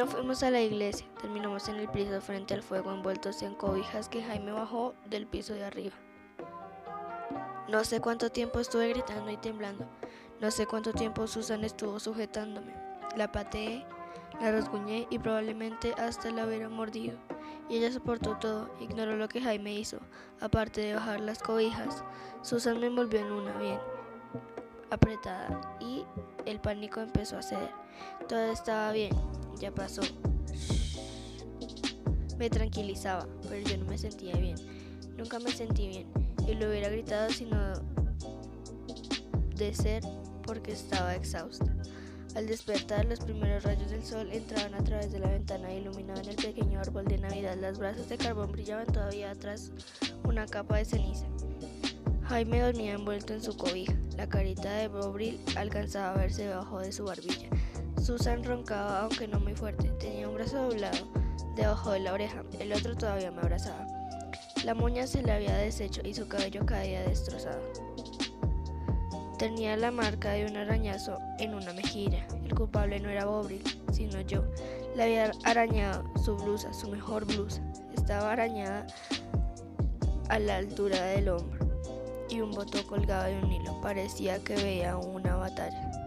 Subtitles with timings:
[0.00, 4.08] No fuimos a la iglesia, terminamos en el piso frente al fuego envueltos en cobijas
[4.08, 5.94] que Jaime bajó del piso de arriba.
[7.68, 9.84] No sé cuánto tiempo estuve gritando y temblando.
[10.40, 12.72] No sé cuánto tiempo Susan estuvo sujetándome.
[13.14, 13.84] La pateé,
[14.40, 17.18] la rasguñé y probablemente hasta la hubiera mordido.
[17.68, 19.98] Y ella soportó todo, ignoró lo que Jaime hizo,
[20.40, 22.04] aparte de bajar las cobijas.
[22.40, 23.80] Susan me envolvió en una bien
[24.88, 26.06] apretada y
[26.46, 27.74] el pánico empezó a ceder.
[28.28, 29.12] Todo estaba bien,
[29.58, 30.02] ya pasó.
[32.38, 34.56] Me tranquilizaba, pero yo no me sentía bien.
[35.16, 36.06] Nunca me sentí bien
[36.48, 37.74] y lo hubiera gritado sino
[39.56, 40.02] de ser
[40.42, 41.66] porque estaba exhausta.
[42.34, 46.24] Al despertar, los primeros rayos del sol entraban a través de la ventana e iluminaban
[46.26, 47.56] el pequeño árbol de Navidad.
[47.60, 49.72] Las brasas de carbón brillaban todavía tras
[50.24, 51.26] una capa de ceniza.
[52.28, 53.94] Jaime dormía envuelto en su cobija.
[54.16, 57.48] La carita de Bobril alcanzaba a verse debajo de su barbilla.
[58.00, 59.88] Susan roncaba, aunque no muy fuerte.
[60.00, 61.06] Tenía un brazo doblado
[61.54, 63.86] debajo de la oreja, el otro todavía me abrazaba.
[64.64, 67.60] La moña se le había deshecho y su cabello caía destrozado.
[69.38, 72.26] Tenía la marca de un arañazo en una mejilla.
[72.44, 74.44] El culpable no era Bobril, sino yo.
[74.96, 77.62] Le había arañado su blusa, su mejor blusa.
[77.94, 78.86] Estaba arañada
[80.28, 81.66] a la altura del hombro
[82.28, 83.80] y un botón colgado de un hilo.
[83.80, 85.99] Parecía que veía una batalla.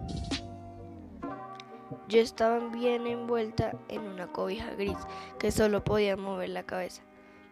[2.08, 4.98] Yo estaba bien envuelta en una cobija gris
[5.40, 7.02] que solo podía mover la cabeza.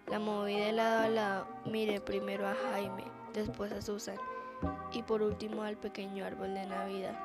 [0.08, 3.03] La moví de lado a lado, miré primero a Jaime,
[3.34, 4.17] después a Susan
[4.92, 7.17] y por último al pequeño árbol de Navidad.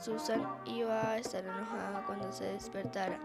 [0.00, 3.18] Susan iba a estar enojada cuando se despertara.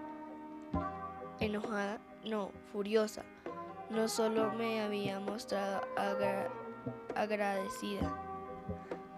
[1.40, 3.24] Enojada, no, furiosa.
[3.90, 5.82] No solo me había mostrado
[7.16, 8.14] agradecida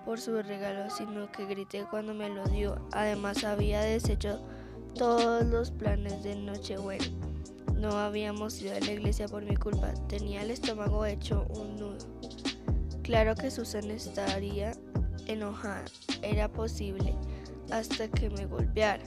[0.07, 2.79] por su regalo, sino que grité cuando me lo dio.
[2.93, 4.39] Además había deshecho
[4.95, 7.03] todos los planes de Nochebuena.
[7.75, 9.93] No habíamos ido a la iglesia por mi culpa.
[10.07, 11.97] Tenía el estómago hecho un nudo.
[13.03, 14.71] Claro que Susan estaría
[15.25, 15.83] enojada.
[16.21, 17.13] Era posible
[17.69, 19.03] hasta que me golpeara.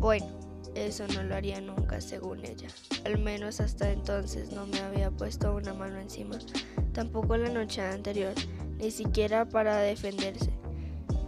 [0.00, 0.26] Bueno,
[0.74, 2.66] eso no lo haría nunca, según ella.
[3.04, 6.36] Al menos hasta entonces no me había puesto una mano encima.
[6.92, 8.34] Tampoco la noche anterior
[8.82, 10.50] ni siquiera para defenderse.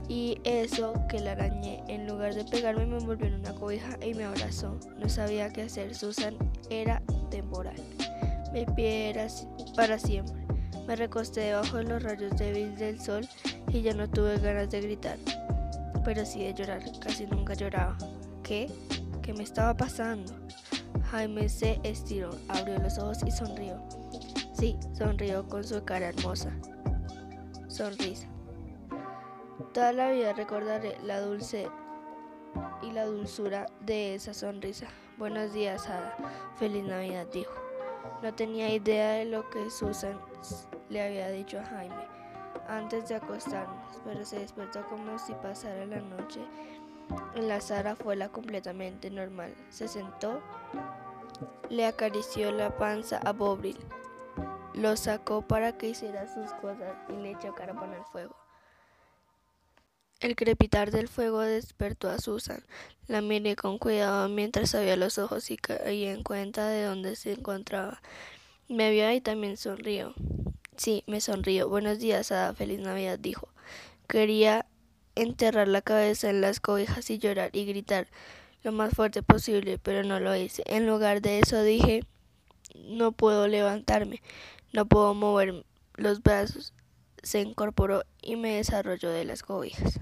[0.08, 4.12] Y eso que la arañé, en lugar de pegarme, me envolvió en una cobija y
[4.12, 4.78] me abrazó.
[4.98, 5.94] No sabía qué hacer.
[5.94, 6.36] Susan
[6.68, 7.00] era
[7.30, 7.76] temporal.
[8.52, 9.28] Mi pie era
[9.76, 10.34] para siempre.
[10.86, 13.26] Me recosté debajo de los rayos débiles del sol
[13.72, 15.16] y ya no tuve ganas de gritar,
[16.04, 16.82] pero sí de llorar.
[17.00, 17.96] Casi nunca lloraba.
[18.42, 18.68] ¿Qué?
[19.22, 20.34] ¿Qué me estaba pasando?
[21.10, 23.82] Jaime se estiró, abrió los ojos y sonrió.
[24.52, 26.52] Sí, sonrió con su cara hermosa
[27.74, 28.28] sonrisa.
[29.72, 31.68] Toda la vida recordaré la dulce
[32.82, 34.86] y la dulzura de esa sonrisa.
[35.18, 36.16] Buenos días, Ada.
[36.56, 37.52] Feliz Navidad, dijo.
[38.22, 40.20] No tenía idea de lo que Susan
[40.88, 42.06] le había dicho a Jaime
[42.68, 46.40] antes de acostarnos, pero se despertó como si pasara la noche
[47.34, 49.52] en la sala la completamente normal.
[49.70, 50.40] Se sentó,
[51.68, 53.78] le acarició la panza a Bobril
[54.74, 58.36] lo sacó para que hiciera sus cosas y le echó carbón al fuego.
[60.20, 62.64] El crepitar del fuego despertó a Susan.
[63.08, 67.32] La miré con cuidado mientras abría los ojos y caí en cuenta de dónde se
[67.32, 68.00] encontraba.
[68.68, 70.14] Me vio y también sonrió.
[70.76, 71.68] Sí, me sonrió.
[71.68, 72.54] Buenos días, Ada.
[72.54, 73.48] Feliz Navidad, dijo.
[74.08, 74.66] Quería
[75.14, 78.08] enterrar la cabeza en las cobijas y llorar y gritar
[78.62, 80.62] lo más fuerte posible, pero no lo hice.
[80.66, 82.04] En lugar de eso dije,
[82.74, 84.22] no puedo levantarme.
[84.74, 85.64] No puedo mover
[85.94, 86.74] los brazos.
[87.22, 90.00] Se incorporó y me desarrolló de las cobijas.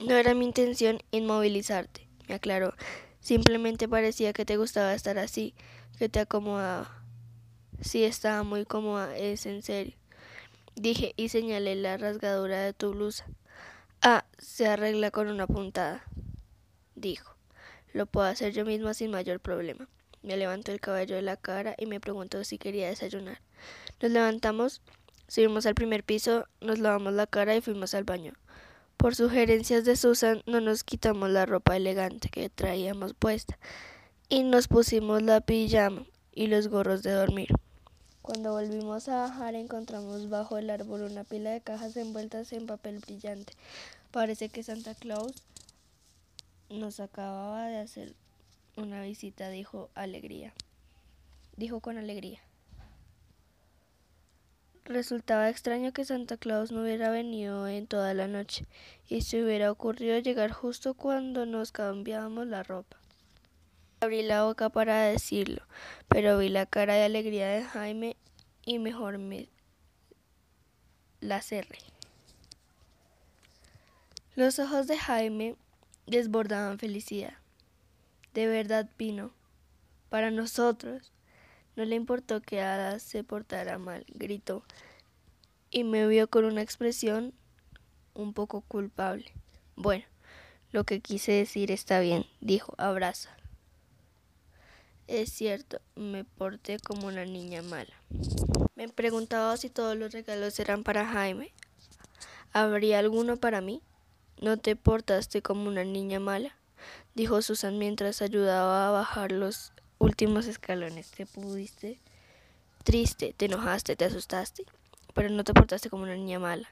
[0.00, 2.74] No era mi intención inmovilizarte, me aclaró.
[3.20, 5.54] Simplemente parecía que te gustaba estar así,
[5.96, 7.04] que te acomodaba.
[7.80, 9.94] Sí, estaba muy cómoda, es en serio.
[10.74, 13.26] Dije y señalé la rasgadura de tu blusa.
[14.02, 16.02] Ah, se arregla con una puntada.
[16.96, 17.36] Dijo.
[17.92, 19.88] Lo puedo hacer yo misma sin mayor problema.
[20.22, 23.40] Me levantó el cabello de la cara y me preguntó si quería desayunar.
[24.00, 24.82] Nos levantamos,
[25.28, 28.34] subimos al primer piso, nos lavamos la cara y fuimos al baño.
[28.96, 33.58] Por sugerencias de Susan no nos quitamos la ropa elegante que traíamos puesta
[34.28, 37.48] y nos pusimos la pijama y los gorros de dormir.
[38.20, 42.98] Cuando volvimos a bajar encontramos bajo el árbol una pila de cajas envueltas en papel
[42.98, 43.54] brillante.
[44.10, 45.32] Parece que Santa Claus
[46.68, 48.14] nos acababa de hacer
[48.80, 50.52] una visita, dijo alegría.
[51.56, 52.40] Dijo con alegría.
[54.84, 58.66] Resultaba extraño que Santa Claus no hubiera venido en toda la noche
[59.08, 62.96] y se hubiera ocurrido llegar justo cuando nos cambiábamos la ropa.
[64.00, 65.62] Abrí la boca para decirlo,
[66.08, 68.16] pero vi la cara de alegría de Jaime
[68.64, 69.48] y mejor me
[71.20, 71.78] la cerré.
[74.34, 75.56] Los ojos de Jaime
[76.06, 77.39] desbordaban felicidad.
[78.34, 79.32] De verdad vino.
[80.08, 81.12] Para nosotros.
[81.76, 84.64] No le importó que Ada se portara mal, gritó,
[85.70, 87.32] y me vio con una expresión
[88.12, 89.32] un poco culpable.
[89.76, 90.04] Bueno,
[90.72, 93.30] lo que quise decir está bien, dijo, abraza.
[95.06, 97.94] Es cierto, me porté como una niña mala.
[98.74, 101.52] Me preguntaba si todos los regalos eran para Jaime.
[102.52, 103.80] ¿Habría alguno para mí?
[104.40, 106.56] ¿No te portaste como una niña mala?
[107.20, 111.10] Dijo Susan mientras ayudaba a bajar los últimos escalones.
[111.10, 112.00] ¿Te pudiste?
[112.82, 114.64] Triste, te enojaste, te asustaste,
[115.12, 116.70] pero no te portaste como una niña mala.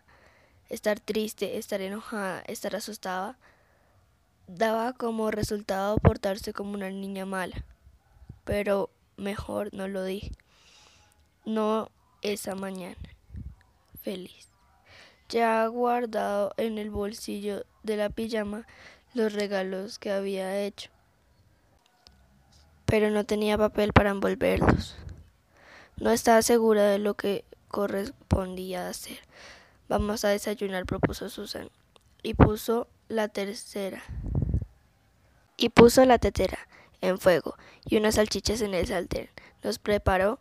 [0.71, 3.37] Estar triste, estar enojada, estar asustada,
[4.47, 7.67] daba como resultado portarse como una niña mala.
[8.45, 10.33] Pero mejor no lo dije.
[11.45, 11.91] No
[12.23, 12.97] esa mañana.
[14.01, 14.49] Feliz.
[15.29, 18.67] Ya guardado en el bolsillo de la pijama
[19.19, 20.91] los regalos que había hecho
[22.89, 24.97] pero no tenía papel para envolverlos.
[25.99, 29.19] No estaba segura de lo que correspondía hacer.
[29.91, 31.69] Vamos a desayunar, propuso Susan,
[32.23, 34.03] y puso la tercera.
[35.59, 36.59] Y puso la tetera
[37.03, 39.29] en fuego y unas salchichas en el sartén.
[39.63, 40.39] Nos preparó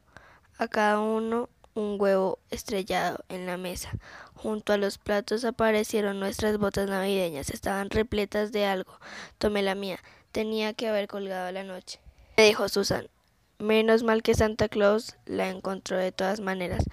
[0.57, 3.91] a cada uno un huevo estrellado en la mesa.
[4.37, 7.49] Junto a los platos aparecieron nuestras botas navideñas.
[7.49, 8.99] Estaban repletas de algo.
[9.37, 9.99] Tomé la mía.
[10.31, 11.99] Tenía que haber colgado la noche
[12.43, 13.09] dijo Susan.
[13.57, 16.83] Menos mal que Santa Claus la encontró de todas maneras.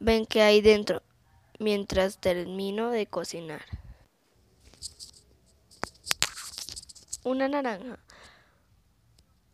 [0.00, 1.02] Ven que hay dentro
[1.58, 3.62] mientras termino de cocinar.
[7.22, 7.98] Una naranja,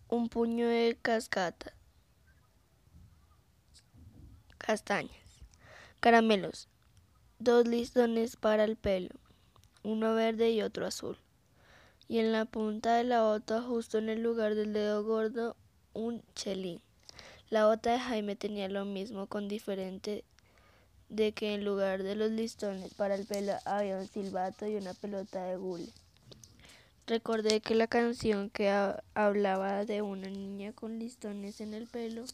[0.08, 1.72] un puño de cascata,
[4.56, 5.42] castañas,
[6.00, 6.68] caramelos,
[7.38, 9.10] dos listones para el pelo,
[9.82, 11.18] uno verde y otro azul
[12.08, 15.56] y en la punta de la bota, justo en el lugar del dedo gordo,
[15.92, 16.80] un chelín.
[17.50, 20.24] La bota de Jaime tenía lo mismo, con diferente
[21.08, 24.94] de que en lugar de los listones para el pelo había un silbato y una
[24.94, 25.88] pelota de gule.
[27.06, 28.68] Recordé que la canción que
[29.14, 32.24] hablaba de una niña con listones en el pelo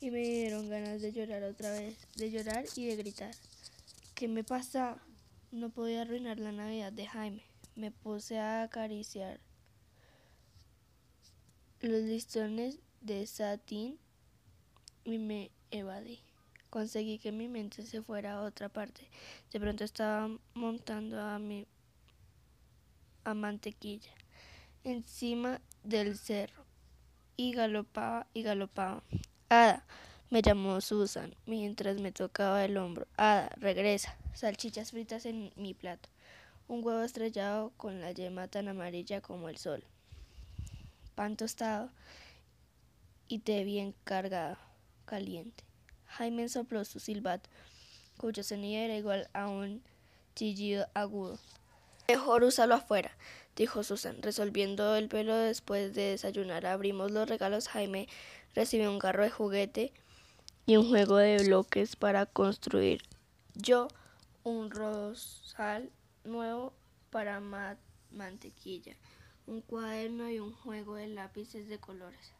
[0.00, 3.34] y me dieron ganas de llorar otra vez, de llorar y de gritar.
[4.16, 4.96] ¿Qué me pasa?
[5.52, 7.42] No podía arruinar la Navidad de Jaime.
[7.74, 9.40] Me puse a acariciar
[11.82, 13.98] los listones de satín
[15.04, 16.20] y me evadí.
[16.70, 19.06] Conseguí que mi mente se fuera a otra parte.
[19.52, 21.66] De pronto estaba montando a mi
[23.24, 24.14] a mantequilla
[24.82, 26.64] encima del cerro
[27.36, 29.02] y galopaba y galopaba.
[29.50, 29.84] Ada,
[30.30, 33.06] me llamó Susan mientras me tocaba el hombro.
[33.16, 34.16] Ada, regresa.
[34.34, 36.08] Salchichas fritas en mi plato
[36.68, 39.84] un huevo estrellado con la yema tan amarilla como el sol,
[41.14, 41.90] pan tostado
[43.28, 44.56] y té bien cargado,
[45.04, 45.64] caliente.
[46.06, 47.48] Jaime sopló su silbato,
[48.16, 49.82] cuyo sonido era igual a un
[50.34, 51.38] chillido agudo.
[52.08, 53.16] Mejor úsalo afuera,
[53.54, 56.66] dijo Susan, resolviendo el pelo después de desayunar.
[56.66, 57.68] Abrimos los regalos.
[57.68, 58.08] Jaime
[58.54, 59.92] recibió un carro de juguete
[60.66, 63.00] y un juego de bloques para construir.
[63.54, 63.86] Yo
[64.42, 65.90] un rosal
[66.24, 66.72] nuevo
[67.10, 67.40] para
[68.10, 68.96] mantequilla,
[69.46, 72.32] un cuaderno y un juego de lápices de colores.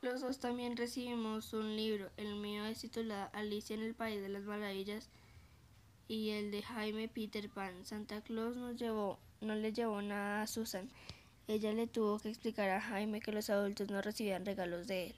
[0.00, 2.10] Los dos también recibimos un libro.
[2.16, 5.10] El mío es titulado Alicia en el País de las Maravillas
[6.08, 7.84] y el de Jaime Peter Pan.
[7.84, 10.88] Santa Claus nos llevó, no le llevó nada a Susan.
[11.48, 15.14] Ella le tuvo que explicar a Jaime que los adultos no recibían regalos de él.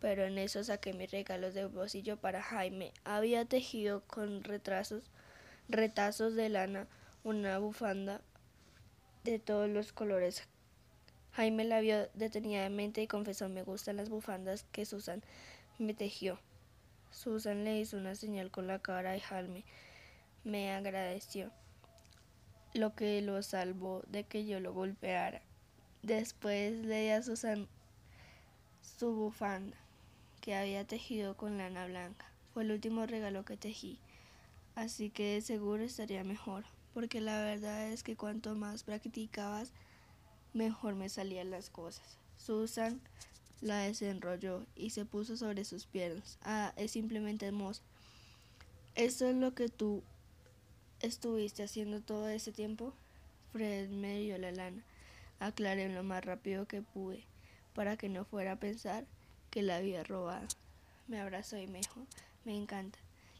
[0.00, 2.92] Pero en eso saqué mis regalos de bolsillo para Jaime.
[3.04, 5.04] Había tejido con retrasos
[5.68, 6.88] retazos de lana,
[7.22, 8.22] una bufanda
[9.24, 10.48] de todos los colores.
[11.32, 15.22] Jaime la vio detenidamente y confesó me gustan las bufandas que Susan
[15.78, 16.40] me tejió.
[17.10, 19.64] Susan le hizo una señal con la cara y Jaime
[20.44, 21.50] me agradeció,
[22.72, 25.42] lo que lo salvó de que yo lo golpeara.
[26.02, 27.68] Después le di a Susan
[28.80, 29.76] su bufanda
[30.40, 32.26] que había tejido con lana blanca.
[32.52, 33.98] Fue el último regalo que tejí
[34.74, 39.72] así que de seguro estaría mejor, porque la verdad es que cuanto más practicabas,
[40.52, 42.18] mejor me salían las cosas.
[42.38, 43.00] Susan
[43.60, 46.38] La desenrolló y se puso sobre sus piernas.
[46.42, 47.82] Ah, es simplemente hermoso.
[48.94, 50.02] ¿Esto es lo que tú
[51.00, 52.94] estuviste haciendo todo ese tiempo?
[53.52, 54.82] Fred me dio la lana.
[55.40, 57.22] Aclaré lo más rápido que pude
[57.74, 59.04] para que no fuera a pensar
[59.50, 60.46] que la había robado.
[61.08, 62.06] Me abrazó y me dijo,
[62.44, 62.98] me encanta,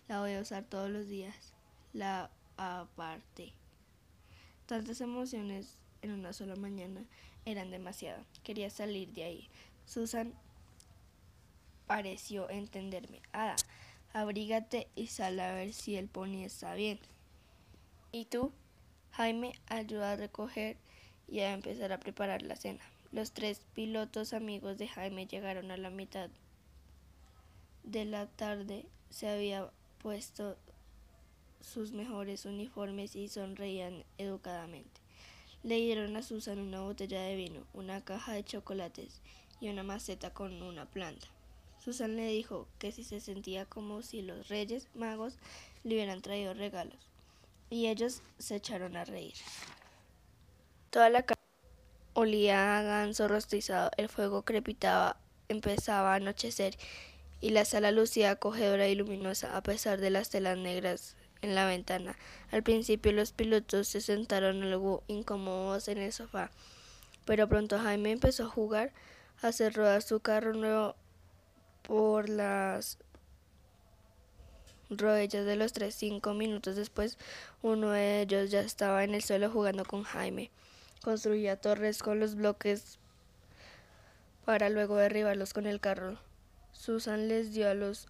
[0.08, 1.52] la voy a usar todos los días.
[1.92, 3.52] La aparté.
[4.66, 7.02] Tantas emociones en una sola mañana
[7.44, 8.24] eran demasiado.
[8.42, 9.48] Quería salir de ahí.
[9.86, 10.34] Susan
[11.86, 13.20] pareció entenderme.
[13.32, 13.56] Ada,
[14.12, 17.00] abrígate y sal a ver si el pony está bien.
[18.12, 18.52] ¿Y tú?
[19.12, 20.76] Jaime ayudó a recoger
[21.28, 22.82] y a empezar a preparar la cena.
[23.12, 26.30] Los tres pilotos amigos de Jaime llegaron a la mitad
[27.82, 28.86] de la tarde.
[29.10, 29.68] Se había
[30.00, 30.56] puesto
[31.60, 35.00] sus mejores uniformes y sonreían educadamente.
[35.64, 39.20] Le dieron a Susan una botella de vino, una caja de chocolates
[39.60, 41.26] y una maceta con una planta.
[41.84, 45.36] Susan le dijo que si se sentía como si los reyes magos
[45.82, 46.98] le hubieran traído regalos,
[47.70, 49.34] y ellos se echaron a reír.
[50.90, 51.24] Toda la
[52.20, 55.16] Olía a ganso rostizado, el fuego crepitaba,
[55.48, 56.76] empezaba a anochecer
[57.40, 61.64] y la sala lucía acogedora y luminosa a pesar de las telas negras en la
[61.64, 62.18] ventana.
[62.50, 66.50] Al principio los pilotos se sentaron algo incómodos en el sofá,
[67.24, 68.92] pero pronto Jaime empezó a jugar,
[69.40, 70.96] a hacer rodar su carro nuevo
[71.80, 72.98] por las
[74.90, 75.94] rodillas de los tres.
[75.94, 77.16] Cinco minutos después,
[77.62, 80.50] uno de ellos ya estaba en el suelo jugando con Jaime.
[81.02, 82.98] Construía torres con los bloques
[84.44, 86.18] para luego derribarlos con el carro.
[86.72, 88.08] Susan les dio a los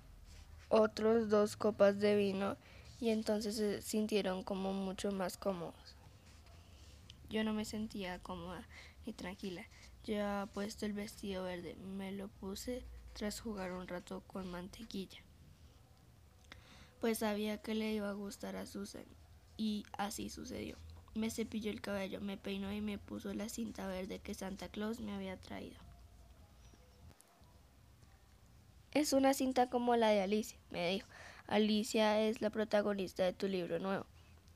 [0.69, 2.57] otros dos copas de vino
[3.01, 5.97] y entonces se sintieron como mucho más cómodos.
[7.29, 8.67] Yo no me sentía cómoda
[9.07, 9.65] ni tranquila.
[10.05, 11.77] Llevaba puesto el vestido verde.
[11.77, 15.21] Me lo puse tras jugar un rato con mantequilla.
[17.01, 19.05] Pues sabía que le iba a gustar a Susan
[19.57, 20.77] y así sucedió.
[21.15, 25.01] Me cepilló el cabello, me peinó y me puso la cinta verde que Santa Claus
[25.01, 25.77] me había traído.
[28.93, 31.09] Es una cinta como la de Alicia, me dijo.
[31.47, 34.07] Alicia es la protagonista de tu libro nuevo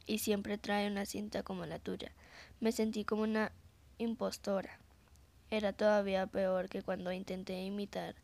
[0.07, 2.13] y siempre trae una cinta como la tuya.
[2.61, 3.53] Me sentí como una
[3.99, 4.79] impostora.
[5.51, 8.15] Era todavía peor que cuando intenté imitar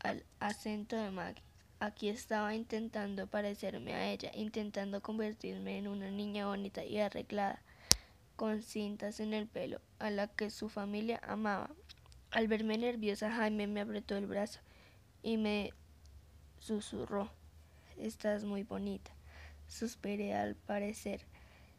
[0.00, 1.47] al acento de Maggie.
[1.80, 7.62] Aquí estaba intentando parecerme a ella, intentando convertirme en una niña bonita y arreglada,
[8.34, 11.70] con cintas en el pelo, a la que su familia amaba.
[12.30, 14.60] Al verme nerviosa, Jaime me apretó el brazo
[15.22, 15.72] y me
[16.58, 17.30] susurró,
[17.96, 19.10] Estás muy bonita.
[19.66, 21.20] Suspiré al parecer.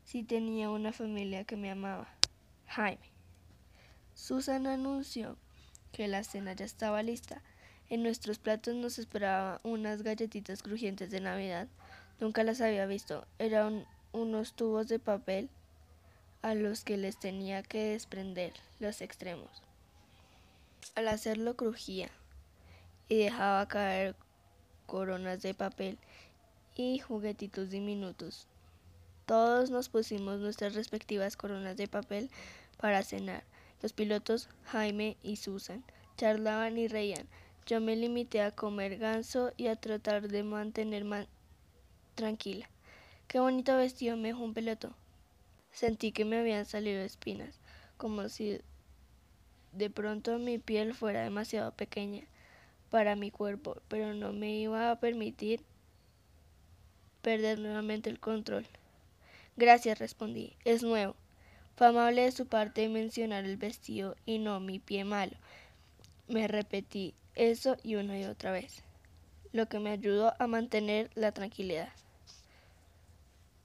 [0.03, 2.10] Si tenía una familia que me amaba.
[2.68, 3.10] Jaime.
[4.13, 5.38] Susan anunció
[5.94, 7.41] que la cena ya estaba lista.
[7.89, 11.67] En nuestros platos nos esperaban unas galletitas crujientes de Navidad.
[12.19, 13.25] Nunca las había visto.
[13.39, 15.50] Eran unos tubos de papel
[16.41, 19.63] a los que les tenía que desprender los extremos.
[20.96, 22.10] Al hacerlo crujía
[23.08, 24.15] y dejaba caer
[24.86, 25.98] coronas de papel
[26.75, 28.48] y juguetitos diminutos.
[29.25, 32.29] Todos nos pusimos nuestras respectivas coronas de papel
[32.77, 33.43] para cenar.
[33.81, 35.84] Los pilotos, Jaime y Susan,
[36.17, 37.27] charlaban y reían.
[37.70, 41.28] Yo me limité a comer ganso y a tratar de mantenerme
[42.16, 42.68] tranquila.
[43.28, 44.96] Qué bonito vestido, me dijo un peloto.
[45.72, 47.60] Sentí que me habían salido espinas,
[47.96, 48.60] como si
[49.72, 52.24] de pronto mi piel fuera demasiado pequeña
[52.90, 55.62] para mi cuerpo, pero no me iba a permitir
[57.22, 58.66] perder nuevamente el control.
[59.58, 60.56] Gracias, respondí.
[60.66, 61.16] Es nuevo.
[61.76, 65.38] Fue amable de su parte mencionar el vestido y no mi pie malo.
[66.28, 68.84] Me repetí eso y una y otra vez,
[69.52, 71.90] lo que me ayudó a mantener la tranquilidad.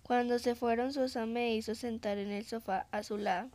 [0.05, 3.49] Cuando se fueron, Susan me hizo sentar en el sofá a su lado.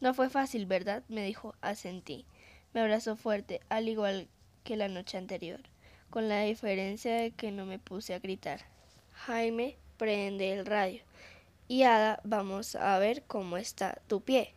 [0.00, 1.02] No fue fácil, ¿verdad?
[1.08, 1.54] me dijo.
[1.60, 2.24] Asentí.
[2.72, 4.28] Me abrazó fuerte, al igual
[4.62, 5.60] que la noche anterior,
[6.10, 8.60] con la diferencia de que no me puse a gritar.
[9.12, 11.02] Jaime, prende el radio.
[11.66, 14.54] Y Ada, vamos a ver cómo está tu pie.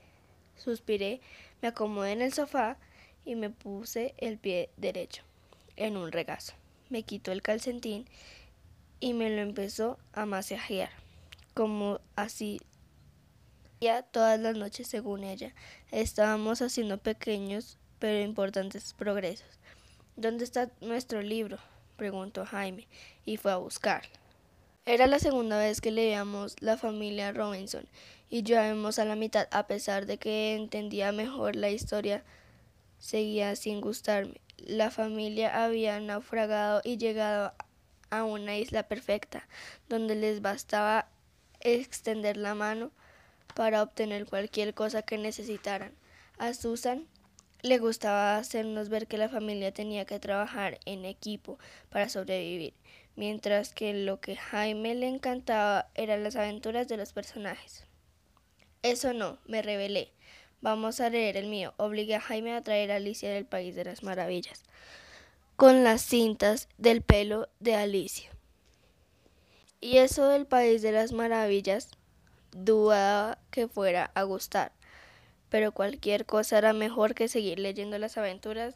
[0.58, 1.22] Suspiré,
[1.62, 2.78] me acomodé en el sofá
[3.26, 5.24] y me puse el pie derecho
[5.76, 6.54] en un regazo.
[6.90, 8.06] Me quitó el calcetín
[9.00, 10.92] y me lo empezó a masajear,
[11.54, 12.62] como así
[13.80, 15.54] ya todas las noches según ella.
[15.92, 19.60] Estábamos haciendo pequeños pero importantes progresos.
[20.16, 21.58] ¿Dónde está nuestro libro?
[21.98, 22.88] preguntó Jaime
[23.26, 24.10] y fue a buscarlo.
[24.86, 27.86] Era la segunda vez que leíamos La familia Robinson
[28.30, 32.24] y vemos a la mitad a pesar de que entendía mejor la historia
[33.02, 34.40] seguía sin gustarme.
[34.58, 37.54] La familia había naufragado y llegado
[38.12, 39.48] a una isla perfecta,
[39.90, 41.08] donde les bastaba
[41.60, 42.92] extender la mano
[43.56, 45.94] para obtener cualquier cosa que necesitaran.
[46.38, 47.08] A Susan
[47.62, 52.74] le gustaba hacernos ver que la familia tenía que trabajar en equipo para sobrevivir,
[53.16, 57.86] mientras que lo que Jaime le encantaba eran las aventuras de los personajes.
[58.84, 60.12] Eso no, me rebelé.
[60.62, 61.74] Vamos a leer el mío.
[61.78, 64.64] Obligué a Jaime a traer a Alicia del País de las Maravillas,
[65.56, 68.30] con las cintas del pelo de Alicia.
[69.80, 71.90] Y eso del País de las Maravillas,
[72.52, 74.74] dudaba que fuera a gustar
[75.52, 78.74] pero cualquier cosa era mejor que seguir leyendo las aventuras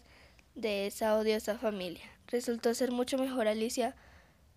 [0.55, 2.03] de esa odiosa familia.
[2.27, 3.95] Resultó ser mucho mejor Alicia.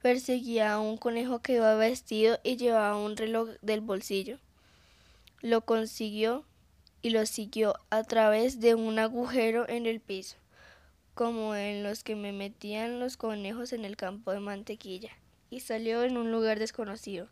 [0.02, 4.38] Perseguía a un conejo que iba vestido y llevaba un reloj del bolsillo.
[5.42, 6.44] Lo consiguió
[7.02, 10.36] y lo siguió a través de un agujero en el piso,
[11.14, 15.10] como en los que me metían los conejos en el campo de mantequilla,
[15.50, 17.28] y salió en un lugar desconocido,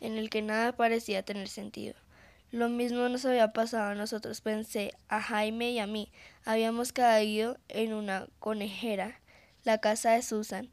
[0.00, 1.94] en el que nada parecía tener sentido.
[2.50, 6.12] Lo mismo nos había pasado a nosotros, pensé, a Jaime y a mí.
[6.44, 9.20] Habíamos caído en una conejera,
[9.64, 10.72] la casa de Susan,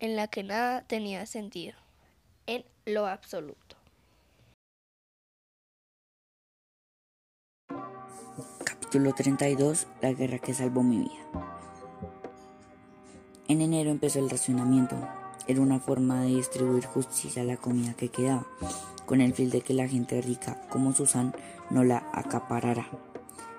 [0.00, 1.76] en la que nada tenía sentido,
[2.46, 3.76] en lo absoluto.
[8.94, 11.48] Capítulo 32 La guerra que salvó mi vida.
[13.48, 14.94] En enero empezó el racionamiento.
[15.48, 18.46] Era una forma de distribuir justicia a la comida que quedaba
[19.04, 21.34] con el fin de que la gente rica como Susan
[21.70, 22.86] no la acaparara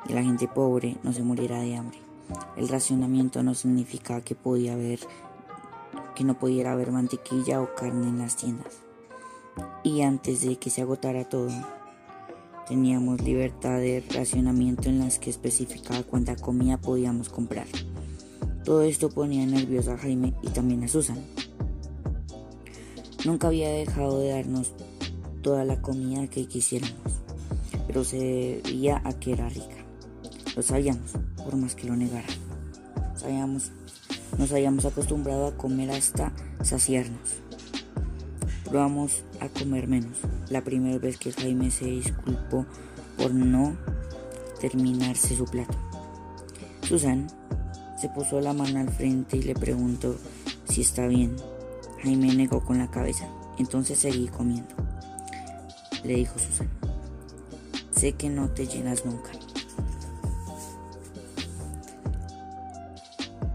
[0.08, 2.00] y la gente pobre no se muriera de hambre.
[2.56, 4.38] El racionamiento no significa que
[6.16, 8.78] que no pudiera haber mantequilla o carne en las tiendas.
[9.84, 11.50] Y antes de que se agotara todo,
[12.68, 17.68] teníamos libertad de racionamiento en las que especificaba cuánta comida podíamos comprar.
[18.64, 21.20] Todo esto ponía nerviosa a Jaime y también a Susan.
[23.26, 24.74] Nunca había dejado de darnos
[25.42, 26.96] toda la comida que quisiéramos,
[27.88, 29.76] pero se veía a que era rica.
[30.56, 32.28] Lo sabíamos, por más que lo negara.
[33.16, 33.72] Sabíamos,
[34.38, 37.42] nos habíamos acostumbrado a comer hasta saciarnos.
[38.76, 40.18] Probamos a comer menos.
[40.50, 42.66] La primera vez que Jaime se disculpó
[43.18, 43.78] por no
[44.60, 45.78] terminarse su plato.
[46.82, 47.28] Susan
[47.98, 50.18] se puso la mano al frente y le preguntó
[50.66, 51.38] si está bien.
[52.04, 53.30] Jaime negó con la cabeza.
[53.58, 54.76] Entonces seguí comiendo
[56.04, 56.68] le dijo Susan.
[57.92, 59.32] Sé que no te llenas nunca.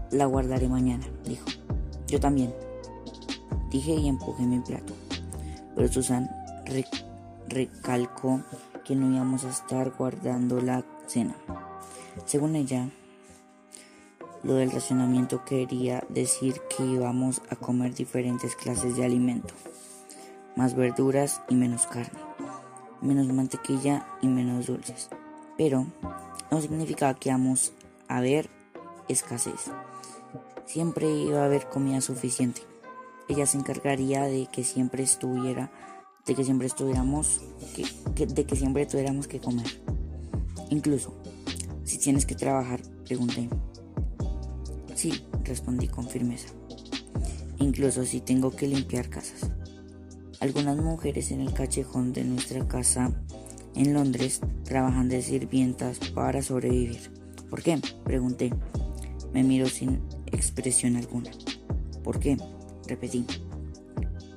[0.09, 1.45] La guardaré mañana, dijo.
[2.07, 2.51] Yo también,
[3.69, 4.95] dije y empujé mi plato.
[5.81, 6.29] Pero Susan
[7.47, 8.43] recalcó
[8.85, 11.35] que no íbamos a estar guardando la cena.
[12.25, 12.87] Según ella,
[14.43, 19.55] lo del racionamiento quería decir que íbamos a comer diferentes clases de alimento,
[20.55, 22.19] más verduras y menos carne
[23.01, 25.09] menos mantequilla y menos dulces.
[25.57, 25.87] Pero
[26.51, 27.73] no significaba que íbamos
[28.07, 28.51] a ver
[29.07, 29.71] escasez.
[30.67, 32.70] Siempre iba a haber comida suficiente.
[33.31, 35.71] Ella se encargaría de que siempre estuviera,
[36.25, 37.39] de que siempre estuviéramos,
[38.17, 39.81] de que siempre tuviéramos que comer.
[40.69, 41.15] Incluso,
[41.85, 43.47] si tienes que trabajar, pregunté.
[44.95, 46.49] Sí, respondí con firmeza.
[47.59, 49.49] Incluso si tengo que limpiar casas.
[50.41, 53.13] Algunas mujeres en el callejón de nuestra casa
[53.75, 57.13] en Londres trabajan de sirvientas para sobrevivir.
[57.49, 57.79] ¿Por qué?
[58.03, 58.51] Pregunté.
[59.31, 60.01] Me miró sin
[60.33, 61.31] expresión alguna.
[62.03, 62.35] ¿Por qué?
[62.91, 63.25] Repetí.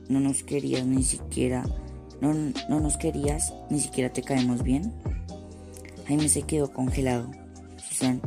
[0.08, 1.64] No nos querías ni siquiera...
[2.20, 2.32] No,
[2.68, 4.92] no nos querías, ni siquiera te caemos bien.
[6.06, 7.32] Jaime se quedó congelado.
[7.76, 8.22] Susan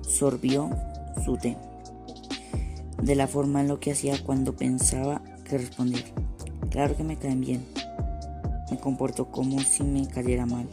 [0.00, 0.70] sorbió
[1.22, 1.58] su té.
[3.02, 6.02] De la forma en lo que hacía cuando pensaba que responder.
[6.70, 7.66] Claro que me caen bien.
[8.70, 10.66] Me comporto como si me cayera mal.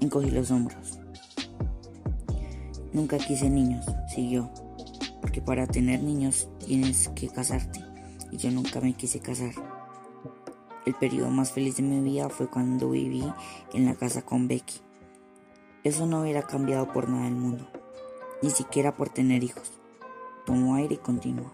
[0.00, 1.00] Encogí los hombros.
[2.94, 4.50] Nunca quise niños, siguió,
[5.20, 7.80] porque para tener niños tienes que casarte,
[8.32, 9.52] y yo nunca me quise casar.
[10.84, 13.24] El periodo más feliz de mi vida fue cuando viví
[13.72, 14.80] en la casa con Becky.
[15.84, 17.68] Eso no hubiera cambiado por nada del mundo,
[18.42, 19.70] ni siquiera por tener hijos.
[20.44, 21.52] Tomó aire y continuó.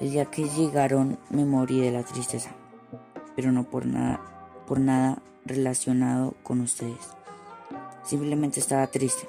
[0.00, 2.50] El día que llegaron me morí de la tristeza,
[3.36, 4.20] pero no por nada,
[4.66, 7.14] por nada relacionado con ustedes.
[8.02, 9.28] Simplemente estaba triste.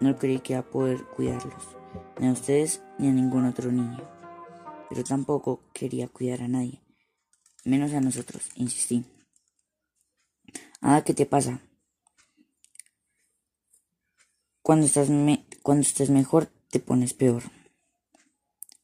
[0.00, 1.76] No creí que iba a poder cuidarlos,
[2.18, 4.08] ni a ustedes ni a ningún otro niño.
[4.88, 6.80] Pero tampoco quería cuidar a nadie,
[7.64, 9.04] menos a nosotros, insistí.
[10.80, 11.60] Ah, ¿qué te pasa?
[14.62, 15.08] Cuando estás,
[15.62, 17.42] cuando estés mejor, te pones peor.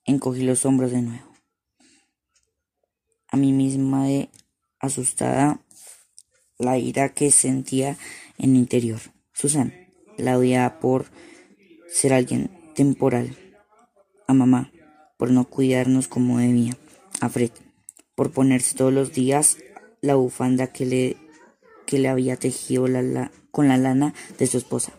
[0.05, 1.33] Encogí los hombros de nuevo.
[3.29, 4.31] A mí misma de
[4.79, 5.61] asustada
[6.59, 7.99] la ira que sentía
[8.39, 9.01] en mi interior.
[9.33, 9.75] Susan
[10.17, 11.07] la odiaba por
[11.89, 13.37] ser alguien temporal.
[14.29, 14.71] A mamá
[15.17, 16.77] por no cuidarnos como debía.
[17.21, 17.51] A Fred
[18.15, 19.59] por ponerse todos los días
[20.01, 21.17] la bufanda que le,
[21.87, 24.93] que le había tejido la, con la lana de su esposa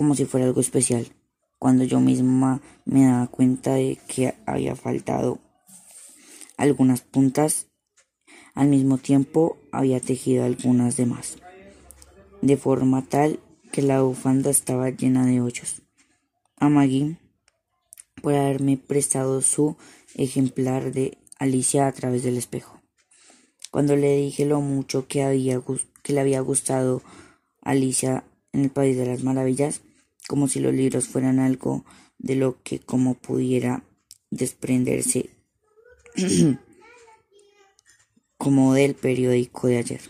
[0.00, 1.08] como si fuera algo especial,
[1.58, 5.40] cuando yo misma me daba cuenta de que había faltado
[6.56, 7.66] algunas puntas,
[8.54, 11.36] al mismo tiempo había tejido algunas demás,
[12.40, 13.40] de forma tal
[13.72, 15.82] que la bufanda estaba llena de hoyos.
[16.60, 17.16] A Maggie
[18.22, 19.76] por haberme prestado su
[20.14, 22.80] ejemplar de Alicia a través del espejo.
[23.70, 25.62] Cuando le dije lo mucho que, había,
[26.02, 27.02] que le había gustado
[27.62, 29.80] Alicia en el País de las Maravillas,
[30.28, 31.84] como si los libros fueran algo
[32.18, 33.82] de lo que como pudiera
[34.30, 35.30] desprenderse
[38.36, 40.00] como del periódico de ayer.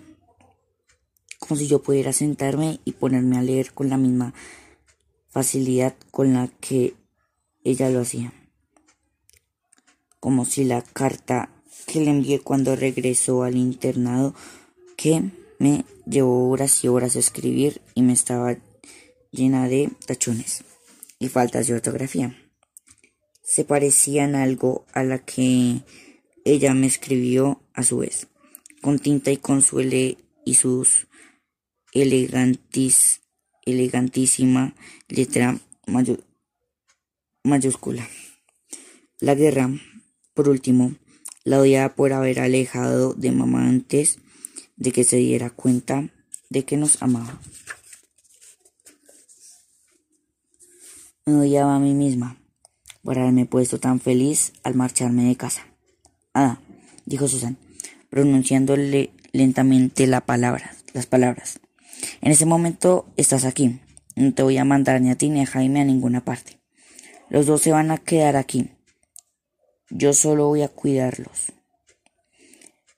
[1.39, 4.35] Como si yo pudiera sentarme y ponerme a leer con la misma
[5.31, 6.95] facilidad con la que
[7.65, 8.33] ella lo hacía.
[10.19, 11.51] Como si la carta
[11.87, 14.35] que le envié cuando regresó al internado,
[14.97, 18.57] que me llevó horas y horas a escribir y me estaba
[19.31, 20.65] llena de tachones
[21.19, 22.37] y faltas de ortografía.
[23.43, 25.83] Se parecían algo a la que
[26.45, 28.29] ella me escribió a su vez,
[28.81, 31.07] con tinta y con su y sus
[31.93, 33.20] elegantis,
[33.71, 34.75] elegantísima
[35.09, 35.59] letra
[37.43, 38.09] mayúscula.
[39.19, 39.71] La guerra,
[40.35, 40.95] por último,
[41.45, 44.19] la odiaba por haber alejado de mamá antes
[44.77, 46.11] de que se diera cuenta
[46.49, 47.41] de que nos amaba.
[51.27, 52.37] Me odiaba a mí misma
[53.03, 55.67] por haberme puesto tan feliz al marcharme de casa.
[56.35, 56.61] Ah,
[57.07, 57.57] dijo Susan,
[58.09, 61.61] pronunciándole lentamente las palabras.
[62.21, 63.81] En ese momento estás aquí.
[64.17, 66.59] No te voy a mandar ni a ti ni a Jaime a ninguna parte.
[67.29, 68.71] Los dos se van a quedar aquí.
[69.89, 71.53] Yo solo voy a cuidarlos.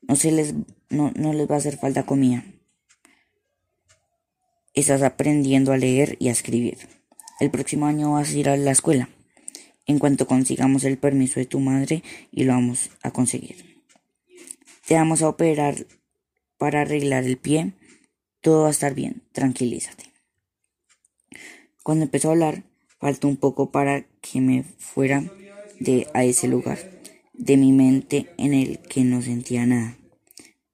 [0.03, 0.55] No se les
[0.91, 2.45] no, no les va a hacer falta comida.
[4.75, 6.79] Estás aprendiendo a leer y a escribir.
[7.41, 9.09] El próximo año vas a ir a la escuela.
[9.87, 13.83] En cuanto consigamos el permiso de tu madre y lo vamos a conseguir.
[14.87, 15.87] Te vamos a operar
[16.59, 17.73] para arreglar el pie.
[18.43, 19.23] Todo va a estar bien.
[19.31, 20.13] Tranquilízate.
[21.85, 22.65] Cuando empezó a hablar,
[22.99, 25.23] faltó un poco para que me fuera
[25.79, 26.79] de a ese lugar
[27.33, 29.97] de mi mente en el que no sentía nada.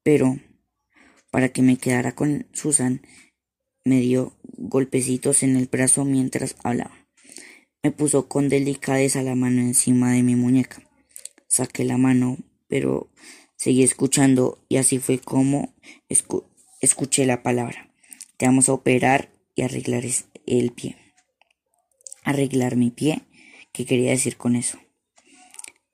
[0.01, 0.39] Pero
[1.29, 3.01] para que me quedara con Susan
[3.85, 7.07] me dio golpecitos en el brazo mientras hablaba.
[7.83, 10.81] Me puso con delicadeza la mano encima de mi muñeca.
[11.47, 13.09] Saqué la mano, pero
[13.55, 15.73] seguí escuchando y así fue como
[16.79, 17.93] escuché la palabra.
[18.37, 20.03] Te vamos a operar y arreglar
[20.45, 20.97] el pie.
[22.23, 23.21] Arreglar mi pie.
[23.71, 24.79] ¿Qué quería decir con eso?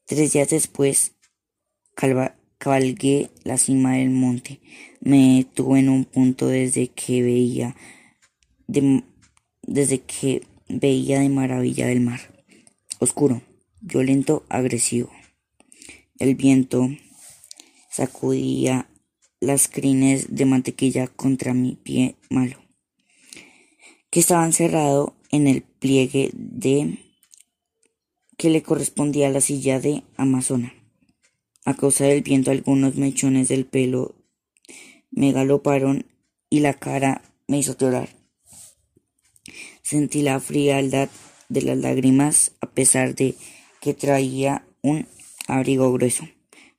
[0.06, 1.14] Tres días después
[2.58, 4.62] cabalgué la cima del monte.
[5.02, 7.76] Me detuve en un punto desde que veía
[8.68, 12.20] desde que veía de maravilla del mar.
[13.00, 13.42] Oscuro,
[13.82, 15.12] violento, agresivo.
[16.18, 16.90] El viento
[17.92, 18.90] sacudía
[19.46, 22.58] las crines de mantequilla contra mi pie malo,
[24.10, 27.00] que estaba encerrado en el pliegue de
[28.38, 30.74] que le correspondía a la silla de Amazona.
[31.64, 34.16] A causa del viento algunos mechones del pelo
[35.12, 36.06] me galoparon
[36.50, 38.10] y la cara me hizo llorar.
[39.82, 41.10] Sentí la frialdad
[41.50, 43.36] de las lágrimas a pesar de
[43.82, 45.08] que traía un
[45.48, 46.28] abrigo grueso,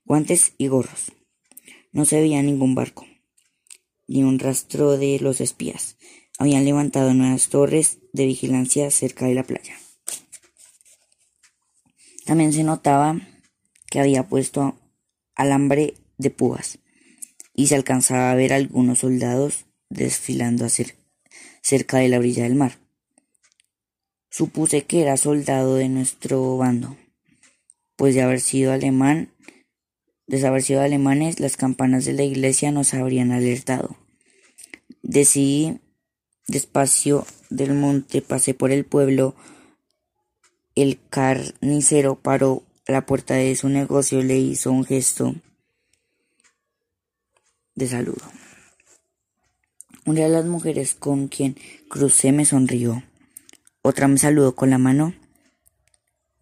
[0.05, 1.16] guantes y gorros.
[1.97, 3.07] No se veía ningún barco,
[4.07, 5.97] ni un rastro de los espías.
[6.37, 9.75] Habían levantado nuevas torres de vigilancia cerca de la playa.
[12.27, 13.19] También se notaba
[13.91, 14.79] que había puesto
[15.37, 16.81] alambre de púas
[17.55, 20.67] y se alcanzaba a ver algunos soldados desfilando
[21.63, 22.79] cerca de la orilla del mar.
[24.29, 26.99] Supuse que era soldado de nuestro bando,
[27.97, 29.33] pues de haber sido alemán,
[30.27, 33.97] de haber sido alemanes, las campanas de la iglesia nos habrían alertado.
[35.03, 35.79] Decidí
[36.49, 39.35] despacio del monte, pasé por el pueblo.
[40.75, 45.35] El carnicero paró a la puerta de su negocio, le hizo un gesto
[47.75, 48.23] de saludo.
[50.05, 51.57] Una de las mujeres con quien
[51.89, 53.03] crucé me sonrió.
[53.83, 55.15] Otra me saludó con la mano.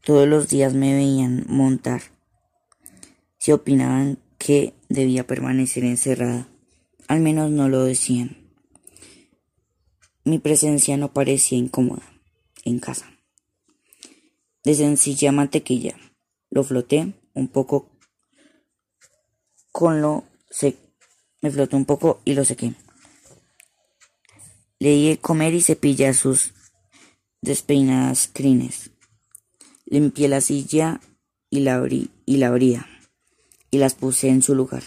[0.02, 2.13] Todos los días me veían montar.
[3.44, 6.48] Si opinaban que debía permanecer encerrada,
[7.08, 8.38] al menos no lo decían.
[10.24, 12.10] Mi presencia no parecía incómoda
[12.64, 13.04] en casa.
[14.62, 15.94] De sencilla mantequilla,
[16.48, 17.90] lo floté un poco
[19.72, 20.78] con lo se
[21.42, 22.72] me floté un poco y lo sequé.
[24.78, 26.54] Le di comer y cepilla sus
[27.42, 28.92] despeinadas crines.
[29.84, 31.02] Limpié la silla
[31.50, 32.88] y la, abrí, y la abría
[33.74, 34.84] y las puse en su lugar.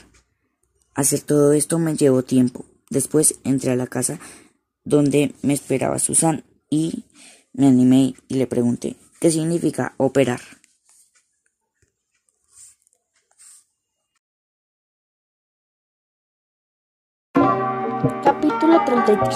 [0.96, 2.64] Hacer todo esto me llevó tiempo.
[2.90, 4.18] Después entré a la casa
[4.86, 7.04] donde me esperaba Susan y
[7.52, 10.40] me animé y le pregunté, ¿qué significa operar?
[18.24, 19.36] Capítulo 33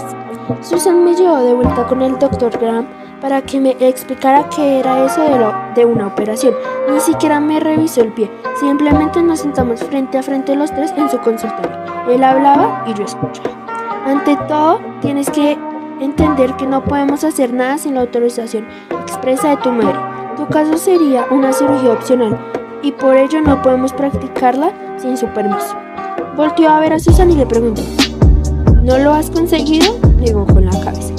[0.65, 2.87] Susan me llevó de vuelta con el doctor Graham
[3.21, 6.55] para que me explicara qué era eso de, lo, de una operación.
[6.91, 8.29] Ni siquiera me revisó el pie,
[8.59, 11.71] simplemente nos sentamos frente a frente los tres en su consultorio.
[12.09, 13.51] Él hablaba y yo escuchaba.
[14.05, 15.57] Ante todo, tienes que
[15.99, 19.99] entender que no podemos hacer nada sin la autorización expresa de tu madre.
[20.35, 22.39] Tu caso sería una cirugía opcional
[22.81, 25.75] y por ello no podemos practicarla sin su permiso.
[26.35, 27.83] Volteó a ver a Susan y le preguntó,
[28.81, 29.99] ¿no lo has conseguido?
[30.17, 31.13] Negó con la cabeza.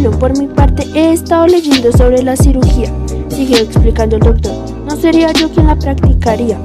[0.00, 2.88] Bueno, por mi parte he estado leyendo sobre la cirugía,
[3.30, 4.52] siguió explicando el doctor.
[4.88, 6.56] No sería yo quien la practicaría.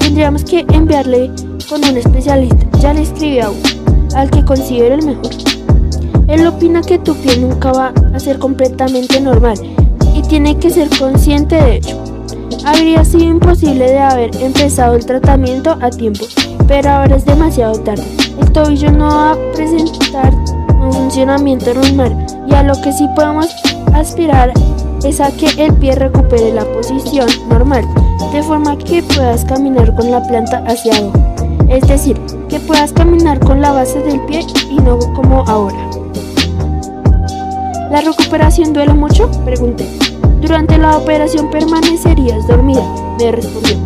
[0.00, 1.30] Tendríamos que enviarle
[1.68, 2.66] con un especialista.
[2.80, 3.60] Ya le escribí a uno,
[4.16, 5.30] al que considero el mejor.
[6.26, 9.54] Él opina que tu piel nunca va a ser completamente normal
[10.16, 12.02] y tiene que ser consciente de ello.
[12.64, 16.24] Habría sido imposible de haber empezado el tratamiento a tiempo,
[16.66, 18.02] pero ahora es demasiado tarde.
[18.40, 20.34] El tobillo no va a presentar
[20.92, 23.48] funcionamiento normal y a lo que sí podemos
[23.94, 24.52] aspirar
[25.04, 27.84] es a que el pie recupere la posición normal,
[28.32, 31.18] de forma que puedas caminar con la planta hacia abajo.
[31.68, 35.90] Es decir, que puedas caminar con la base del pie y no como ahora.
[37.90, 39.30] ¿La recuperación duele mucho?
[39.44, 39.86] Pregunté.
[40.40, 42.84] Durante la operación permanecerías dormida,
[43.18, 43.76] me respondió.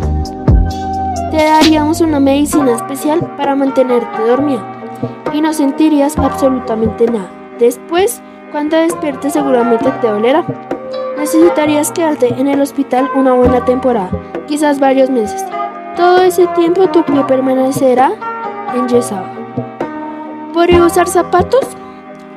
[1.31, 4.76] Te daríamos una medicina especial para mantenerte dormida
[5.33, 7.29] y no sentirías absolutamente nada.
[7.59, 10.45] Después, cuando despiertes seguramente te dolerá.
[11.17, 14.09] Necesitarías quedarte en el hospital una buena temporada,
[14.47, 15.43] quizás varios meses.
[15.95, 18.11] Todo ese tiempo tu pie permanecerá
[18.75, 19.25] enyesado.
[20.53, 21.65] ¿Podría usar zapatos?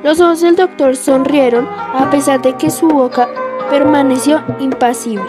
[0.03, 3.29] Los ojos del doctor sonrieron a pesar de que su boca
[3.69, 5.25] permaneció impasible.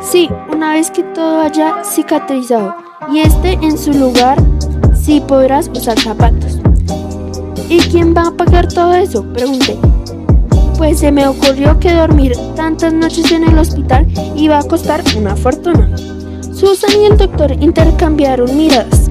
[0.00, 2.74] Sí, una vez que todo haya cicatrizado
[3.12, 4.38] y esté en su lugar,
[5.02, 6.58] sí podrás usar zapatos.
[7.68, 9.24] ¿Y quién va a pagar todo eso?
[9.32, 9.76] Pregunté.
[10.76, 15.36] Pues se me ocurrió que dormir tantas noches en el hospital iba a costar una
[15.36, 15.90] fortuna.
[16.52, 19.10] Susan y el doctor intercambiaron miradas.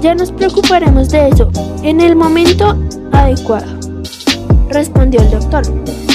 [0.00, 1.50] Ya nos preocuparemos de eso
[1.82, 2.76] en el momento
[3.12, 3.82] adecuado
[4.72, 5.62] respondió el doctor.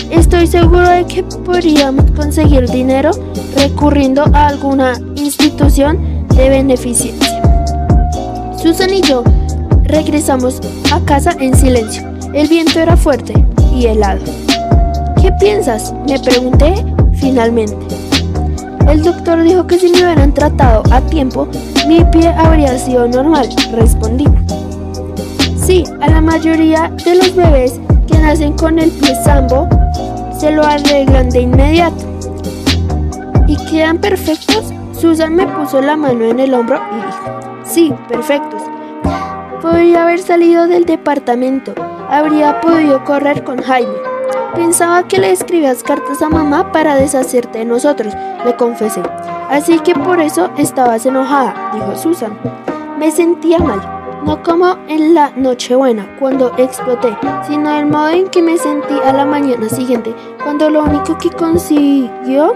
[0.10, 3.12] Estoy seguro de que podríamos conseguir dinero
[3.56, 7.37] recurriendo a alguna institución de beneficencia.
[8.68, 9.24] Susan y yo
[9.84, 10.60] regresamos
[10.92, 12.06] a casa en silencio.
[12.34, 13.34] El viento era fuerte
[13.74, 14.26] y helado.
[15.22, 15.94] ¿Qué piensas?
[16.06, 16.74] Me pregunté
[17.14, 17.78] finalmente.
[18.90, 21.48] El doctor dijo que si me hubieran tratado a tiempo,
[21.88, 24.26] mi pie habría sido normal, respondí.
[25.66, 29.70] Sí, a la mayoría de los bebés que nacen con el pie sambo
[30.38, 32.04] se lo arreglan de inmediato.
[33.48, 34.74] ¿Y quedan perfectos?
[34.92, 37.37] Susan me puso la mano en el hombro y dijo,
[37.78, 38.64] sí, perfectos.
[39.62, 41.76] Podría haber salido del departamento,
[42.10, 43.94] habría podido correr con Jaime.
[44.56, 49.04] Pensaba que le escribías cartas a mamá para deshacerte de nosotros, le confesé.
[49.52, 52.36] Así que por eso estabas enojada, dijo Susan.
[52.98, 53.80] Me sentía mal,
[54.26, 57.16] no como en la Nochebuena, cuando exploté,
[57.48, 61.30] sino el modo en que me sentí a la mañana siguiente, cuando lo único que
[61.30, 62.56] consiguió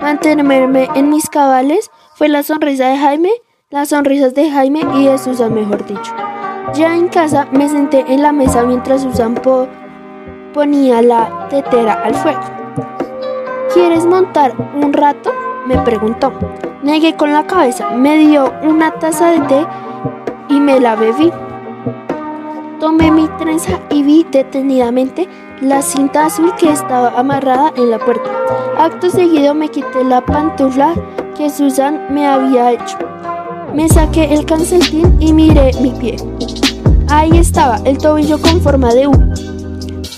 [0.00, 3.32] mantenerme en mis cabales fue la sonrisa de Jaime,
[3.70, 6.12] las sonrisas de Jaime y de Susan, mejor dicho.
[6.74, 9.36] Ya en casa me senté en la mesa mientras Susan
[10.52, 12.40] ponía la tetera al fuego.
[13.72, 15.30] ¿Quieres montar un rato?
[15.66, 16.32] me preguntó.
[16.82, 17.90] Negué con la cabeza.
[17.90, 19.66] Me dio una taza de té
[20.48, 21.30] y me la bebí.
[22.80, 25.28] Tomé mi trenza y vi detenidamente
[25.60, 28.30] la cinta azul que estaba amarrada en la puerta.
[28.78, 30.92] Acto seguido me quité la pantufla
[31.36, 32.98] que Susan me había hecho.
[33.74, 36.16] Me saqué el calcetín y miré mi pie.
[37.08, 39.12] Ahí estaba el tobillo con forma de U.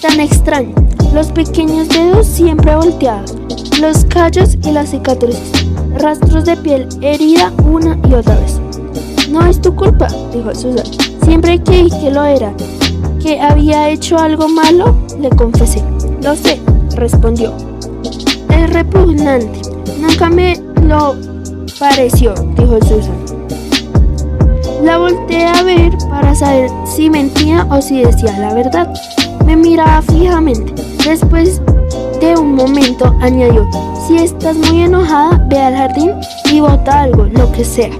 [0.01, 0.75] Tan extraño.
[1.13, 3.35] Los pequeños dedos siempre volteados.
[3.81, 5.53] Los callos y las cicatrices.
[5.99, 8.59] Rastros de piel herida una y otra vez.
[9.31, 10.87] No es tu culpa, dijo Susan.
[11.25, 12.55] Siempre creí que lo era.
[13.23, 15.83] Que había hecho algo malo, le confesé.
[16.23, 16.61] Lo sé,
[16.97, 17.53] respondió.
[18.49, 19.61] Es repugnante.
[20.01, 21.17] Nunca me lo
[21.79, 23.42] pareció, dijo Susan.
[24.83, 28.93] La volteé a ver para saber si mentía o si decía la verdad.
[29.47, 30.75] Me miraba fijamente.
[31.05, 31.63] Después
[32.21, 33.65] de un momento añadió,
[34.07, 36.11] si estás muy enojada, ve al jardín
[36.51, 37.91] y bota algo, lo que sea.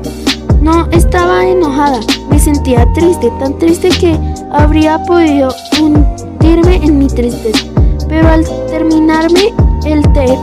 [0.61, 4.19] No estaba enojada, me sentía triste, tan triste que
[4.51, 7.65] habría podido hundirme en mi tristeza.
[8.09, 10.37] Pero al terminarme el té,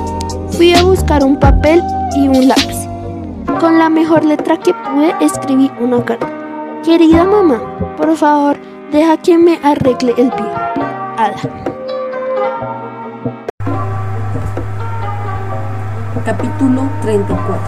[0.52, 1.84] fui a buscar un papel
[2.15, 2.79] y un lápiz.
[3.60, 6.28] Con la mejor letra que pude escribí una carta.
[6.82, 7.60] Querida mamá,
[7.98, 8.56] por favor,
[8.89, 10.45] deja que me arregle el pie.
[11.17, 11.36] Ada.
[16.24, 17.60] Capítulo 34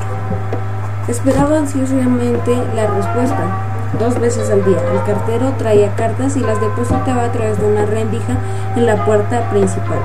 [1.10, 3.92] Esperaba ansiosamente la respuesta.
[4.00, 7.86] Dos veces al día, el cartero traía cartas y las depositaba a través de una
[7.86, 8.38] rendija
[8.78, 10.00] en la puerta principal.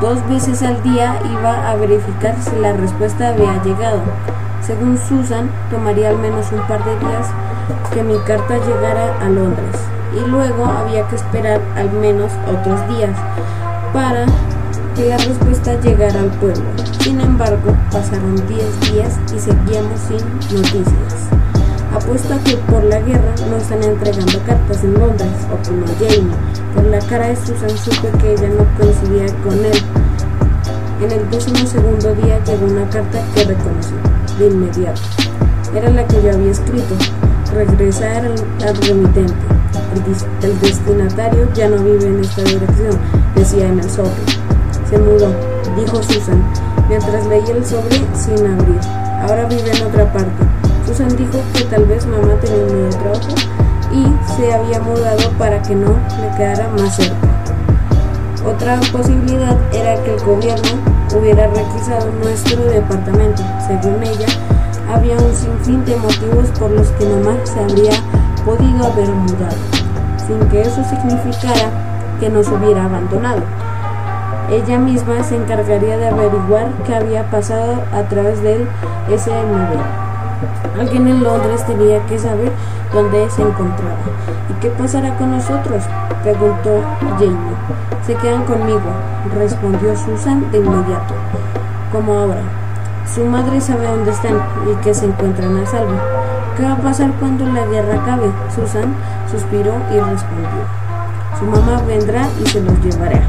[0.00, 4.00] Dos veces al día iba a verificar si la respuesta había llegado.
[4.66, 7.26] Según Susan, tomaría al menos un par de días
[7.92, 9.76] que mi carta llegara a Londres
[10.14, 13.16] y luego había que esperar al menos otros días
[13.92, 14.26] para
[14.94, 16.64] que la respuesta llegara al pueblo.
[17.00, 21.28] Sin embargo, pasaron 10 días y seguíamos sin noticias.
[21.94, 26.36] Apuesto a que por la guerra no están entregando cartas en Londres, opinó Jamie.
[26.74, 29.78] Por la cara de Susan supe que ella no coincidía con él.
[31.02, 33.94] En el décimo segundo día llegó una carta que reconocí,
[34.38, 35.00] de inmediato.
[35.74, 36.94] Era la que yo había escrito.
[37.54, 39.34] Regresar al, remitente.
[39.94, 42.98] El, el destinatario ya no vive en esta dirección,
[43.34, 44.10] decía en el sobre.
[44.88, 45.34] Se mudó,
[45.76, 46.42] dijo Susan,
[46.88, 48.80] mientras leía el sobre sin abrir.
[49.22, 50.44] Ahora vive en otra parte.
[50.86, 53.34] Susan dijo que tal vez mamá tenía un nuevo trabajo
[53.92, 57.41] y se había mudado para que no le quedara más cerca.
[58.44, 60.70] Otra posibilidad era que el gobierno
[61.16, 63.42] hubiera requisado nuestro departamento.
[63.66, 64.26] Según ella,
[64.92, 67.92] había un sinfín de motivos por los que mamá se habría
[68.44, 69.56] podido haber mudado,
[70.26, 71.70] sin que eso significara
[72.18, 73.42] que nos hubiera abandonado.
[74.50, 78.66] Ella misma se encargaría de averiguar qué había pasado a través del
[79.08, 80.80] SMB.
[80.80, 82.50] Alguien en Londres tenía que saber
[82.92, 83.96] dónde se encontraba.
[84.50, 85.84] ¿Y qué pasará con nosotros?
[86.24, 86.82] preguntó
[87.18, 87.91] Jamie.
[88.06, 88.80] Se quedan conmigo,
[89.32, 91.14] respondió Susan de inmediato.
[91.92, 92.42] Como ahora.
[93.14, 95.94] Su madre sabe dónde están y que se encuentran a salvo.
[96.56, 98.28] ¿Qué va a pasar cuando la guerra acabe?
[98.52, 98.92] Susan
[99.30, 100.66] suspiró y respondió.
[101.38, 103.22] Su mamá vendrá y se los llevará.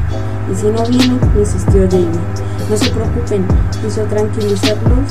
[0.50, 2.08] Y si no viene, insistió Jamie.
[2.68, 3.46] No se preocupen,
[3.80, 5.10] quiso tranquilizarlos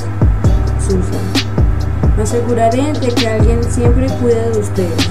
[0.78, 1.44] Susan.
[2.18, 5.08] Me aseguraré de que alguien siempre cuide de ustedes.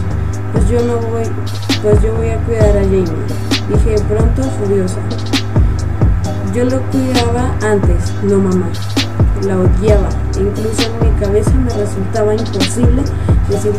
[0.51, 1.23] Pues yo no voy,
[1.81, 3.52] pues yo voy a cuidar a Jamie.
[3.69, 4.99] Dije pronto furiosa.
[6.53, 8.67] Yo lo cuidaba antes, no mamá.
[9.45, 10.09] La odiaba.
[10.39, 13.03] Incluso en mi cabeza me resultaba imposible
[13.49, 13.73] decir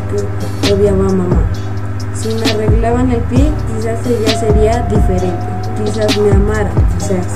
[0.63, 1.43] que odiaba a mamá.
[2.15, 7.27] Si me arreglaban el pie, quizás ella sería diferente quizás me amara, quizás.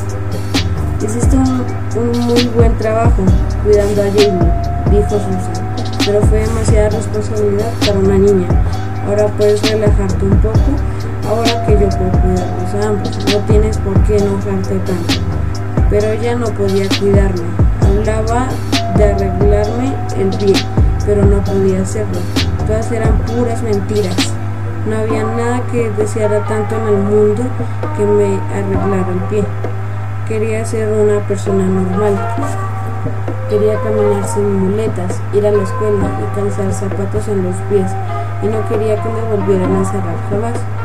[1.03, 1.65] Hiciste un,
[1.97, 3.23] un, muy buen trabajo
[3.65, 4.53] cuidando a Jamie,
[4.91, 8.49] dijo Susan, pero fue demasiada responsabilidad para una niña.
[9.07, 10.59] Ahora puedes relajarte un poco,
[11.29, 13.19] ahora que yo puedo cuidarlos a ambos.
[13.33, 15.15] No tienes por qué enojarte tanto.
[15.91, 17.43] Pero ella no podía cuidarme.
[17.83, 18.49] Hablaba
[18.97, 20.55] de arreglarme el pie,
[21.07, 22.19] pero no podía hacerlo.
[22.67, 24.17] Todas eran puras mentiras.
[24.87, 27.43] No había nada que deseara tanto en el mundo
[27.97, 29.45] que me arreglara el pie.
[30.27, 32.15] Quería ser una persona normal.
[33.49, 37.91] Quería caminar sin muletas, ir a la escuela y calzar zapatos en los pies.
[38.43, 40.78] Y no quería que me volvieran a encerrar jamás.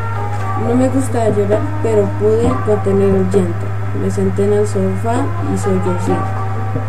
[0.67, 3.65] No me gustaba llorar, pero pude contener el llanto.
[4.01, 6.15] Me senté en el sofá y sollocé.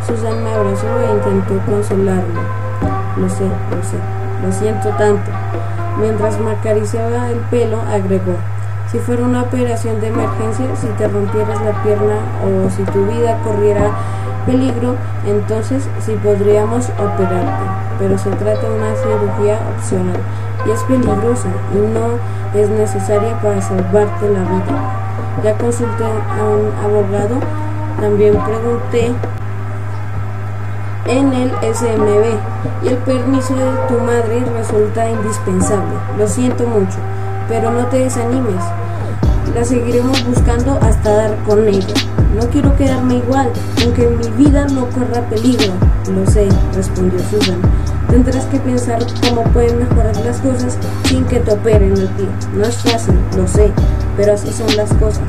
[0.06, 2.40] Susan me abrazó e intentó consolarme.
[3.16, 3.98] Lo sé, lo sé.
[4.44, 5.30] Lo siento tanto.
[5.98, 8.36] Mientras me acariciaba el pelo, agregó,
[8.90, 13.36] si fuera una operación de emergencia, si te rompieras la pierna o si tu vida
[13.42, 13.90] corriera
[14.46, 14.94] peligro,
[15.26, 17.64] entonces sí podríamos operarte.
[17.98, 20.20] Pero se trata de una cirugía opcional
[20.72, 25.04] es peligrosa y no es necesaria para salvarte la vida.
[25.42, 27.36] Ya consulté a un abogado,
[28.00, 29.12] también pregunté
[31.06, 35.94] en el SMB y el permiso de tu madre resulta indispensable.
[36.18, 36.98] Lo siento mucho.
[37.48, 38.62] pero no te desanimes.
[39.54, 41.94] La seguiremos buscando hasta dar con ella.
[42.34, 43.50] No quiero quedarme igual,
[43.82, 45.74] aunque mi vida no corra peligro.
[46.10, 47.58] Lo sé, respondió Susan.
[48.14, 52.28] Tendrás que pensar cómo pueden mejorar las cosas sin que te operen el pie.
[52.54, 53.72] No es fácil, lo sé,
[54.16, 55.26] pero así son las cosas.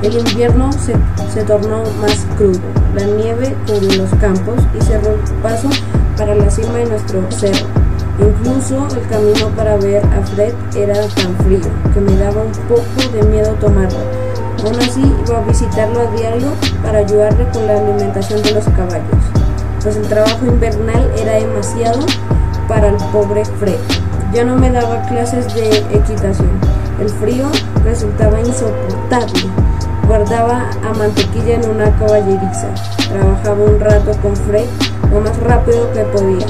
[0.00, 0.94] El invierno se,
[1.34, 2.60] se tornó más crudo.
[2.94, 5.68] La nieve cubrió los campos y cerró el paso
[6.16, 7.66] para la cima de nuestro cerro.
[8.20, 11.58] Incluso el camino para ver a Fred era tan frío
[11.92, 13.98] que me daba un poco de miedo tomarlo.
[14.64, 16.52] Aún así iba a visitarlo a diario
[16.84, 19.39] para ayudarle con la alimentación de los caballos,
[19.82, 22.00] pues el trabajo invernal era demasiado
[22.68, 23.78] para el pobre Fred.
[24.32, 26.50] Ya no me daba clases de equitación.
[27.00, 27.46] El frío
[27.84, 29.42] resultaba insoportable.
[30.06, 32.68] Guardaba a mantequilla en una caballeriza.
[33.08, 34.66] Trabajaba un rato con Fred
[35.12, 36.46] lo más rápido que podía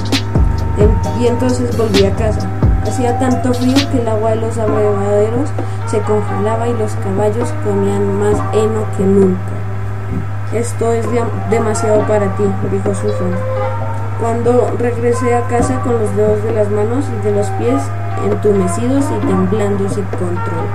[1.21, 2.49] y entonces volví a casa.
[2.87, 5.51] Hacía tanto frío que el agua de los abrevaderos
[5.87, 9.60] se congelaba y los caballos comían más heno que nunca.
[10.53, 11.07] Esto es
[11.49, 12.43] demasiado para ti,
[12.73, 13.33] dijo Susan.
[14.21, 17.81] Cuando regresé a casa con los dedos de las manos y de los pies
[18.25, 20.67] entumecidos y temblando sin control.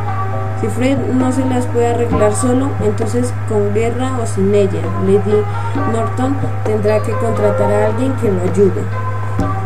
[0.62, 5.44] Si Fred no se las puede arreglar solo, entonces con guerra o sin ella, Lady
[5.92, 8.82] Norton tendrá que contratar a alguien que lo ayude.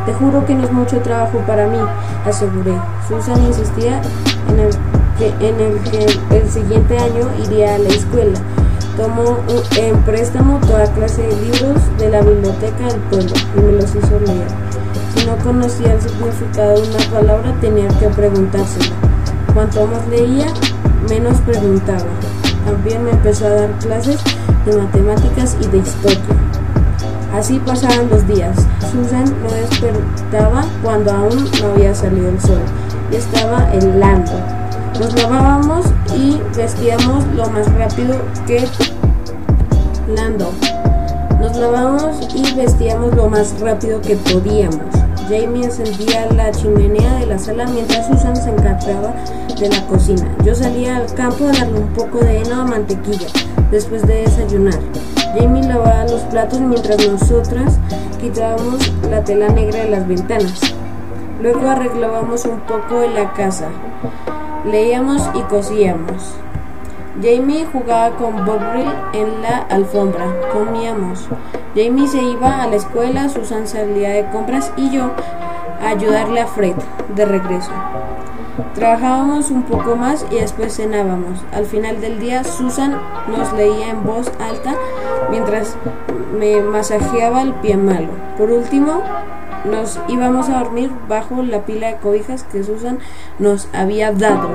[0.08, 1.78] Te juro que no es mucho trabajo para mí,
[2.26, 2.74] aseguré.
[3.08, 4.02] Susan insistía
[4.50, 4.70] en el
[5.20, 8.40] que, en el, que el siguiente año iría a la escuela.
[9.00, 9.38] Tomó
[9.78, 14.20] en préstamo toda clase de libros de la biblioteca del pueblo y me los hizo
[14.20, 14.48] leer.
[15.16, 18.94] Si no conocía el significado de una palabra, tenía que preguntársela.
[19.54, 20.48] Cuanto más leía,
[21.10, 22.10] menos preguntaba.
[22.66, 24.20] También me empezó a dar clases
[24.66, 26.20] de matemáticas y de historia.
[27.34, 28.58] Así pasaban los días.
[28.92, 32.60] Susan no despertaba cuando aún no había salido el sol
[33.14, 34.59] y estaba helando.
[35.00, 38.68] Nos lavábamos y vestíamos lo más rápido que.
[41.40, 44.82] Nos lavábamos y vestíamos lo más rápido que podíamos.
[45.30, 49.14] Jamie encendía la chimenea de la sala mientras Susan se encargaba
[49.58, 50.36] de la cocina.
[50.44, 53.28] Yo salía al campo a darle un poco de heno a mantequilla
[53.72, 54.80] después de desayunar.
[55.40, 57.80] Jamie lavaba los platos mientras nosotras
[58.20, 60.60] quitábamos la tela negra de las ventanas.
[61.42, 63.70] Luego arreglábamos un poco en la casa.
[64.66, 66.36] Leíamos y cosíamos.
[67.22, 70.26] Jamie jugaba con Bobril en la alfombra.
[70.54, 71.28] Comíamos.
[71.76, 75.12] Jamie se iba a la escuela, Susan salía de compras y yo
[75.82, 76.76] a ayudarle a Fred
[77.16, 77.72] de regreso.
[78.76, 81.44] Trabajábamos un poco más y después cenábamos.
[81.54, 84.76] Al final del día, Susan nos leía en voz alta
[85.30, 85.76] mientras
[86.38, 88.10] me masajeaba el pie malo.
[88.38, 89.02] Por último,
[89.66, 93.00] nos íbamos a dormir bajo la pila de cobijas que Susan
[93.40, 94.50] nos había dado.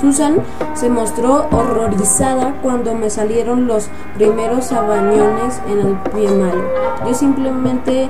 [0.00, 0.36] Susan
[0.74, 6.62] se mostró horrorizada cuando me salieron los primeros sabañones en el pie malo.
[7.06, 8.08] Yo simplemente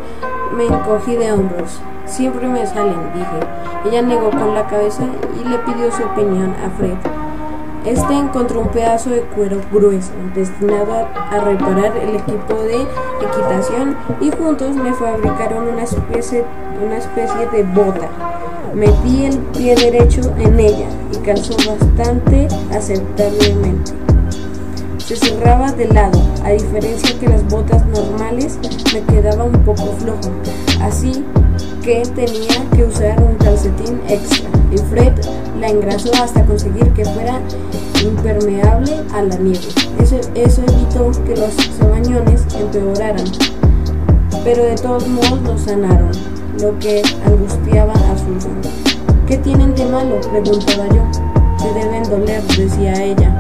[0.55, 1.81] me encogí de hombros.
[2.05, 3.41] Siempre me salen, dije.
[3.87, 5.05] Ella negó con la cabeza
[5.41, 7.28] y le pidió su opinión a Fred.
[7.89, 14.31] Este encontró un pedazo de cuero grueso destinado a, reparar el equipo de equitación y
[14.31, 16.45] juntos me fabricaron una especie,
[16.85, 18.11] una especie de bota.
[18.75, 23.93] Metí el pie derecho en ella y calzó bastante aceptablemente.
[24.99, 28.59] Se cerraba de lado, a diferencia que las botas normales
[28.93, 30.31] me quedaba un poco flojo,
[30.83, 31.25] así
[31.89, 35.15] que tenía que usar un calcetín extra y Fred
[35.59, 37.41] la engrasó hasta conseguir que fuera
[38.05, 39.69] impermeable a la nieve.
[39.99, 43.25] Eso, eso evitó que los sabañones empeoraran,
[44.45, 46.11] pero de todos modos los sanaron,
[46.61, 48.61] lo que angustiaba a Susan.
[49.27, 50.21] ¿Qué tienen de malo?
[50.31, 51.09] preguntaba yo.
[51.59, 53.39] Se deben doler, decía ella.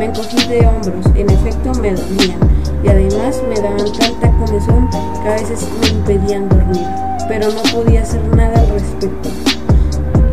[0.00, 2.40] Me encogí de hombros, en efecto me dolían,
[2.82, 4.90] y además me daban tanta comezón
[5.22, 6.84] que a veces me impedían dormir,
[7.28, 9.28] pero no podía hacer nada al respecto.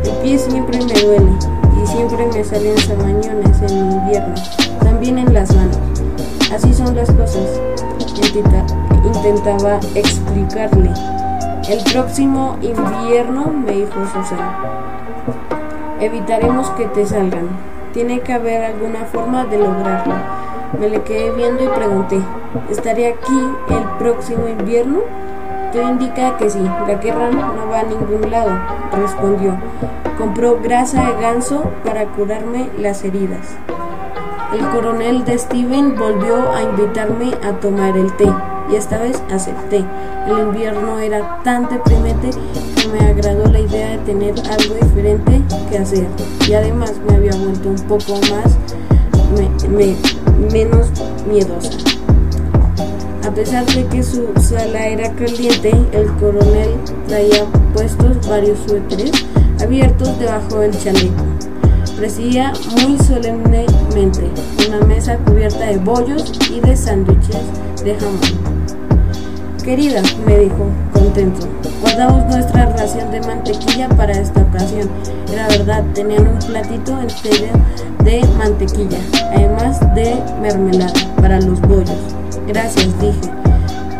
[0.03, 1.31] El pie siempre me duele,
[1.81, 4.35] y siempre me salen sabañones en invierno,
[4.81, 5.77] también en las manos.
[6.53, 7.59] Así son las cosas.
[9.03, 10.91] Intentaba explicarle.
[11.69, 14.59] El próximo invierno, me dijo Susana,
[15.99, 17.49] evitaremos que te salgan.
[17.93, 20.15] Tiene que haber alguna forma de lograrlo.
[20.79, 22.19] Me le quedé viendo y pregunté,
[22.69, 23.39] ¿estaré aquí
[23.69, 24.99] el próximo invierno?
[25.71, 28.51] Todo indica que sí, la guerra no va a ningún lado,
[28.91, 29.57] respondió.
[30.17, 33.55] Compró grasa de ganso para curarme las heridas.
[34.53, 38.27] El coronel de Steven volvió a invitarme a tomar el té
[38.69, 39.85] y esta vez acepté.
[40.27, 42.31] El invierno era tan deprimente
[42.75, 46.07] que me agradó la idea de tener algo diferente que hacer
[46.49, 48.57] y además me había vuelto un poco más
[50.51, 50.91] menos
[51.25, 51.90] miedosa.
[53.31, 56.71] A pesar de que su sala era caliente, el coronel
[57.07, 59.25] traía puestos varios suéteres
[59.63, 61.23] abiertos debajo del chaleco.
[61.95, 64.29] Presidía muy solemnemente
[64.67, 67.39] una mesa cubierta de bollos y de sándwiches
[67.85, 68.19] de jamón.
[69.63, 71.47] Querida, me dijo, contento,
[71.79, 74.89] guardamos nuestra ración de mantequilla para esta ocasión.
[75.31, 77.47] Era verdad, tenían un platito entero
[78.03, 78.99] de mantequilla,
[79.33, 82.20] además de mermelada para los bollos.
[82.47, 83.31] Gracias, dije.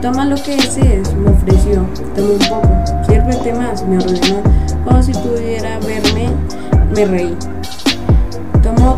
[0.01, 1.85] Toma lo que desees, me ofreció.
[2.15, 2.69] Tomé un poco.
[3.07, 4.41] Sírvete más, me ordenó.
[4.83, 6.29] Como si pudiera verme,
[6.95, 7.37] me reí.
[8.63, 8.97] Tomó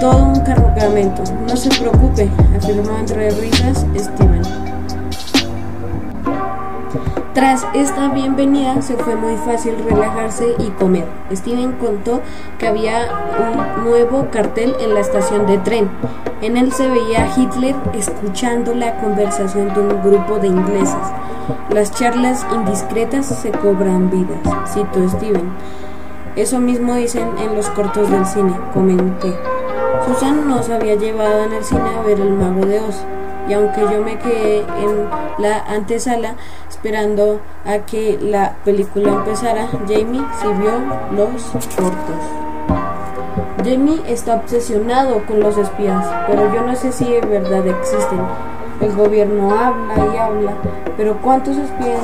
[0.00, 1.22] todo un cargamento.
[1.48, 4.41] No se preocupe, afirmó entre risas Steven.
[7.34, 11.06] Tras esta bienvenida se fue muy fácil relajarse y comer.
[11.32, 12.20] Steven contó
[12.58, 13.08] que había
[13.38, 15.88] un nuevo cartel en la estación de tren.
[16.42, 20.94] En él se veía a Hitler escuchando la conversación de un grupo de ingleses.
[21.70, 25.50] Las charlas indiscretas se cobran vidas, citó Steven.
[26.36, 29.32] Eso mismo dicen en los cortos del cine, comenté.
[30.06, 33.06] Susan nos había llevado en el cine a ver El Mago de Oz
[33.48, 36.34] y aunque yo me quedé en la antesala
[36.68, 40.72] esperando a que la película empezara, Jamie sí vio
[41.16, 41.42] los
[41.76, 42.42] cortos.
[43.64, 48.20] Jamie está obsesionado con los espías, pero yo no sé si de verdad existen.
[48.80, 50.52] El gobierno habla y habla,
[50.96, 52.00] pero ¿cuántos espías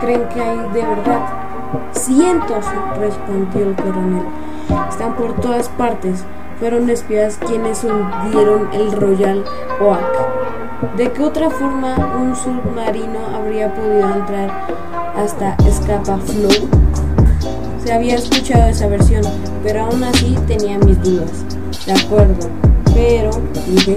[0.00, 1.20] creen que hay de verdad?
[1.92, 2.64] Cientos,
[2.98, 4.24] respondió el coronel.
[4.88, 6.24] Están por todas partes.
[6.58, 9.44] Fueron espías quienes hundieron el Royal
[9.80, 10.37] Oak.
[10.96, 14.48] ¿De qué otra forma un submarino habría podido entrar
[15.16, 16.68] hasta Scapa Flow?
[17.84, 19.24] Se había escuchado esa versión,
[19.64, 21.32] pero aún así tenía mis dudas.
[21.84, 22.48] De acuerdo,
[22.94, 23.30] pero,
[23.66, 23.96] dije,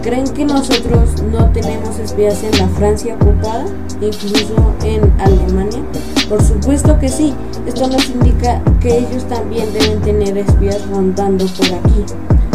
[0.00, 3.64] ¿creen que nosotros no tenemos espías en la Francia ocupada,
[4.00, 5.82] incluso en Alemania?
[6.28, 7.34] Por supuesto que sí,
[7.66, 12.04] esto nos indica que ellos también deben tener espías rondando por aquí.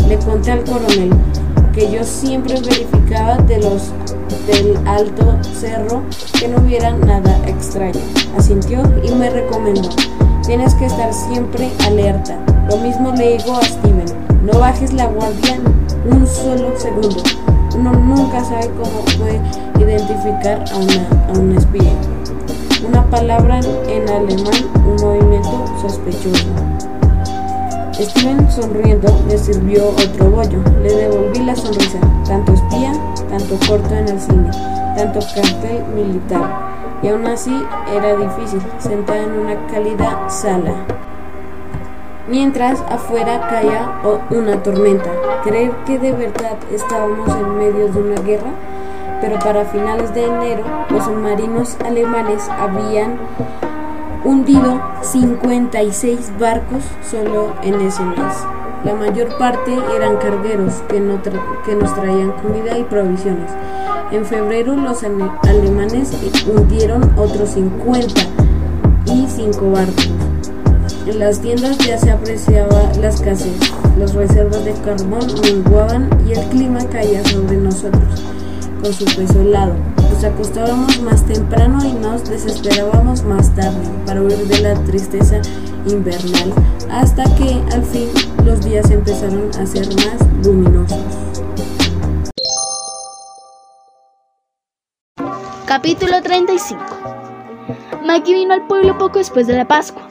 [0.08, 1.10] Le conté al coronel,
[1.76, 3.92] que yo siempre verificaba de los
[4.48, 6.04] del alto cerro
[6.40, 8.00] que no hubiera nada extraño.
[8.38, 9.90] Asintió y me recomendó,
[10.46, 12.40] tienes que estar siempre alerta.
[12.70, 14.06] Lo mismo le digo a Steven,
[14.44, 15.60] no bajes la guardia
[16.10, 17.22] un solo segundo.
[17.76, 19.42] Uno nunca sabe cómo puede
[19.86, 21.92] identificar a, una, a un espía.
[22.88, 23.60] Una palabra
[23.90, 24.54] en alemán,
[24.86, 26.75] un movimiento sospechoso.
[28.00, 30.60] Steven sonriendo le sirvió otro bollo.
[30.84, 31.98] Le devolví la sonrisa.
[32.28, 32.92] Tanto espía,
[33.30, 34.52] tanto corto en el cine,
[34.98, 36.44] tanto cartel militar.
[37.02, 37.56] Y aún así
[37.96, 40.74] era difícil, sentada en una cálida sala.
[42.28, 43.90] Mientras afuera caía
[44.30, 45.12] una tormenta.
[45.44, 48.52] Creer que de verdad estábamos en medio de una guerra.
[49.22, 53.18] Pero para finales de enero los submarinos alemanes habían
[54.26, 58.36] hundido 56 barcos solo en ese mes.
[58.84, 63.52] La mayor parte eran cargueros que, nos traían comida y provisiones.
[64.12, 66.12] En febrero los alemanes
[66.48, 68.22] hundieron otros 50
[69.06, 70.10] y 5 barcos.
[71.06, 73.58] En las tiendas ya se apreciaba la escasez,
[73.98, 78.24] las reservas de carbón menguaban y el clima caía sobre nosotros
[78.82, 79.95] con su peso helado.
[80.16, 85.42] Nos acostábamos más temprano y nos desesperábamos más tarde para huir de la tristeza
[85.86, 86.54] invernal,
[86.90, 88.08] hasta que al fin
[88.46, 90.98] los días empezaron a ser más luminosos.
[95.66, 96.82] Capítulo 35
[98.06, 100.08] Maggie vino al pueblo poco después de la Pascua.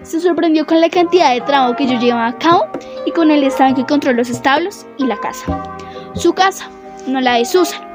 [0.00, 2.68] Se sorprendió con la cantidad de trabajo que yo llevaba a cabo
[3.04, 5.62] y con el estado que encontró los establos y la casa.
[6.14, 6.70] Su casa,
[7.06, 7.91] no la de Susan.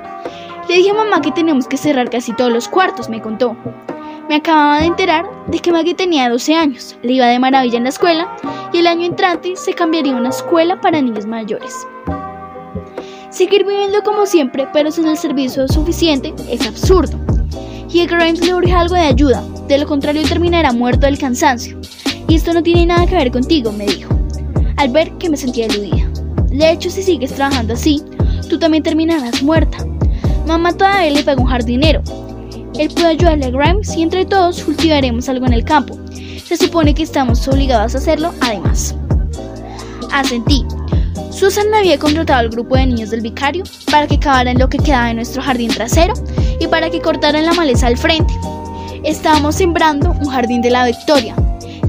[0.67, 3.55] Le dije a mamá que teníamos que cerrar casi todos los cuartos, me contó.
[4.27, 7.83] Me acababa de enterar de que Maggie tenía 12 años, le iba de maravilla en
[7.83, 8.35] la escuela
[8.73, 11.73] y el año entrante se cambiaría a una escuela para niños mayores.
[13.29, 17.17] Seguir viviendo como siempre, pero sin el servicio suficiente, es absurdo.
[17.89, 21.79] Y a Grimes le urge algo de ayuda, de lo contrario terminará muerto del cansancio.
[22.27, 24.13] Y esto no tiene nada que ver contigo, me dijo,
[24.75, 26.09] al ver que me sentía eludida.
[26.49, 28.03] De hecho, si sigues trabajando así,
[28.49, 29.77] tú también terminarás muerta.
[30.47, 32.01] Mamá todavía le pagó un jardinero.
[32.79, 35.99] Él puede ayudarle a Grimes y entre todos cultivaremos algo en el campo.
[36.45, 38.95] Se supone que estamos obligados a hacerlo además.
[40.13, 40.63] Asentí.
[41.31, 45.07] Susan había contratado al grupo de niños del vicario para que cavaran lo que quedaba
[45.07, 46.13] de nuestro jardín trasero
[46.61, 48.33] y para que cortaran la maleza al frente.
[49.03, 51.35] Estábamos sembrando un jardín de la Victoria,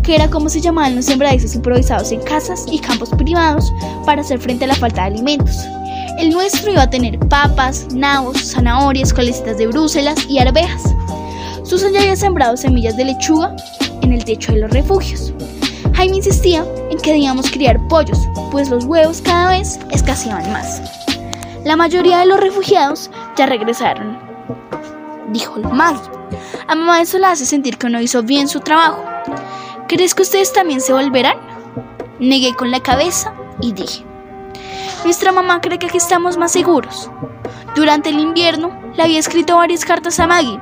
[0.02, 3.72] que era como se llamaban los sembradizos improvisados en casas y campos privados
[4.04, 5.56] para hacer frente a la falta de alimentos.
[6.16, 10.82] El nuestro iba a tener papas, nabos, zanahorias, colecitas de Bruselas y arvejas.
[11.64, 13.54] Susan ya había sembrado semillas de lechuga
[14.02, 15.32] en el techo de los refugios.
[15.94, 18.18] Jaime insistía en que debíamos criar pollos,
[18.50, 20.80] pues los huevos cada vez escaseaban más.
[21.64, 24.18] La mayoría de los refugiados ya regresaron,
[25.32, 26.10] dijo Maggie.
[26.66, 29.04] A mamá eso la hace sentir que no hizo bien su trabajo.
[29.88, 31.36] ¿Crees que ustedes también se volverán?
[32.20, 34.04] Negué con la cabeza y dije,
[35.04, 37.10] nuestra mamá cree que aquí estamos más seguros.
[37.74, 40.60] Durante el invierno le había escrito varias cartas a Maggie,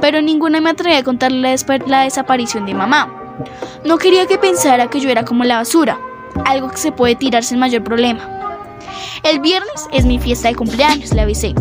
[0.00, 3.36] pero ninguna me atrevía a contarle la desaparición de mamá.
[3.84, 5.98] No quería que pensara que yo era como la basura,
[6.44, 8.38] algo que se puede tirar sin mayor problema.
[9.22, 11.54] El viernes es mi fiesta de cumpleaños, le avisé.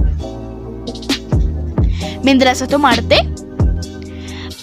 [2.24, 3.18] ¿Vendrás a tomarte?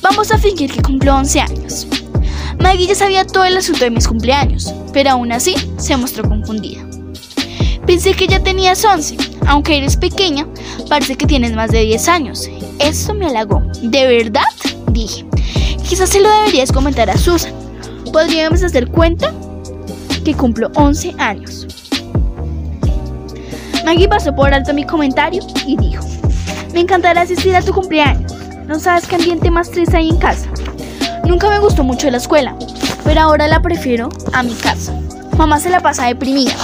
[0.03, 1.87] Vamos a fingir que cumplo 11 años.
[2.61, 6.84] Maggie ya sabía todo el asunto de mis cumpleaños, pero aún así se mostró confundida.
[7.87, 9.17] Pensé que ya tenías 11,
[9.47, 10.47] aunque eres pequeña,
[10.89, 12.49] parece que tienes más de 10 años.
[12.79, 13.63] Esto me halagó.
[13.83, 14.43] ¿De verdad?
[14.91, 15.27] Dije.
[15.89, 17.53] Quizás se lo deberías comentar a Susan.
[18.11, 19.33] Podríamos hacer cuenta
[20.25, 21.67] que cumplo 11 años.
[23.85, 26.05] Maggie pasó por alto mi comentario y dijo,
[26.73, 28.33] me encantará asistir a tu cumpleaños.
[28.67, 30.49] No sabes qué ambiente más triste hay en casa.
[31.27, 32.57] Nunca me gustó mucho la escuela,
[33.05, 34.99] pero ahora la prefiero a mi casa.
[35.37, 36.55] Mamá se la pasa deprimida.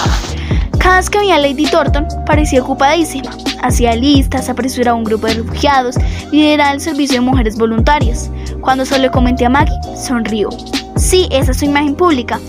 [0.80, 3.30] Cada vez que veía a Lady Thornton parecía ocupadísima.
[3.62, 5.96] Hacía listas, apresuraba un grupo de refugiados,
[6.32, 8.30] lideraba el servicio de mujeres voluntarias.
[8.62, 10.48] Cuando solo comenté a Maggie, sonrió.
[10.96, 12.40] Sí, esa es su imagen pública.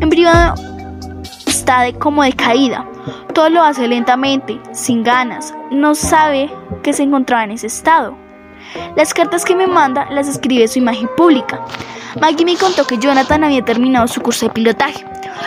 [0.00, 0.54] En privado
[1.46, 2.86] está de como decaída.
[3.34, 5.52] Todo lo hace lentamente, sin ganas.
[5.70, 6.50] No sabe
[6.82, 8.16] que se encontraba en ese estado.
[8.96, 11.64] Las cartas que me manda las escribe su imagen pública.
[12.20, 15.04] Maggie me contó que Jonathan había terminado su curso de pilotaje.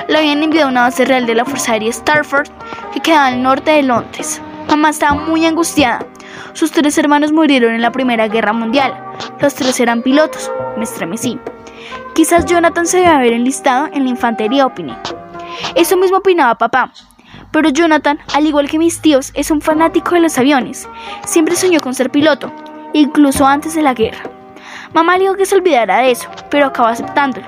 [0.08, 2.50] Lo habían enviado a una base real de la Fuerza Aérea Starford,
[2.94, 4.42] que quedaba al norte de Londres.
[4.68, 6.06] Mamá estaba muy angustiada.
[6.54, 8.94] Sus tres hermanos murieron en la Primera Guerra Mundial.
[9.40, 10.52] Los tres eran pilotos.
[10.78, 11.40] Me estremecí.
[12.16, 14.96] Quizás Jonathan se debe haber enlistado en la infantería, opiné.
[15.76, 16.92] Eso mismo opinaba papá.
[17.52, 20.88] Pero Jonathan, al igual que mis tíos, es un fanático de los aviones.
[21.26, 22.52] Siempre soñó con ser piloto,
[22.94, 24.24] incluso antes de la guerra.
[24.94, 27.48] Mamá le dijo que se olvidara de eso, pero acabó aceptándolo.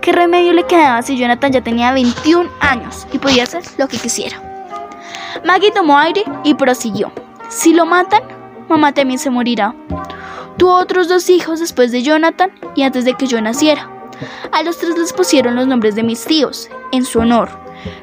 [0.00, 3.98] ¿Qué remedio le quedaba si Jonathan ya tenía 21 años y podía hacer lo que
[3.98, 4.40] quisiera?
[5.44, 7.10] Maggie tomó aire y prosiguió.
[7.48, 8.22] Si lo matan,
[8.68, 9.74] mamá también se morirá.
[10.56, 13.90] Tuvo otros dos hijos después de Jonathan y antes de que yo naciera.
[14.52, 17.50] A los tres les pusieron los nombres de mis tíos, en su honor,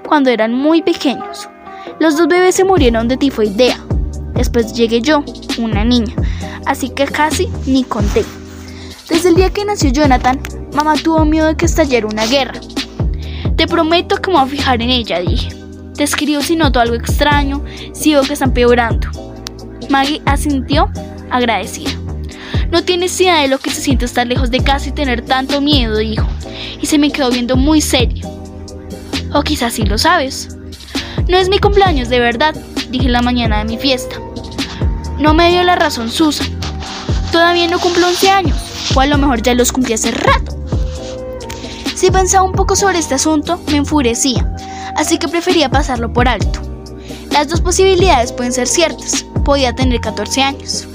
[0.06, 1.50] cuando eran muy pequeños.
[2.00, 3.78] Los dos bebés se murieron de tifoidea.
[4.34, 5.24] Después llegué yo,
[5.60, 6.16] una niña,
[6.66, 8.26] así que casi ni conté.
[9.10, 10.40] Desde el día que nació Jonathan,
[10.74, 12.60] mamá tuvo miedo de que estallara una guerra.
[13.58, 15.50] Te prometo que me voy a fijar en ella, dije.
[15.96, 17.64] Te escribo si noto algo extraño,
[17.94, 19.08] si veo que está empeorando.
[19.90, 20.90] Maggie asintió,
[21.30, 21.92] agradecida.
[22.72, 25.60] No tienes idea de lo que se siente estar lejos de casa y tener tanto
[25.60, 26.26] miedo, dijo,
[26.82, 28.28] y se me quedó viendo muy serio.
[29.34, 30.56] O quizás sí lo sabes.
[31.28, 32.56] No es mi cumpleaños de verdad,
[32.92, 34.18] dije la mañana de mi fiesta.
[35.18, 36.48] No me dio la razón Susan.
[37.32, 38.58] Todavía no cumplo 11 años
[38.96, 40.58] o a lo mejor ya los cumplí hace rato.
[41.96, 44.54] Si pensaba un poco sobre este asunto, me enfurecía,
[44.96, 46.60] así que prefería pasarlo por alto.
[47.32, 49.24] Las dos posibilidades pueden ser ciertas.
[49.46, 50.88] Podía tener 14 años.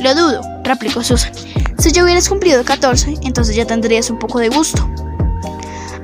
[0.00, 1.32] Lo dudo, replicó Susan.
[1.78, 4.88] Si yo hubieras cumplido 14, entonces ya tendrías un poco de gusto.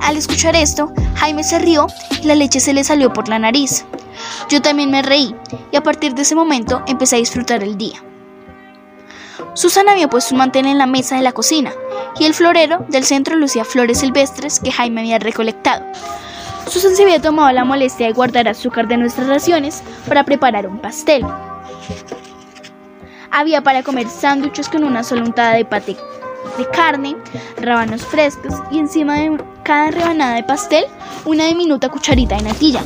[0.00, 1.86] Al escuchar esto, Jaime se rió
[2.22, 3.84] y la leche se le salió por la nariz.
[4.48, 5.34] Yo también me reí
[5.70, 8.02] y a partir de ese momento empecé a disfrutar el día.
[9.54, 11.72] Susana había puesto un mantel en la mesa de la cocina
[12.18, 15.84] y el florero del centro lucía flores silvestres que Jaime había recolectado.
[16.68, 20.78] Susan se había tomado la molestia de guardar azúcar de nuestras raciones para preparar un
[20.78, 21.24] pastel.
[23.30, 25.96] Había para comer sándwiches con una sola untada de paté
[26.56, 27.16] de carne,
[27.60, 30.84] rábanos frescos y encima de cada rebanada de pastel
[31.24, 32.84] una diminuta cucharita de natilla.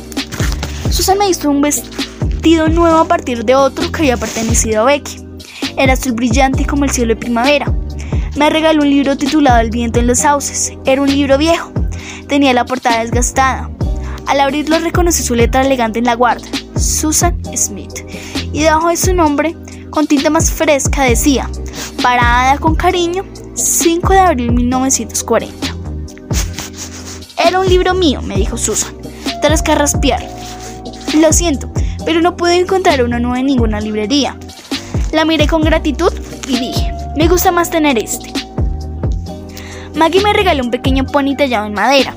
[0.93, 5.25] Susan me hizo un vestido nuevo a partir de otro que había pertenecido a Becky.
[5.75, 7.73] Era azul brillante como el cielo de primavera.
[8.35, 10.71] Me regaló un libro titulado El viento en los sauces.
[10.85, 11.71] Era un libro viejo.
[12.27, 13.71] Tenía la portada desgastada.
[14.27, 18.05] Al abrirlo reconocí su letra elegante en la guarda, Susan Smith.
[18.53, 19.55] Y debajo de su nombre,
[19.89, 21.49] con tinta más fresca, decía,
[22.03, 23.25] Parada con cariño,
[23.55, 25.75] 5 de abril de 1940.
[27.43, 28.93] Era un libro mío, me dijo Susan.
[29.41, 30.42] tras carraspear.
[31.13, 31.69] Lo siento,
[32.05, 34.35] pero no pude encontrar uno nuevo en ninguna librería.
[35.11, 36.11] La miré con gratitud
[36.47, 38.33] y dije, me gusta más tener este.
[39.95, 42.15] Maggie me regaló un pequeño pony tallado en madera.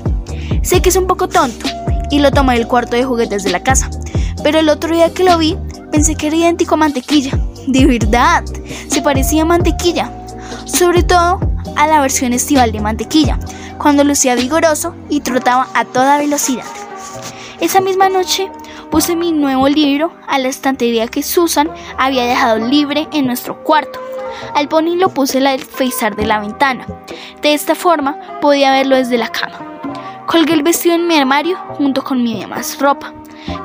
[0.63, 1.67] Sé que es un poco tonto
[2.09, 3.89] y lo tomé del cuarto de juguetes de la casa,
[4.41, 5.55] pero el otro día que lo vi
[5.91, 7.39] pensé que era idéntico a mantequilla.
[7.67, 8.43] De verdad,
[8.87, 10.11] se parecía a mantequilla,
[10.65, 11.39] sobre todo
[11.75, 13.37] a la versión estival de mantequilla,
[13.77, 16.65] cuando lucía vigoroso y trotaba a toda velocidad.
[17.59, 18.49] Esa misma noche
[18.89, 23.99] puse mi nuevo libro a la estantería que Susan había dejado libre en nuestro cuarto.
[24.55, 26.85] Al pony lo puse al alféizar de la ventana.
[27.41, 29.59] De esta forma podía verlo desde la cama.
[30.25, 33.13] Colgué el vestido en mi armario junto con mi demás ropa.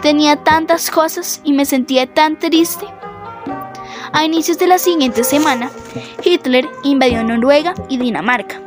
[0.01, 2.87] Tenía tantas cosas y me sentía tan triste.
[4.13, 5.71] A inicios de la siguiente semana,
[6.23, 8.61] Hitler invadió Noruega y Dinamarca.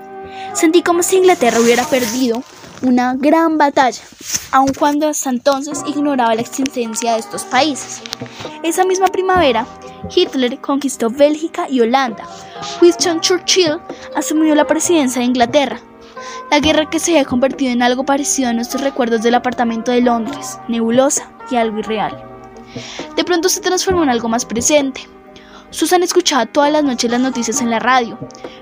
[0.54, 2.44] Sentí como si Inglaterra hubiera perdido
[2.82, 4.02] una gran batalla,
[4.52, 8.02] aun cuando hasta entonces ignoraba la existencia de estos países.
[8.64, 9.66] Esa misma primavera,
[10.14, 12.24] Hitler conquistó Bélgica y Holanda.
[12.82, 13.80] Winston Churchill
[14.16, 15.80] asumió la presidencia de Inglaterra.
[16.52, 20.02] La guerra que se había convertido en algo parecido a nuestros recuerdos del apartamento de
[20.02, 22.24] Londres, nebulosa y algo irreal.
[23.16, 25.08] De pronto se transformó en algo más presente.
[25.72, 28.18] Susan escuchaba todas las noches las noticias en la radio,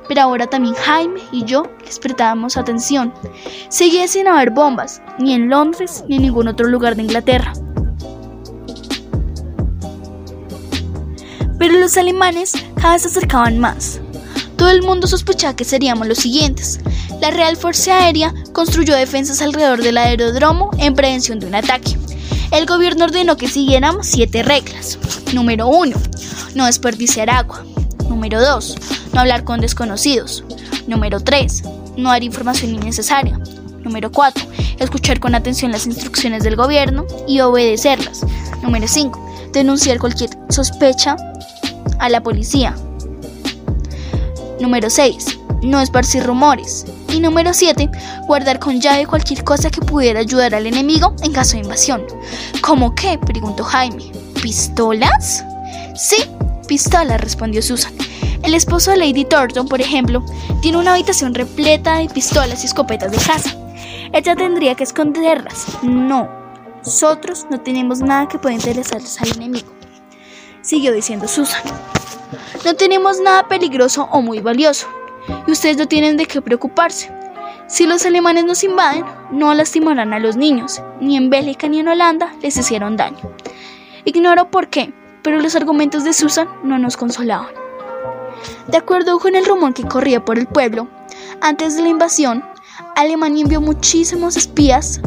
[0.08, 3.14] pero ahora también Jaime y yo les prestábamos atención.
[3.70, 7.54] Seguía sin haber bombas, ni en Londres ni en ningún otro lugar de Inglaterra.
[11.60, 14.02] Pero los alemanes cada vez se acercaban más.
[14.58, 16.80] Todo el mundo sospechaba que seríamos los siguientes.
[17.22, 21.98] La Real Fuerza Aérea construyó defensas alrededor del aeródromo en prevención de un ataque.
[22.52, 24.98] El gobierno ordenó que siguiéramos siete reglas.
[25.34, 25.96] Número 1.
[26.56, 27.64] No desperdiciar agua.
[28.10, 28.76] Número 2.
[29.14, 30.44] No hablar con desconocidos.
[30.88, 31.64] Número 3.
[31.98, 33.40] No dar información innecesaria.
[33.84, 34.46] Número 4.
[34.80, 38.22] Escuchar con atención las instrucciones del gobierno y obedecerlas.
[38.62, 39.52] Número 5.
[39.52, 41.16] Denunciar cualquier sospecha
[42.00, 42.76] a la policía.
[44.64, 45.40] Número 6.
[45.62, 46.86] No esparcir rumores.
[47.10, 47.90] Y número 7.
[48.28, 52.06] Guardar con llave cualquier cosa que pudiera ayudar al enemigo en caso de invasión.
[52.62, 53.20] ¿Cómo qué?
[53.20, 54.10] preguntó Jaime.
[54.42, 55.44] ¿Pistolas?
[55.96, 56.16] Sí,
[56.66, 57.92] pistolas, respondió Susan.
[58.42, 60.24] El esposo de Lady Thornton, por ejemplo,
[60.62, 63.54] tiene una habitación repleta de pistolas y escopetas de caza.
[64.14, 65.66] Ella tendría que esconderlas.
[65.84, 66.30] No,
[66.86, 69.83] nosotros no tenemos nada que pueda interesarles al enemigo.
[70.64, 71.62] Siguió diciendo Susan.
[72.64, 74.88] No tenemos nada peligroso o muy valioso,
[75.46, 77.12] y ustedes no tienen de qué preocuparse.
[77.68, 81.90] Si los alemanes nos invaden, no lastimarán a los niños, ni en Bélgica ni en
[81.90, 83.20] Holanda les hicieron daño.
[84.06, 87.50] Ignoro por qué, pero los argumentos de Susan no nos consolaban.
[88.68, 90.88] De acuerdo con el rumor que corría por el pueblo,
[91.42, 92.42] antes de la invasión,
[92.96, 95.02] Alemania envió muchísimos espías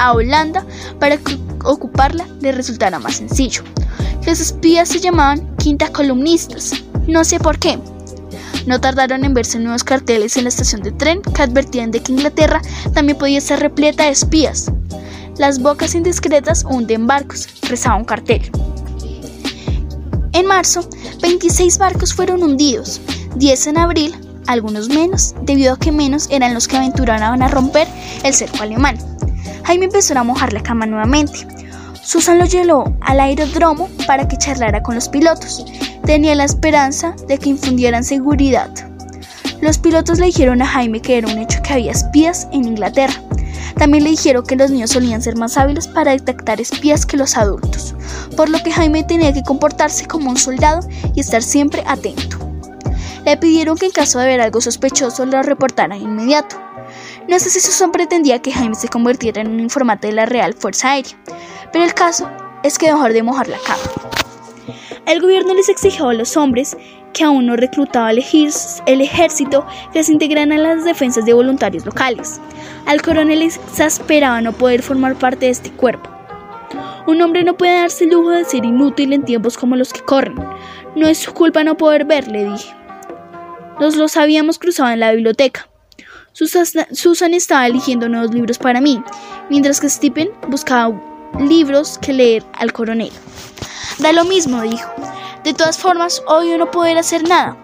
[0.00, 0.64] a Holanda
[0.98, 3.62] para que ocuparla le resultara más sencillo.
[4.26, 6.72] Los espías se llamaban quinta columnistas,
[7.06, 7.78] no sé por qué.
[8.66, 12.12] No tardaron en verse nuevos carteles en la estación de tren que advertían de que
[12.12, 12.60] Inglaterra
[12.92, 14.70] también podía ser repleta de espías.
[15.38, 18.50] Las bocas indiscretas hunden barcos, rezaba un cartel.
[20.32, 20.88] En marzo,
[21.22, 23.00] 26 barcos fueron hundidos,
[23.36, 24.14] 10 en abril,
[24.46, 27.88] algunos menos, debido a que menos eran los que aventuraban a romper
[28.22, 28.98] el cerco alemán.
[29.64, 31.46] Jaime empezó a mojar la cama nuevamente.
[32.02, 35.64] Susan lo llevó al aeródromo para que charlara con los pilotos.
[36.04, 38.70] Tenía la esperanza de que infundieran seguridad.
[39.60, 43.22] Los pilotos le dijeron a Jaime que era un hecho que había espías en Inglaterra.
[43.76, 47.36] También le dijeron que los niños solían ser más hábiles para detectar espías que los
[47.36, 47.94] adultos,
[48.36, 50.80] por lo que Jaime tenía que comportarse como un soldado
[51.14, 52.38] y estar siempre atento.
[53.24, 56.56] Le pidieron que en caso de ver algo sospechoso lo reportara inmediato.
[57.30, 60.52] No sé si Susan pretendía que Jaime se convirtiera en un informante de la Real
[60.52, 61.16] Fuerza Aérea,
[61.72, 62.28] pero el caso
[62.64, 63.78] es que dejó de mojar la cama.
[65.06, 66.76] El gobierno les exigió a los hombres
[67.12, 72.40] que aún no reclutaba el ejército que se integraran a las defensas de voluntarios locales.
[72.86, 76.10] Al coronel exasperaba no poder formar parte de este cuerpo.
[77.06, 80.00] Un hombre no puede darse el lujo de ser inútil en tiempos como los que
[80.00, 80.34] corren.
[80.96, 82.74] No es su culpa no poder ver, le dije.
[83.78, 85.69] Nos los habíamos cruzado en la biblioteca.
[86.32, 89.02] Susan estaba eligiendo nuevos libros para mí,
[89.48, 90.94] mientras que Stephen buscaba
[91.38, 93.12] libros que leer al coronel.
[93.98, 94.90] Da lo mismo, dijo.
[95.44, 97.56] De todas formas, hoy no poder hacer nada.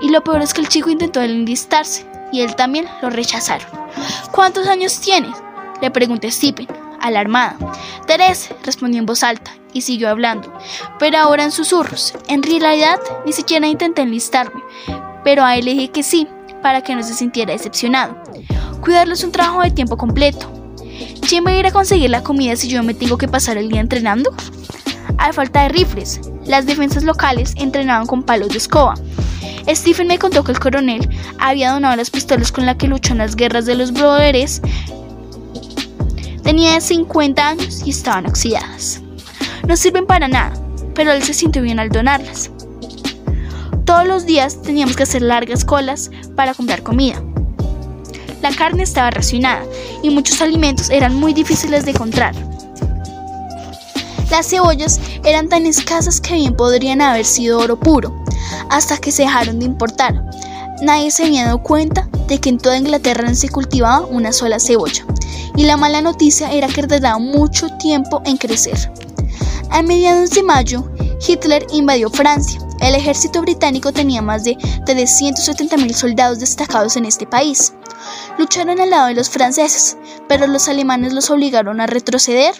[0.00, 3.68] Y lo peor es que el chico intentó enlistarse y él también lo rechazaron.
[4.32, 5.36] ¿Cuántos años tienes?
[5.80, 6.68] Le pregunté a Stephen,
[7.00, 7.56] alarmada.
[8.06, 10.52] Teresa, respondió en voz alta y siguió hablando,
[10.98, 12.14] pero ahora en susurros.
[12.28, 14.62] En realidad, ni siquiera intenté enlistarme,
[15.24, 16.26] pero a él le dije que sí,
[16.62, 18.16] para que no se sintiera decepcionado.
[18.80, 20.50] Cuidarlo es un trabajo de tiempo completo.
[21.28, 23.68] ¿Quién va a ir a conseguir la comida si yo me tengo que pasar el
[23.68, 24.34] día entrenando?
[25.18, 28.94] A falta de rifles, las defensas locales entrenaban con palos de escoba.
[29.68, 31.08] Stephen me contó que el coronel
[31.38, 34.60] había donado las pistolas con las que luchó en las guerras de los brothers.
[36.42, 39.00] Tenía 50 años y estaban oxidadas.
[39.66, 40.52] No sirven para nada,
[40.94, 42.50] pero él se sintió bien al donarlas.
[43.92, 47.22] Todos los días teníamos que hacer largas colas para comprar comida.
[48.40, 49.66] La carne estaba racionada
[50.02, 52.34] y muchos alimentos eran muy difíciles de encontrar.
[54.30, 58.16] Las cebollas eran tan escasas que bien podrían haber sido oro puro,
[58.70, 60.24] hasta que se dejaron de importar.
[60.80, 64.58] Nadie se había dado cuenta de que en toda Inglaterra no se cultivaba una sola
[64.58, 65.04] cebolla,
[65.54, 68.90] y la mala noticia era que tardaba mucho tiempo en crecer.
[69.68, 70.90] A mediados de mayo,
[71.26, 72.60] Hitler invadió Francia.
[72.80, 77.72] El ejército británico tenía más de 370.000 soldados destacados en este país.
[78.38, 79.96] Lucharon al lado de los franceses,
[80.28, 82.54] pero los alemanes los obligaron a retroceder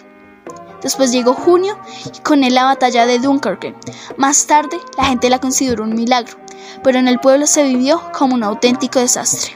[0.83, 1.77] Después llegó junio
[2.13, 3.73] y con él la batalla de Dunkerque.
[4.17, 6.37] Más tarde, la gente la consideró un milagro,
[6.83, 9.53] pero en el pueblo se vivió como un auténtico desastre.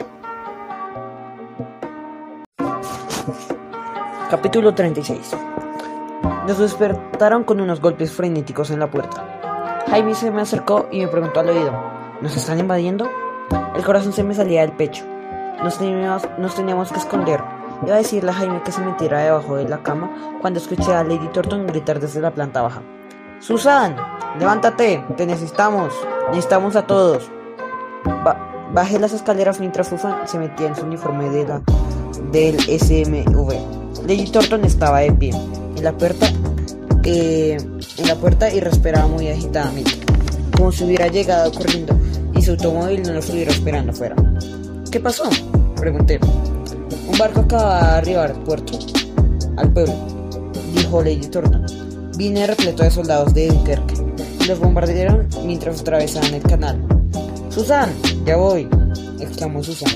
[4.30, 5.18] Capítulo 36
[6.46, 9.84] Nos despertaron con unos golpes frenéticos en la puerta.
[9.88, 11.72] Jaime se me acercó y me preguntó al oído,
[12.20, 13.08] ¿nos están invadiendo?
[13.74, 15.04] El corazón se me salía del pecho.
[15.62, 17.40] Nos teníamos, nos teníamos que esconder
[17.86, 20.10] Iba a decirle a Jaime que se metiera debajo de la cama
[20.40, 22.82] cuando escuché a Lady Thornton gritar desde la planta baja.
[23.38, 23.94] Susan,
[24.38, 25.94] levántate, te necesitamos,
[26.30, 27.30] necesitamos a todos.
[28.72, 31.62] bajé las escaleras mientras Susan se metía en su uniforme de la,
[32.32, 33.77] del SMV.
[34.06, 35.32] Lady Thornton estaba de pie
[35.76, 36.26] en la puerta,
[37.04, 37.56] eh,
[37.96, 39.92] en la puerta y respiraba muy agitadamente,
[40.56, 41.98] como si hubiera llegado corriendo
[42.34, 44.16] y su automóvil no lo estuviera esperando afuera.
[44.90, 45.24] ¿Qué pasó?
[45.76, 46.18] Pregunté.
[47.10, 48.78] Un barco acaba de arribar al puerto,
[49.56, 49.94] al pueblo,
[50.74, 51.66] dijo Lady Thornton.
[52.16, 54.08] Vine repleto de soldados de Dunkerque
[54.48, 56.82] los bombardearon mientras atravesaban el canal.
[57.50, 57.90] ¡Susan!
[58.24, 58.66] ¡Ya voy!
[59.20, 59.90] exclamó Susan.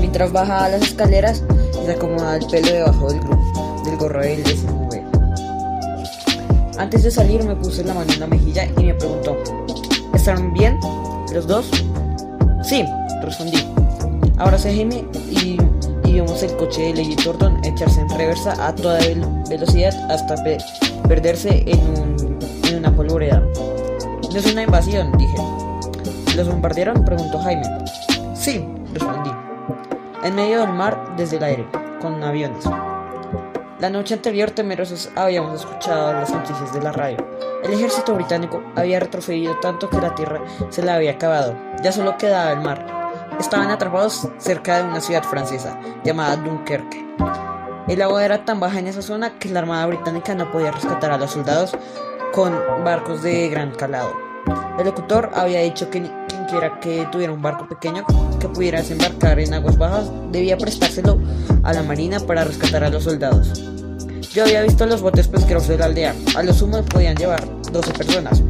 [0.00, 1.44] Mientras bajaba las escaleras
[1.84, 3.20] se acomodaba el pelo debajo del,
[3.84, 5.02] del gorro del SUV.
[6.78, 9.36] Antes de salir me puse la mano en la mejilla y me preguntó,
[10.14, 10.78] ¿están bien?
[11.32, 11.70] ¿Los dos?
[12.62, 12.84] Sí,
[13.22, 13.58] respondí.
[14.38, 15.58] Ahora se Jimmy y
[16.12, 18.98] vimos el coche de Lady Thornton echarse en reversa a toda
[19.48, 20.34] velocidad hasta
[21.08, 23.40] perderse en, una polvoreda.
[23.40, 25.36] No es una invasión, dije.
[26.36, 27.04] ¿Los bombardearon?
[27.04, 27.64] preguntó Jaime.
[28.34, 28.64] Sí,
[28.94, 29.30] respondí.
[30.22, 31.66] En medio del mar, desde el aire,
[32.00, 32.64] con aviones.
[33.80, 37.16] La noche anterior, temerosos, habíamos escuchado las noticias de la radio.
[37.64, 41.56] El ejército británico había retrocedido tanto que la tierra se la había acabado.
[41.82, 43.02] Ya solo quedaba el mar
[43.38, 47.04] estaban atrapados cerca de una ciudad francesa llamada Dunkerque.
[47.88, 51.10] El agua era tan baja en esa zona que la Armada Británica no podía rescatar
[51.10, 51.76] a los soldados
[52.32, 52.52] con
[52.84, 54.14] barcos de gran calado.
[54.78, 56.08] El locutor había dicho que
[56.52, 58.04] quien quiera que tuviera un barco pequeño
[58.38, 61.18] que pudiera desembarcar en aguas bajas debía prestárselo
[61.62, 63.62] a la marina para rescatar a los soldados.
[64.32, 67.42] Yo había visto los botes pesqueros de la aldea, a lo sumo podían llevar
[67.72, 68.42] 12 personas.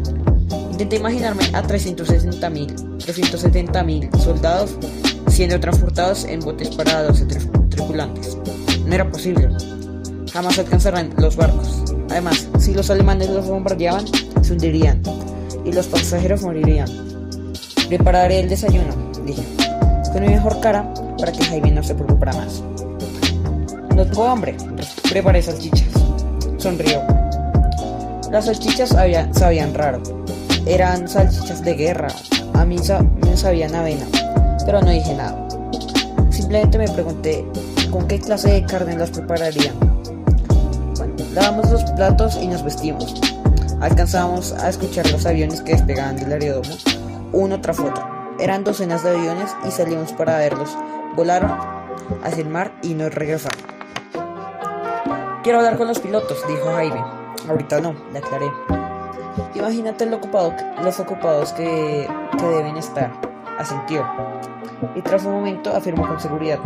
[0.70, 4.76] Intenté imaginarme a 360.000 370.000 soldados
[5.28, 7.26] siendo transportados en botes para 12
[7.70, 8.36] tripulantes.
[8.84, 9.48] No era posible.
[10.32, 11.82] Jamás alcanzarán los barcos.
[12.10, 14.04] Además, si los alemanes los bombardeaban,
[14.42, 15.02] se hundirían
[15.64, 17.11] y los pasajeros morirían.
[17.92, 18.94] Prepararé el desayuno,
[19.26, 19.42] dije,
[20.14, 22.62] con mi mejor cara para que Jaime no se preocupara más.
[23.94, 24.56] No tengo hambre,
[25.10, 25.88] preparé salchichas.
[26.56, 27.02] Sonrió.
[28.30, 28.96] Las salchichas
[29.32, 30.02] sabían raro.
[30.64, 32.08] Eran salchichas de guerra,
[32.54, 32.76] a mí
[33.26, 34.06] me sabían avena,
[34.64, 35.46] pero no dije nada.
[36.30, 37.44] Simplemente me pregunté
[37.90, 39.78] con qué clase de carne las prepararían.
[40.96, 43.20] Bueno, lavamos los platos y nos vestimos.
[43.82, 46.74] Alcanzamos a escuchar los aviones que despegaban del aeródromo,
[47.32, 48.06] uno tras otro.
[48.38, 50.76] Eran docenas de aviones y salimos para verlos.
[51.14, 51.52] Volaron
[52.22, 53.60] hacia el mar y nos regresaron.
[55.42, 57.02] Quiero hablar con los pilotos, dijo Jaime.
[57.48, 58.50] Ahorita no, le aclaré.
[59.54, 62.08] Imagínate los ocupados que,
[62.38, 63.12] que deben estar,
[63.58, 64.06] asintió.
[64.94, 66.58] Y tras un momento afirmó con seguridad.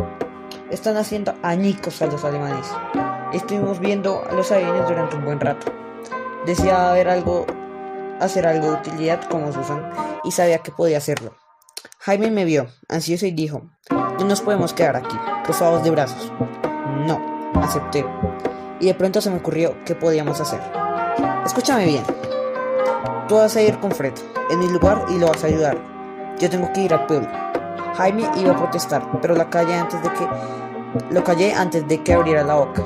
[0.71, 2.67] Están haciendo añicos a los alemanes.
[3.33, 5.73] Estuvimos viendo a los aviones durante un buen rato.
[6.45, 7.47] Deseaba ver algo,
[8.21, 9.91] hacer algo de utilidad como Susan
[10.25, 11.37] y sabía que podía hacerlo.
[11.99, 16.33] Jaime me vio, ansioso, y dijo, no nos podemos quedar aquí, cruzados de brazos.
[17.07, 17.21] No,
[17.61, 18.05] acepté.
[18.81, 20.61] Y de pronto se me ocurrió qué podíamos hacer.
[21.45, 22.05] Escúchame bien,
[23.29, 24.13] Tú vas a ir con Fred
[24.51, 25.77] en mi lugar y lo vas a ayudar.
[26.39, 27.29] Yo tengo que ir al pueblo.
[27.97, 30.29] Jaime iba a protestar, pero la calle antes de que
[31.11, 32.85] Lo callé antes de que abriera la boca.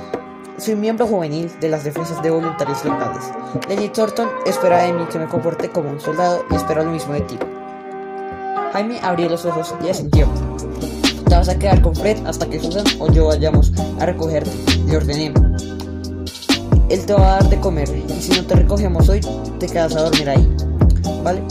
[0.60, 3.24] Soy miembro juvenil de las defensas de voluntarios locales.
[3.66, 7.14] Lenny Thornton espera de mí que me comporte como un soldado y espera lo mismo
[7.14, 7.38] de ti.
[8.74, 10.28] Jaime abrió los ojos y asintió.
[11.26, 14.50] Te vas a quedar con Fred hasta que Susan o yo vayamos a recogerte,
[14.86, 15.32] le ordené.
[16.90, 19.20] Él te va a dar de comer y si no te recogemos hoy,
[19.58, 20.56] te quedas a dormir ahí.
[21.24, 21.42] ¿Vale?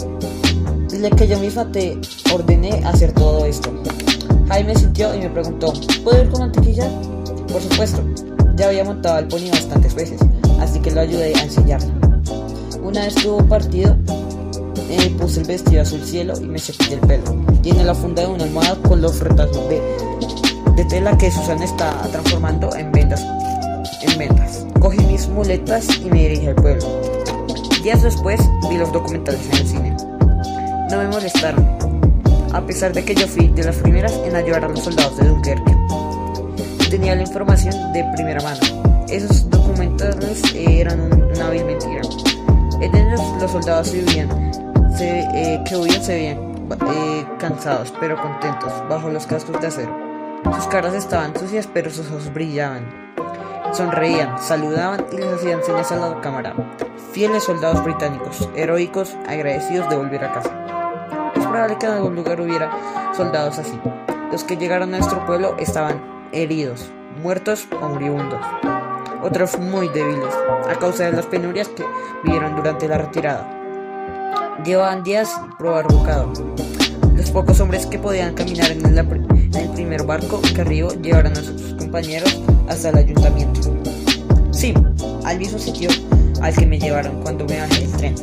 [0.88, 2.00] Dile que yo misma te
[2.32, 3.72] ordené hacer todo esto.
[4.50, 6.88] Jaime sintió y me preguntó, ¿puedo ir con mantequilla?
[7.52, 8.04] Por supuesto,
[8.60, 10.20] ya había montado al pony bastantes veces,
[10.60, 11.94] así que lo ayudé a enseñarlo.
[12.84, 13.96] Una vez tuvo partido,
[14.90, 17.24] eh, puse el vestido azul cielo y me cepillé el pelo.
[17.62, 19.82] Tiene la funda de una almohada con los retazos de,
[20.76, 23.26] de tela que Susana está transformando en vendas.
[24.02, 24.66] En vendas.
[24.82, 26.86] Cogí mis muletas y me dirigí al pueblo.
[27.82, 29.98] Días después vi los documentales en el cine.
[30.92, 31.66] No me molestaron,
[32.52, 35.30] a pesar de que yo fui de las primeras en ayudar a los soldados de
[35.30, 35.80] Dunkerque.
[36.90, 39.06] Tenía la información de primera mano.
[39.10, 42.02] Esos documentales eran una vil mentira.
[42.82, 44.52] En ellos los soldados se vivían,
[44.98, 46.38] se, eh, que huían se veían
[46.88, 49.96] eh, cansados pero contentos bajo los cascos de acero.
[50.56, 53.14] Sus caras estaban sucias pero sus ojos brillaban.
[53.72, 56.56] Sonreían, saludaban y les hacían señas a la cámara.
[57.12, 61.32] Fieles soldados británicos, heroicos, agradecidos de volver a casa.
[61.36, 62.72] Es probable que en algún lugar hubiera
[63.16, 63.80] soldados así.
[64.32, 66.90] Los que llegaron a nuestro pueblo estaban heridos,
[67.22, 68.40] muertos o moribundos.
[69.22, 70.34] Otros muy débiles,
[70.70, 71.84] a causa de las penurias que
[72.24, 73.48] vivieron durante la retirada.
[74.64, 76.32] Llevaban días probar bocado.
[77.16, 81.74] Los pocos hombres que podían caminar en el, primer barco que arribó llevaron a sus
[81.76, 83.60] compañeros hasta el ayuntamiento.
[84.52, 84.74] Sí,
[85.26, 85.90] al mismo sitio
[86.42, 88.16] al que me llevaron cuando me bajé del tren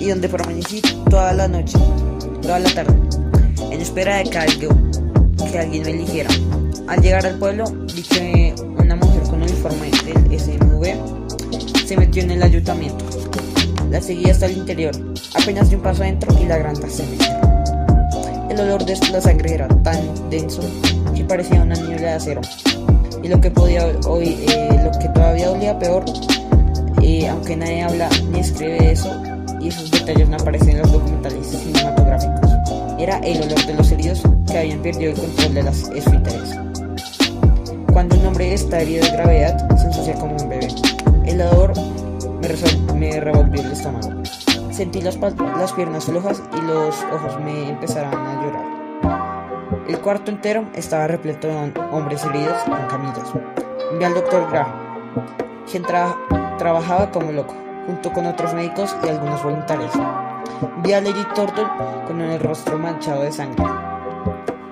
[0.00, 1.78] y donde permanecí toda la noche,
[2.42, 2.94] toda la tarde,
[3.70, 4.68] en espera de que,
[5.50, 6.30] que alguien me eligiera.
[6.90, 7.64] Al llegar al pueblo,
[8.10, 13.04] que una mujer con uniforme del SMV se metió en el ayuntamiento.
[13.92, 14.92] La seguí hasta el interior,
[15.40, 17.48] apenas di un paso adentro y la granja se me cerró.
[18.50, 20.62] El olor de la sangre era tan denso
[21.14, 22.40] que parecía una niebla de acero
[23.22, 26.04] y lo que podía hoy eh, lo que todavía olía peor
[27.02, 29.22] eh, aunque nadie habla ni escribe eso
[29.60, 32.50] y esos detalles no aparecen en los documentales cinematográficos
[32.98, 36.69] era el olor de los heridos que habían perdido el control de las esfínteres
[37.92, 40.68] cuando un hombre está herido de gravedad se ensucia como un bebé
[41.26, 41.72] el olor
[42.40, 44.22] me, me revolvió el estómago
[44.70, 48.80] sentí las, las piernas flojas y los ojos me empezaron a llorar
[49.90, 53.32] el cuarto entero estaba repleto de hombres heridos con camillas.
[53.98, 54.72] Vi al doctor Graham,
[55.68, 59.90] quien trabajaba como loco, junto con otros médicos y algunos voluntarios.
[60.84, 61.66] Vi a Lady Turtle
[62.06, 63.64] con el rostro manchado de sangre.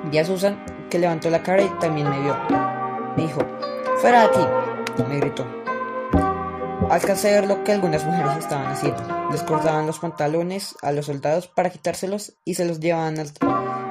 [0.05, 2.78] Vi a Susan, que levantó la cara y también me vio.
[3.19, 3.41] Dijo,
[4.01, 5.45] fuera de aquí, me gritó.
[6.89, 9.03] Alcancé a ver lo que algunas mujeres estaban haciendo.
[9.33, 13.33] Les cortaban los pantalones a los soldados para quitárselos y se los llevaban al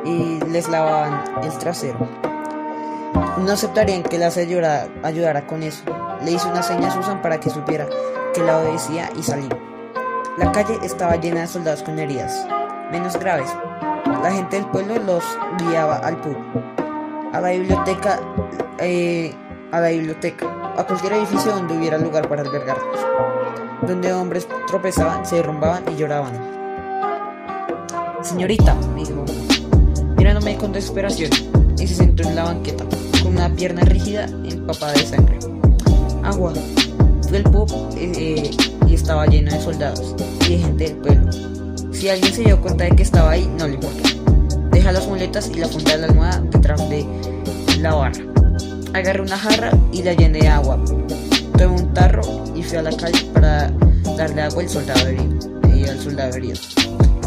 [0.06, 2.00] y les lavaban el trasero.
[3.38, 5.84] No aceptarían que la ayudara, ayudara con eso.
[6.24, 7.88] Le hice una seña a Susan para que supiera
[8.34, 9.50] que la obedecía y salí.
[10.38, 12.48] La calle estaba llena de soldados con heridas,
[12.92, 13.54] menos graves.
[14.24, 15.24] La gente del pueblo los
[15.60, 16.38] guiaba al pub,
[17.34, 18.20] a la biblioteca,
[18.80, 19.34] eh,
[19.72, 23.00] a la biblioteca, a cualquier edificio donde hubiera lugar para albergarlos,
[23.88, 26.34] donde hombres tropezaban, se derrumbaban y lloraban.
[28.22, 29.26] Señorita, me dijo
[30.18, 31.30] mirándome con desesperación,
[31.78, 32.84] y se sentó en la banqueta,
[33.22, 35.40] con una pierna rígida empapada de sangre.
[36.24, 36.54] Agua.
[37.30, 40.16] Fue el pub y estaba lleno de soldados
[40.46, 41.32] y de gente del pueblo.
[41.92, 44.17] Si alguien se dio cuenta de que estaba ahí, no le importa.
[44.88, 47.06] Deja las muletas y la funda de la almohada detrás de
[47.82, 48.24] la barra.
[48.94, 50.82] Agarré una jarra y la llené de agua.
[51.58, 52.22] Tomé un tarro
[52.56, 53.70] y fui a la calle para
[54.16, 55.40] darle agua al soldado herido.
[55.90, 56.56] Al soldado herido.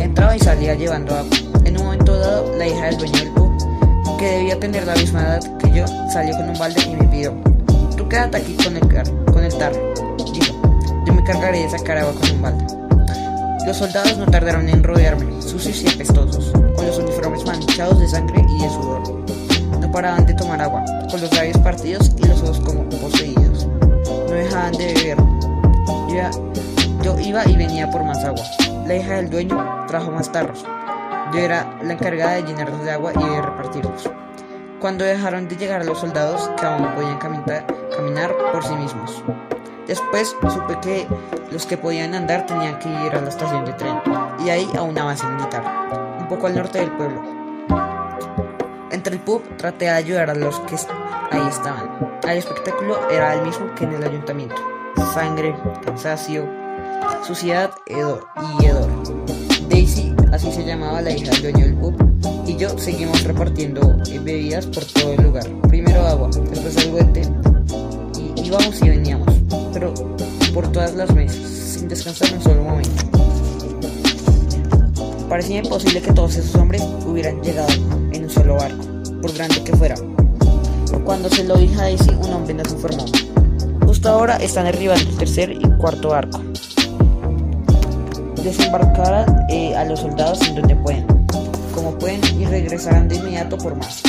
[0.00, 1.36] Entraba y salía llevando agua.
[1.66, 5.20] En un momento dado, la hija del dueño del pub, que debía tener la misma
[5.20, 7.34] edad que yo, salió con un balde y me pidió,
[7.94, 9.92] tú quédate aquí con el, car con el tarro.
[10.32, 10.62] Dijo,
[11.06, 12.64] yo me cargaré de sacar agua con un balde.
[13.66, 15.69] Los soldados no tardaron en rodearme, sucios
[17.80, 19.00] manchados de sangre y de sudor.
[19.80, 23.66] No paraban de tomar agua, con los labios partidos y los ojos como poseídos.
[24.04, 25.16] No dejaban de beber.
[26.10, 26.52] Yo,
[27.02, 28.42] yo iba y venía por más agua.
[28.86, 30.62] La hija del dueño trajo más tarros.
[31.32, 34.10] Yo era la encargada de llenarlos de agua y de repartirlos.
[34.78, 37.66] Cuando dejaron de llegar los soldados que aún podían caminar,
[37.96, 39.24] caminar por sí mismos.
[39.86, 41.06] Después supe que
[41.50, 43.96] los que podían andar tenían que ir a la estación de tren
[44.44, 45.64] y ahí a una base militar,
[46.20, 47.39] un poco al norte del pueblo.
[49.00, 50.76] Entre el pub traté de ayudar a los que
[51.30, 52.20] ahí estaban.
[52.22, 54.56] El espectáculo era el mismo que en el ayuntamiento.
[55.14, 56.46] Sangre, cansancio,
[57.26, 58.26] suciedad hedor
[58.60, 58.90] y hedor.
[59.70, 63.80] Daisy, así se llamaba la hija del dueño del pub, y yo seguimos repartiendo
[64.22, 65.46] bebidas por todo el lugar.
[65.66, 67.22] Primero agua, después algo de té.
[68.18, 69.34] Y íbamos y veníamos,
[69.72, 69.94] pero
[70.52, 73.02] por todas las mesas, sin descansar un solo momento.
[75.30, 77.72] Parecía imposible que todos esos hombres hubieran llegado
[78.12, 78.89] en un solo barco,
[79.20, 79.94] por grande que fuera.
[81.04, 83.04] Cuando se lo dije a Daisy, un hombre nos informó.
[83.86, 86.40] Justo ahora están arribando el tercer y cuarto barco.
[88.42, 91.06] Desembarcarán eh, a los soldados en donde pueden,
[91.74, 94.02] como pueden, y regresarán de inmediato por más.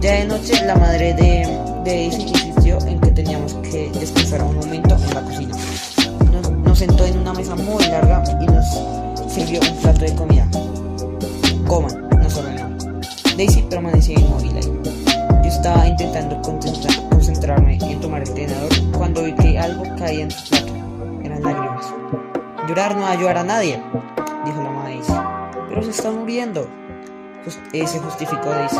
[0.00, 1.46] Ya de noche, la madre de,
[1.84, 5.56] Daisy insistió en que teníamos que descansar un momento en la cocina.
[6.32, 8.66] Nos, nos sentó en una mesa muy larga y nos
[9.32, 10.48] sirvió un plato de comida.
[11.66, 12.05] Coman.
[13.36, 14.54] Daisy permanecía inmóvil.
[15.42, 20.30] Yo estaba intentando concentrar- concentrarme en tomar el tenedor cuando vi que algo caía en
[20.30, 20.72] su plato.
[21.22, 21.86] Eran lágrimas.
[22.68, 23.80] Llorar no va a ayudar a nadie,
[24.44, 25.12] dijo la mamá Daisy.
[25.68, 26.66] Pero se está muriendo.
[27.44, 28.76] Jus- eh, se justificó Daisy.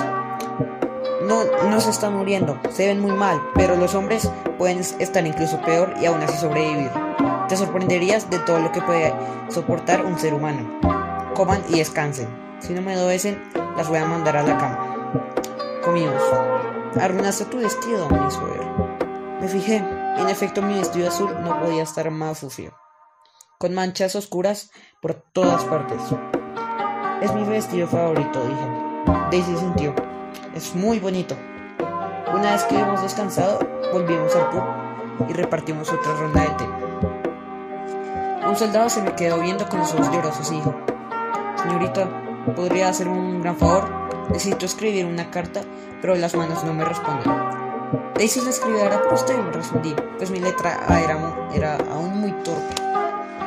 [1.29, 5.61] No, no se está muriendo, se ven muy mal, pero los hombres pueden estar incluso
[5.63, 6.91] peor y aún así sobrevivir.
[7.49, 9.13] Te sorprenderías de todo lo que puede
[9.49, 10.69] soportar un ser humano.
[11.35, 12.29] Coman y descansen.
[12.61, 13.43] Si no me obedecen,
[13.77, 15.13] las voy a mandar a la cama.
[15.85, 16.23] Comimos.
[17.01, 18.99] Arruinaste tu vestido, mi suegro.
[19.41, 19.77] Me fijé.
[19.77, 22.75] En efecto, mi vestido azul no podía estar más sucio.
[23.59, 24.71] Con manchas oscuras
[25.03, 26.01] por todas partes.
[27.21, 28.87] Es mi vestido favorito, dije.
[29.31, 29.95] Daisy sintió.
[30.55, 31.37] Es muy bonito.
[32.33, 33.59] Una vez que hemos descansado,
[33.93, 36.65] volvimos al pub y repartimos otra ronda de té.
[38.47, 40.75] Un soldado se me quedó viendo con los ojos llorosos y dijo,
[41.63, 43.89] Señorita, ¿podría hacerme un gran favor?
[44.31, 45.63] Necesito escribir una carta,
[46.01, 47.33] pero las manos no me responden.
[48.17, 50.85] Daisy la escribirá por usted, me respondí, pues mi letra
[51.55, 52.75] era, aún muy torpe.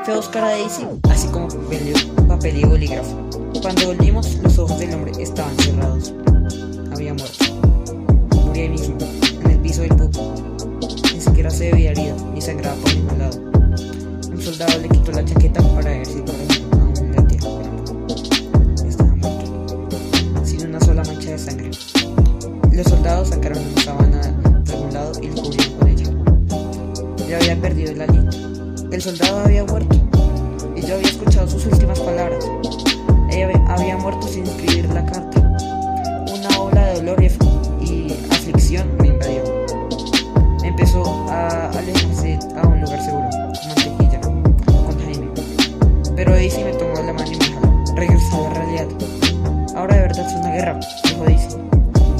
[0.04, 1.94] Fui a buscar a Daisy, así como papel
[2.28, 3.18] papel y bolígrafo.
[3.62, 6.14] Cuando volvimos, los ojos del hombre estaban cerrados.
[6.94, 7.46] Había muerto.
[8.36, 8.98] Murió ahí mismo,
[9.44, 10.12] en el piso del pub.
[11.14, 13.40] Ni siquiera se veía herido, ni sangraba por ningún lado.
[14.30, 16.22] Un soldado le quitó la chaqueta para ver si
[20.70, 21.72] una sola mancha de sangre.
[22.72, 26.06] Los soldados sacaron una sábana de algún lado y lo cubrieron con ella.
[27.28, 28.38] Yo había perdido el aliento.
[28.92, 29.96] El soldado había muerto
[30.76, 32.46] y yo había escuchado sus últimas palabras.
[33.32, 35.40] Ella había- muerto sin escribir la carta.
[35.42, 37.22] Una ola de dolor
[37.82, 39.44] y, aflicción me invadió.
[40.64, 43.28] Empezó a alejarse a un lugar seguro,
[43.68, 45.28] mantequilla, con Jaime.
[46.16, 47.84] Pero Daisy me tomó la mano y me jaló.
[47.96, 48.59] Regresó a la
[50.40, 51.58] una guerra, dijo Daisy.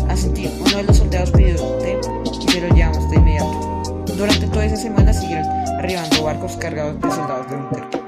[0.10, 4.04] Asentí, uno de los soldados pidió té y se lo llevamos de inmediato.
[4.18, 5.46] Durante toda esa semana siguieron
[5.78, 8.02] arribando barcos cargados de soldados de Dunkerque,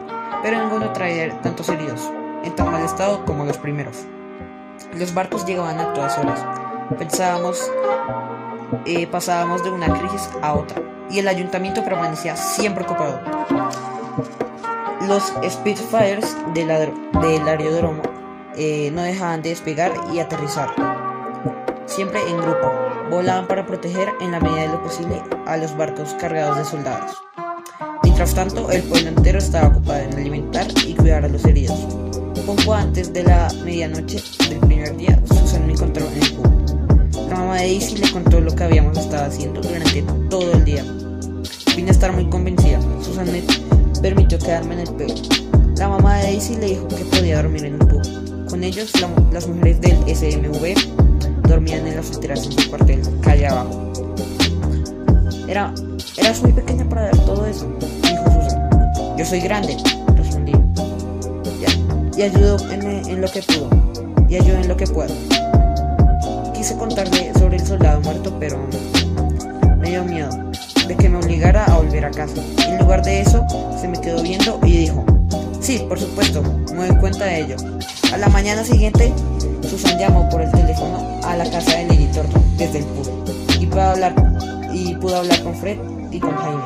[0.44, 2.12] pero ninguno traía tantos heridos,
[2.44, 4.06] en tan mal estado como los primeros.
[4.98, 6.44] Los barcos llegaban a todas horas.
[6.98, 7.72] Pensábamos,
[8.86, 13.22] eh, pasábamos de una crisis a otra, y el ayuntamiento permanecía siempre ocupado.
[15.08, 16.68] Los Spitfires del,
[17.22, 18.11] del aeródromo
[18.56, 20.70] eh, no dejaban de despegar y aterrizar,
[21.86, 22.72] siempre en grupo.
[23.10, 27.18] Volaban para proteger en la medida de lo posible a los barcos cargados de soldados.
[28.04, 31.78] Mientras tanto, el pueblo entero estaba ocupado en alimentar y cuidar a los heridos.
[32.46, 37.30] Poco antes de la medianoche del primer día, Susan me encontró en el pub.
[37.30, 40.84] La mamá de Daisy le contó lo que habíamos estado haciendo durante todo el día.
[41.76, 42.80] Vine a estar muy convencida.
[43.02, 43.44] Susan me
[44.02, 45.16] permitió quedarme en el pelo.
[45.78, 48.31] La mamá de Daisy le dijo que podía dormir en el pub.
[48.52, 50.76] Con ellos, la- las mujeres del SMV
[51.48, 53.92] dormían en las solteras en su cuartel, calle abajo.
[55.48, 55.74] Era,
[56.18, 59.18] eras muy pequeña para ver todo eso, dijo Susan.
[59.18, 59.78] Yo soy grande,
[60.18, 60.52] respondí.
[62.16, 63.70] Y, y ayudo en, lo que pudo,
[64.30, 65.14] y ayudo en lo que puedo.
[66.54, 68.58] Quise contarle sobre el soldado muerto, pero
[69.80, 70.30] me dio miedo
[70.88, 72.36] de que me obligara a volver a casa.
[72.68, 73.46] En lugar de eso,
[73.80, 75.06] se me quedó viendo y dijo,
[75.62, 77.56] sí, por supuesto, me doy cuenta de ello.
[78.14, 79.14] A la mañana siguiente,
[79.68, 83.08] Susan llamó por el teléfono a la casa de Lily Thornton desde el pub
[83.60, 84.14] y pudo hablar,
[84.74, 85.78] y pudo hablar con Fred
[86.12, 86.64] y con Jaime.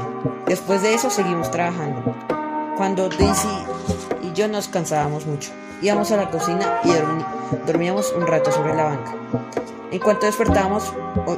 [0.47, 2.15] Después de eso seguimos trabajando.
[2.77, 3.47] Cuando Daisy
[4.23, 5.51] y yo nos cansábamos mucho,
[5.81, 6.89] íbamos a la cocina y
[7.67, 9.13] dormíamos un rato sobre la banca.
[9.91, 10.91] En cuanto despertábamos,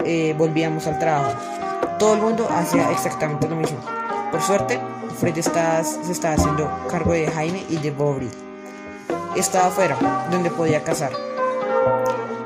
[0.06, 1.34] eh, volvíamos al trabajo.
[2.00, 3.78] Todo el mundo hacía exactamente lo mismo.
[4.32, 4.80] Por suerte,
[5.20, 8.30] Fred estaba- se estaba haciendo cargo de Jaime y de Bobby.
[9.36, 11.12] Estaba afuera, donde podía cazar.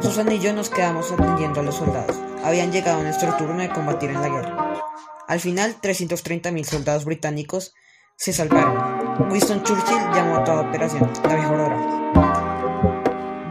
[0.01, 2.17] Susan y yo nos quedamos atendiendo a los soldados.
[2.43, 4.81] habían llegado nuestro turno de combatir en la guerra.
[5.27, 7.73] Al final, 330.000 soldados británicos
[8.17, 9.31] se salvaron.
[9.31, 12.01] Winston Churchill llamó a toda operación la mejor hora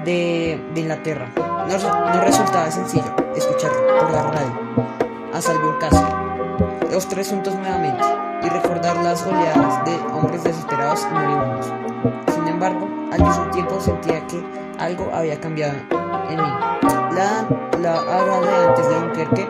[0.05, 1.33] de, Inglaterra.
[1.37, 4.91] No, no, resultaba sencillo escucharlo por la radio.
[5.33, 6.07] A salvo el caso.
[6.91, 8.05] Los tres juntos nuevamente
[8.43, 11.73] y recordar las oleadas de hombres desesperados y moribundos.
[12.61, 14.39] Sin embargo, al mismo tiempo sentía que
[14.79, 15.79] algo había cambiado
[16.29, 16.49] en mí.
[17.15, 17.49] La,
[17.81, 19.49] la de antes de Dunkerque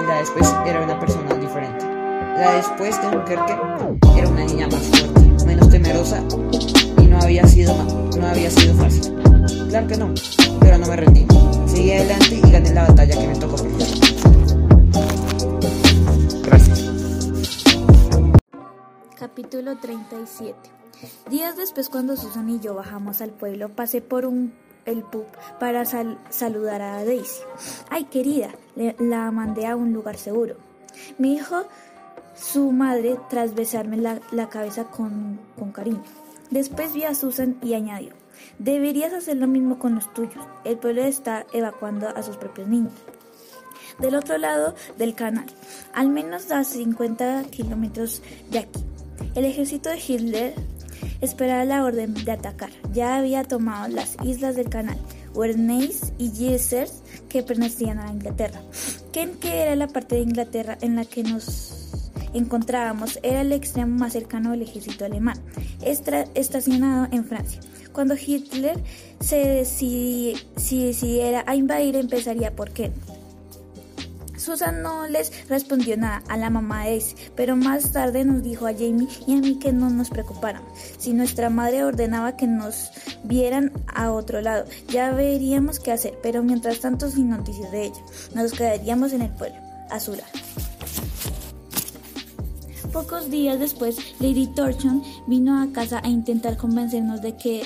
[0.00, 1.84] y la después era una persona diferente.
[1.84, 3.56] La después de Dunkerque
[4.16, 6.22] era una niña más fuerte, menos temerosa
[7.02, 7.74] y no había sido,
[8.16, 9.16] no había sido fácil.
[9.70, 10.14] Claro que no,
[10.60, 11.26] pero no me rendí.
[11.66, 13.56] Seguí adelante y gané la batalla que me tocó.
[16.44, 16.90] Gracias.
[19.18, 20.73] Capítulo 37
[21.30, 24.52] Días después, cuando Susan y yo bajamos al pueblo, pasé por un
[24.86, 25.24] el pub
[25.58, 27.42] para saludar a Daisy.
[27.90, 28.50] Ay, querida,
[28.98, 30.56] la mandé a un lugar seguro.
[31.18, 31.64] Me dijo
[32.36, 36.02] su madre tras besarme la, cabeza con, con cariño.
[36.50, 38.12] Después vi a Susan y añadió,
[38.58, 40.44] deberías hacer lo mismo con los tuyos.
[40.64, 42.92] El pueblo está evacuando a sus propios niños.
[43.98, 45.46] Del otro lado del canal,
[45.92, 48.84] al menos a 50 kilómetros de aquí,
[49.36, 50.54] el ejército de Hitler
[51.20, 52.70] esperaba la orden de atacar.
[52.92, 54.98] Ya había tomado las islas del canal,
[55.34, 58.60] Werneis y Gessers, que pertenecían a Inglaterra.
[59.12, 61.84] que era la parte de Inglaterra en la que nos
[62.34, 65.38] encontrábamos, era el extremo más cercano del ejército alemán,
[65.82, 67.60] estacionado en Francia.
[67.92, 68.76] Cuando Hitler
[69.20, 72.96] se decidiera a invadir, empezaría por Kent.
[74.44, 78.66] Susan no les respondió nada a la mamá de ese, pero más tarde nos dijo
[78.66, 80.70] a Jamie y a mí que no nos preocupáramos.
[80.98, 82.90] Si nuestra madre ordenaba que nos
[83.22, 88.02] vieran a otro lado, ya veríamos qué hacer, pero mientras tanto sin noticias de ella,
[88.34, 89.56] nos quedaríamos en el pueblo,
[89.90, 90.28] a su lado.
[92.92, 97.62] Pocos días después, Lady Thornton vino a casa a intentar convencernos de que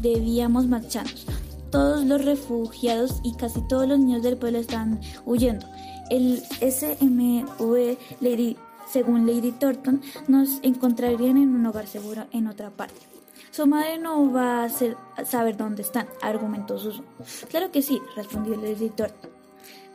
[0.00, 1.26] debíamos marcharnos.
[1.70, 5.66] Todos los refugiados y casi todos los niños del pueblo estaban huyendo.
[6.08, 8.56] El SMV, Lady,
[8.88, 13.00] según Lady Thornton, nos encontrarían en un hogar seguro en otra parte.
[13.50, 17.04] Su madre no va a saber dónde están, argumentó Susan.
[17.48, 19.30] Claro que sí, respondió Lady Thornton.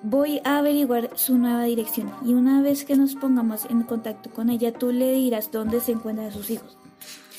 [0.04, 4.50] Voy a averiguar su nueva dirección y una vez que nos pongamos en contacto con
[4.50, 6.76] ella, tú le dirás dónde se encuentran sus hijos.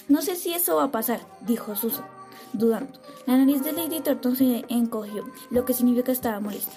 [0.09, 2.07] No sé si eso va a pasar, dijo Susan,
[2.53, 2.93] dudando.
[3.27, 6.73] La nariz de Lady Thornton se encogió, lo que significa que estaba molesta.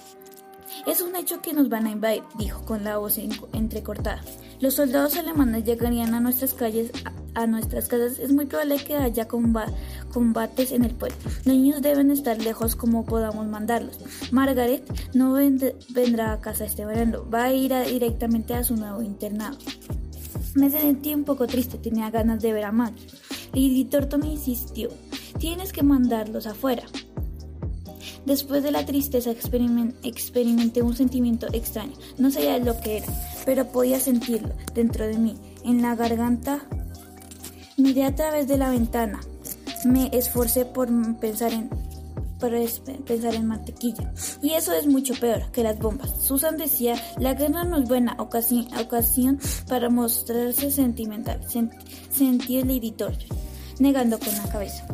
[0.86, 4.22] Es un hecho que nos van a invadir, dijo con la voz entrecortada.
[4.60, 6.92] Los soldados alemanes llegarían a nuestras calles,
[7.34, 8.20] a, nuestras casas.
[8.20, 11.18] Es muy probable que haya combates en el pueblo.
[11.38, 14.00] Los niños deben estar lejos como podamos mandarlos.
[14.32, 14.84] Margaret
[15.14, 19.58] no vendrá a casa este verano, va a ir directamente a su nuevo internado.
[20.54, 23.08] Me sentí un poco triste, tenía ganas de ver a Maggie.
[23.54, 24.90] Lady Thornton insistió,
[25.40, 26.84] tienes que mandarlos afuera.
[28.26, 31.94] Después de la tristeza experimenté un sentimiento extraño.
[32.18, 33.08] No sabía lo que era,
[33.46, 36.62] pero podía sentirlo dentro de mí, en la garganta.
[37.78, 39.20] Miré a través de la ventana.
[39.86, 41.70] Me esforcé por pensar en
[43.06, 44.12] pensar en mantequilla.
[44.42, 46.12] Y eso es mucho peor que las bombas.
[46.22, 51.40] Susan decía, la guerra no es buena ocasión, ocasión para mostrarse sentimental.
[52.12, 53.14] sentí el editor,
[53.80, 54.86] negando con la cabeza.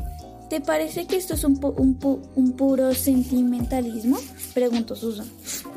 [0.52, 1.57] ¿Te parece que esto es un,
[2.36, 4.18] un, puro sentimentalismo?
[4.53, 5.26] Preguntó Susan.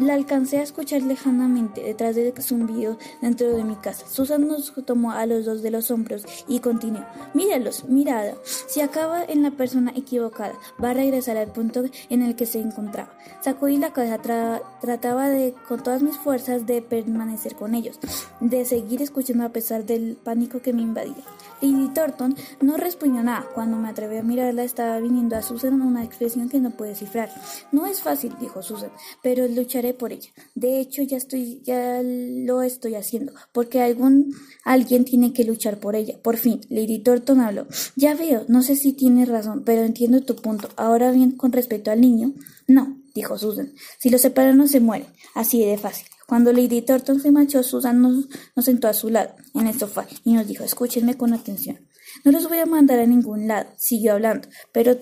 [0.00, 4.04] La alcancé a escuchar lejanamente detrás del zumbido dentro de mi casa.
[4.08, 7.04] Susan nos tomó a los dos de los hombros y continuó.
[7.34, 8.34] Míralos, mirada.
[8.66, 12.58] Si acaba en la persona equivocada, va a regresar al punto en el que se
[12.58, 13.16] encontraba.
[13.42, 18.00] Sacudí la cabeza, trataba de, con todas mis fuerzas, de permanecer con ellos,
[18.40, 21.22] de seguir escuchando a pesar del pánico que me invadía.
[21.64, 23.48] Lady Thornton no respondió nada.
[23.54, 27.30] Cuando me atreví a mirarla, estaba viniendo a Susan una expresión que no pude descifrar.
[27.72, 28.90] No es fácil, dijo Susan,
[29.22, 30.28] pero lucharé por ella.
[30.54, 35.96] De hecho, ya estoy, ya lo estoy haciendo, porque algún alguien tiene que luchar por
[35.96, 36.18] ella.
[36.22, 37.66] Por fin, Lady Thornton habló.
[37.96, 40.68] Ya veo, no sé si tienes razón, pero entiendo tu punto.
[40.76, 42.34] Ahora bien, con respecto al niño,
[42.66, 43.72] no, dijo Susan.
[43.98, 45.06] Si lo separan, no se muere.
[45.34, 46.06] Así de fácil.
[46.26, 48.26] Cuando Lady Thornton se marchó, Susan nos,
[48.64, 51.86] sentó a su lado, en el sofá, y nos dijo, escúchenme con atención.
[52.24, 54.96] No los voy a mandar a ningún lado, siguió hablando, pero,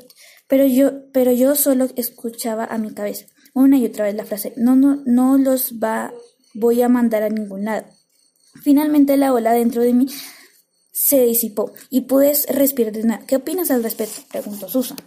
[0.48, 4.52] pero, yo, pero yo solo escuchaba a mi cabeza, una y otra vez la frase,
[4.56, 6.12] no, no, no los va,
[6.54, 7.86] voy a mandar a ningún lado.
[8.62, 10.06] Finalmente la ola dentro de mí
[10.92, 13.24] se disipó y pude respirar de nada.
[13.26, 14.22] ¿Qué opinas al respecto?
[14.30, 14.98] preguntó Susan.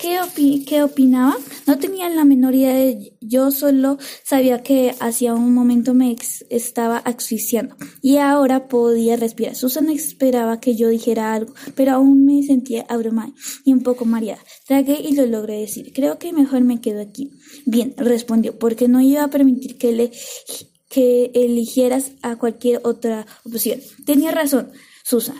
[0.00, 0.18] ¿Qué,
[0.66, 1.36] ¿Qué opinaba?
[1.66, 6.16] No tenía la menor idea de yo solo sabía que hacía un momento me
[6.48, 9.54] estaba asfixiando y ahora podía respirar.
[9.54, 13.32] Susan esperaba que yo dijera algo, pero aún me sentía abrumada
[13.64, 14.42] y un poco mareada.
[14.66, 15.92] Tragué y lo logré decir.
[15.92, 17.30] Creo que mejor me quedo aquí.
[17.66, 20.10] Bien, respondió, porque no iba a permitir que le
[20.88, 23.80] que eligieras a cualquier otra opción.
[24.06, 24.72] Tenía razón,
[25.04, 25.36] Susan.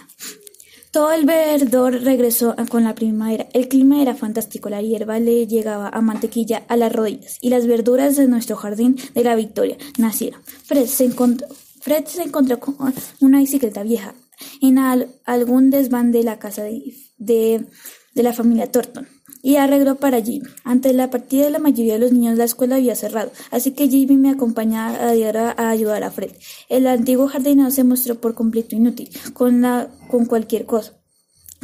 [0.90, 3.46] Todo el verdor regresó con la primavera.
[3.52, 7.68] El clima era fantástico, la hierba le llegaba a mantequilla a las rodillas y las
[7.68, 10.42] verduras de nuestro jardín de la Victoria nacieron.
[10.64, 14.14] Fred se encontró, con una bicicleta vieja
[14.60, 16.82] en algún desván de la casa de,
[17.18, 17.66] de,
[18.14, 19.06] de la familia Thornton
[19.42, 20.48] y arregló para Jimmy.
[20.64, 23.88] Ante la partida de la mayoría de los niños, la escuela había cerrado, así que
[23.88, 26.32] Jimmy me acompañaba a, ayudar a Fred.
[26.68, 30.94] El antiguo jardinero se mostró por completo inútil con, la, con cualquier cosa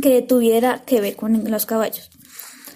[0.01, 2.11] que tuviera que ver con los caballos.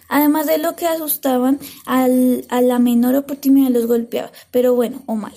[0.09, 5.14] Además de lo que asustaban, al, a la menor oportunidad los golpeaba, pero bueno o
[5.14, 5.32] mal.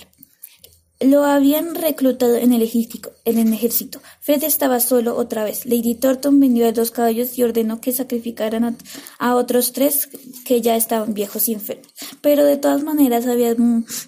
[1.00, 3.12] Lo habían reclutado en el ejército.
[3.26, 4.02] En el ejército.
[4.22, 5.66] Fred estaba solo otra vez.
[5.66, 8.78] Lady Thornton vendió a dos caballos y ordenó que sacrificaran
[9.20, 10.08] a, otros tres
[10.46, 11.88] que ya estaban viejos y enfermos.
[12.22, 13.56] Pero de todas maneras había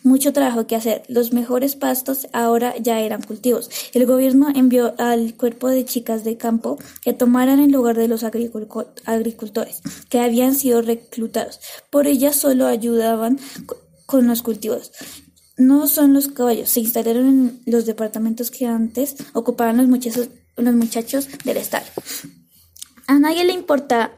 [0.03, 1.03] mucho trabajo que hacer.
[1.09, 3.69] Los mejores pastos ahora ya eran cultivos.
[3.93, 8.23] El gobierno envió al cuerpo de chicas de campo que tomaran el lugar de los
[8.23, 11.59] agricultores que habían sido reclutados.
[11.89, 13.39] Por ellas solo ayudaban
[14.05, 14.91] con los cultivos
[15.57, 20.75] no son los caballos, se instalaron en los departamentos que antes ocupaban los muchachos, los
[20.75, 21.85] muchachos del estado.
[23.07, 24.13] A nadie le importa,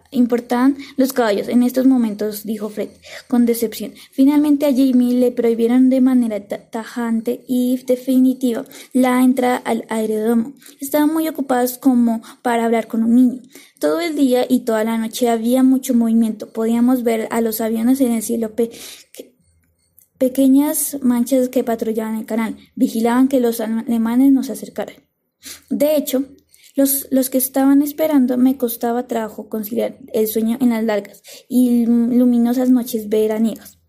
[0.95, 2.87] los caballos en estos momentos, dijo Fred,
[3.27, 3.93] con decepción.
[4.13, 10.53] Finalmente a Jamie le prohibieron de manera tajante y definitiva la entrada al aeródromo.
[10.79, 13.41] Estaban muy ocupados como para hablar con un niño.
[13.77, 16.53] Todo el día y toda la noche había mucho movimiento.
[16.53, 18.53] Podíamos ver a los aviones en el cielo
[20.17, 24.95] Pequeñas manchas que patrullaban el canal vigilaban que los alemanes nos acercaran.
[25.69, 26.25] De hecho,
[26.75, 31.85] los, los, que estaban esperando me costaba trabajo conciliar el sueño en las largas y
[31.85, 33.79] luminosas noches veraniegas.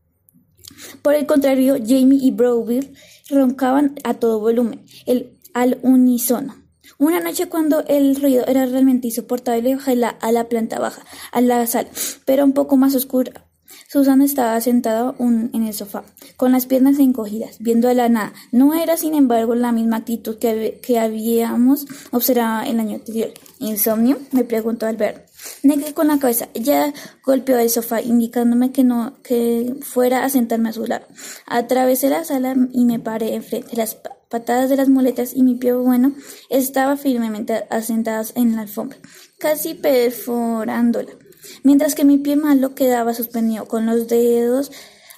[1.02, 2.92] Por el contrario, Jamie y Browville
[3.30, 6.56] roncaban a todo volumen, el, al unísono.
[6.98, 11.66] Una noche cuando el ruido era realmente insoportable, bajé a la planta baja, a la
[11.66, 11.88] sala,
[12.24, 13.47] pero un poco más oscura,
[13.88, 16.04] Susan estaba sentada en el sofá,
[16.36, 18.32] con las piernas encogidas, viendo a la nada.
[18.52, 23.30] No era, sin embargo, la misma actitud que, que habíamos observado el año anterior.
[23.58, 24.18] ¿Insomnio?
[24.32, 25.28] me preguntó Albert.
[25.62, 26.48] Negué con la cabeza.
[26.54, 26.92] Ella
[27.24, 31.06] golpeó el sofá, indicándome que no, que fuera a sentarme a su lado.
[31.46, 33.76] Atravesé la sala y me paré enfrente.
[33.76, 33.96] Las
[34.28, 36.12] patadas de las muletas y mi pie bueno
[36.50, 38.98] estaba firmemente asentadas en la alfombra,
[39.38, 41.12] casi perforándola
[41.62, 44.70] mientras que mi pie malo quedaba suspendido con los dedos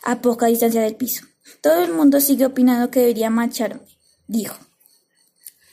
[0.02, 1.26] a poca distancia del piso.
[1.62, 3.82] Todo el mundo sigue opinando que debería marcharme,
[4.26, 4.56] dijo.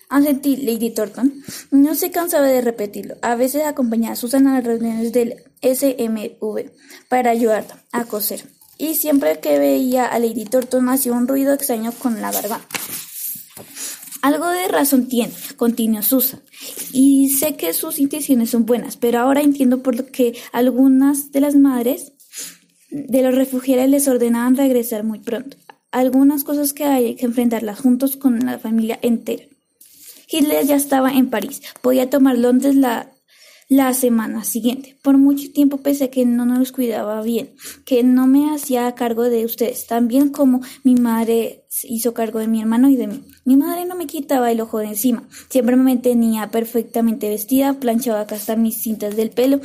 [0.09, 1.43] Asentí, Lady Thornton.
[1.71, 3.15] No se cansaba de repetirlo.
[3.21, 6.71] A veces acompañaba a Susan a las reuniones del SMV
[7.09, 8.47] para ayudarla a coser.
[8.77, 12.61] Y siempre que veía a Lady Thornton hacía un ruido extraño con la barba.
[14.21, 16.41] Algo de razón tiene, continuó Susan,
[16.91, 21.55] y sé que sus intenciones son buenas, pero ahora entiendo por qué algunas de las
[21.55, 22.13] madres
[22.89, 25.57] de los refugiados les ordenaban regresar muy pronto.
[25.91, 29.43] Algunas cosas que hay que enfrentarlas juntos con la familia entera.
[30.29, 33.11] Hitler ya estaba en París, podía tomar Londres la
[33.69, 34.97] la semana siguiente.
[35.01, 37.51] Por mucho tiempo pensé que no nos cuidaba bien,
[37.85, 42.61] que no me hacía cargo de ustedes, también como mi madre hizo cargo de mi
[42.61, 43.23] hermano y de mí.
[43.43, 48.21] Mi madre no me quitaba el ojo de encima, siempre me tenía perfectamente vestida, planchaba
[48.21, 49.59] hasta mis cintas del pelo.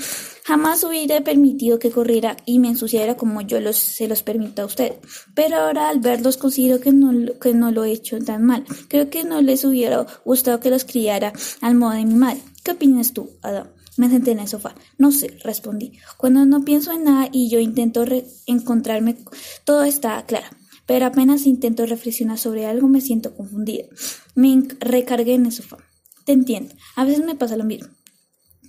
[0.44, 4.66] Jamás hubiera permitido que corriera y me ensuciara como yo los, se los permito a
[4.66, 4.94] ustedes.
[5.36, 8.64] Pero ahora al verlos considero que no, que no lo he hecho tan mal.
[8.88, 12.40] Creo que no les hubiera gustado que los criara al modo de mi madre.
[12.64, 13.68] ¿Qué opinas tú, Adam?
[13.96, 14.74] Me senté en el sofá.
[14.98, 15.98] No sé, respondí.
[16.16, 18.04] Cuando no pienso en nada y yo intento
[18.46, 19.16] encontrarme,
[19.64, 20.46] todo está claro.
[20.86, 23.84] Pero apenas intento reflexionar sobre algo me siento confundida.
[24.34, 25.78] Me recargué en el sofá.
[26.24, 26.74] Te entiendo.
[26.96, 27.88] A veces me pasa lo mismo,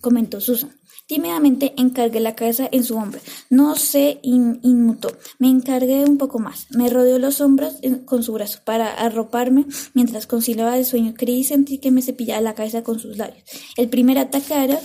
[0.02, 0.76] comentó Susan.
[1.14, 3.20] Tímidamente encargué la cabeza en su hombro.
[3.52, 5.10] No se inmutó.
[5.38, 6.66] Me encargué un poco más.
[6.72, 7.76] Me rodeó los hombros
[8.06, 11.14] con su brazo para arroparme mientras conciliaba el sueño.
[11.16, 13.44] Creí sentir que me cepillaba la cabeza con sus labios.
[13.78, 14.76] El primer ataque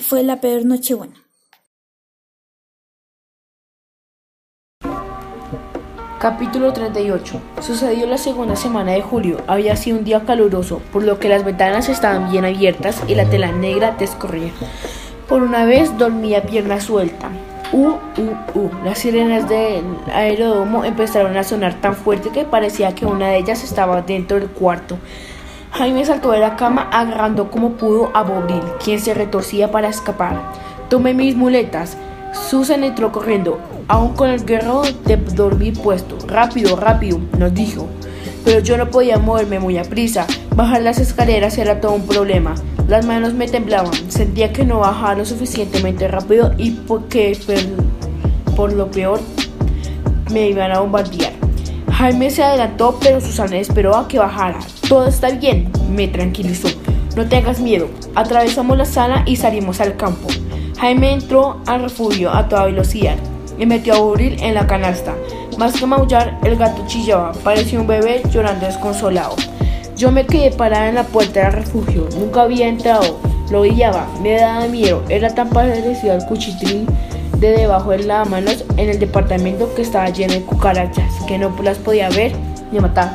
[0.00, 1.16] fue la peor noche buena.
[6.20, 7.40] Capítulo 38.
[7.60, 9.38] Sucedió la segunda semana de julio.
[9.48, 13.28] Había sido un día caluroso, por lo que las ventanas estaban bien abiertas y la
[13.28, 14.52] tela negra descorría.
[15.32, 17.30] Por una vez dormía pierna suelta.
[17.72, 18.70] Uh, uh, uh.
[18.84, 19.82] Las sirenas del
[20.12, 24.50] aeródromo empezaron a sonar tan fuerte que parecía que una de ellas estaba dentro del
[24.50, 24.98] cuarto.
[25.70, 30.38] Jaime saltó de la cama agarrando como pudo a Bobril, quien se retorcía para escapar.
[30.90, 31.96] Tomé mis muletas.
[32.34, 36.18] Susan entró corriendo, aún con el guerrero de dormir puesto.
[36.26, 37.88] Rápido, rápido, nos dijo.
[38.44, 40.26] Pero yo no podía moverme muy a prisa.
[40.54, 42.54] Bajar las escaleras era todo un problema.
[42.88, 43.92] Las manos me temblaban.
[44.10, 47.38] Sentía que no bajaba lo suficientemente rápido y porque
[48.56, 49.20] por lo peor
[50.30, 51.32] me iban a bombardear.
[51.92, 54.58] Jaime se adelantó, pero Susana esperó a que bajara.
[54.88, 56.68] Todo está bien, me tranquilizó.
[57.14, 57.88] No tengas miedo.
[58.14, 60.28] Atravesamos la sala y salimos al campo.
[60.78, 63.16] Jaime entró al refugio a toda velocidad
[63.58, 65.14] y metió a Buril en la canasta.
[65.58, 67.32] Más que maullar, el gato chillaba.
[67.44, 69.36] Parecía un bebé llorando desconsolado.
[69.96, 72.08] Yo me quedé parada en la puerta del refugio.
[72.18, 73.18] Nunca había entrado.
[73.50, 74.06] Lo guiaba.
[74.22, 75.02] Me daba miedo.
[75.08, 76.86] Era tan parecido al cuchitrín
[77.42, 81.52] de debajo de la manos en el departamento que estaba lleno de cucarachas, que no
[81.62, 82.32] las podía ver
[82.70, 83.10] ni matar.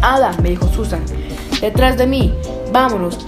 [0.00, 1.04] Ada, me dijo Susan,
[1.60, 2.34] detrás de mí,
[2.72, 3.18] vámonos.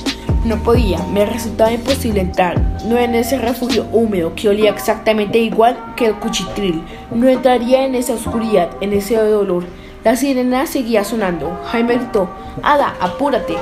[0.44, 5.94] No podía, me resultaba imposible entrar, no en ese refugio húmedo que olía exactamente igual
[5.94, 6.82] que el cuchitril.
[7.12, 9.64] No entraría en esa oscuridad, en ese dolor.
[10.02, 11.56] La sirena seguía sonando.
[11.66, 12.28] Jaime gritó,
[12.60, 13.54] Ada, apúrate.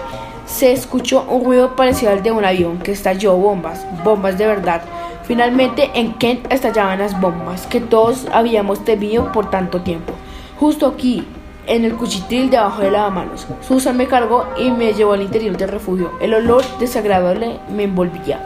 [0.46, 4.80] Se escuchó un ruido parecido al de un avión que estalló bombas, bombas de verdad.
[5.24, 10.14] Finalmente en Kent estallaban las bombas que todos habíamos temido por tanto tiempo.
[10.58, 11.26] Justo aquí,
[11.70, 13.46] en el cuchitril debajo de lavamanos.
[13.66, 16.10] Susan me cargó y me llevó al interior del refugio.
[16.20, 18.44] El olor desagradable me envolvía.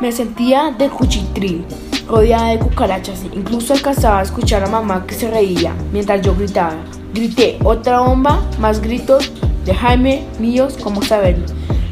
[0.00, 1.66] Me sentía del cuchitril,
[2.08, 3.22] rodeada de cucarachas.
[3.32, 6.76] Incluso alcanzaba a escuchar a mamá que se reía mientras yo gritaba.
[7.12, 9.30] Grité otra bomba, más gritos
[9.66, 11.44] de Jaime míos como saberlo.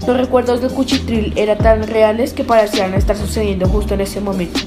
[0.06, 4.58] Los recuerdos del cuchitril eran tan reales que parecían estar sucediendo justo en ese momento.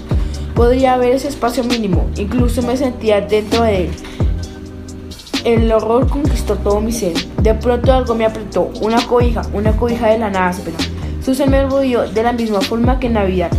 [0.54, 3.92] Podría haber ese espacio mínimo, incluso me sentía dentro de él.
[5.46, 7.14] El horror conquistó todo mi ser.
[7.44, 10.76] De pronto algo me apretó, una cobija, una cobija de lana áspera.
[11.24, 13.52] Susan me rodeó de la misma forma que en Navidad,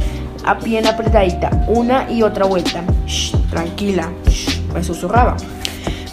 [0.44, 2.82] a pie apretadita, una y otra vuelta.
[3.06, 5.36] Shh, tranquila, shh, me susurraba.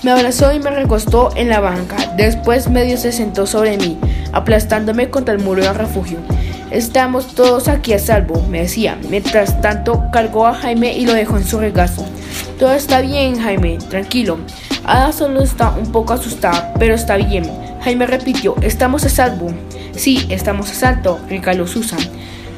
[0.03, 1.95] Me abrazó y me recostó en la banca.
[2.17, 3.97] Después medio se sentó sobre mí,
[4.31, 6.19] aplastándome contra el muro del refugio.
[6.69, 8.99] Estamos todos aquí a salvo, me decía.
[9.09, 12.05] Mientras tanto, cargó a Jaime y lo dejó en su regazo.
[12.59, 14.37] Todo está bien, Jaime, tranquilo.
[14.85, 17.49] Ada solo está un poco asustada, pero está bien.
[17.83, 19.53] Jaime repitió, estamos a salvo.
[19.93, 21.99] Sí, estamos a salvo, recaló Susan.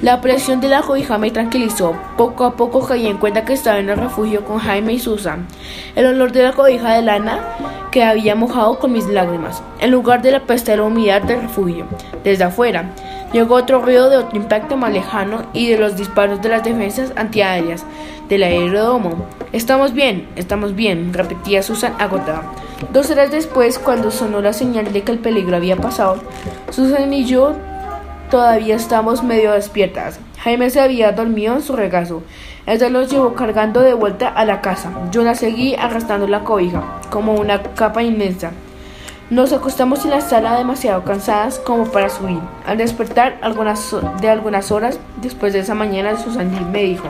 [0.02, 1.96] La presión de la cobija me tranquilizó.
[2.18, 5.48] Poco a poco caí en cuenta que estaba en el refugio con Jaime y Susan.
[5.96, 7.40] El olor de la cobija de lana
[7.92, 11.44] que había mojado con mis lágrimas, en lugar de la peste de la humedad del
[11.44, 11.86] refugio.
[12.24, 12.92] Desde afuera,
[13.34, 17.12] llegó otro ruido de otro impacto más lejano y de los disparos de las defensas
[17.16, 17.86] antiaéreas
[18.30, 19.26] del aeródromo.
[19.52, 22.44] Estamos bien, estamos bien, repetía Susan agotada.
[22.92, 26.18] Dos horas después, cuando sonó la señal de que el peligro había pasado,
[26.72, 27.56] Susan y yo
[28.30, 30.20] Todavía estamos medio despiertas.
[30.40, 32.24] Jaime se había dormido en su regazo.
[32.66, 34.92] Ella los llevó cargando de vuelta a la casa.
[35.12, 38.52] Yo la seguí arrastrando la cobija, como una capa inmensa.
[39.32, 42.40] Nos acostamos en la sala demasiado cansadas como para subir.
[42.64, 47.08] Al despertar de algunas horas después de esa mañana, Susan me dijo,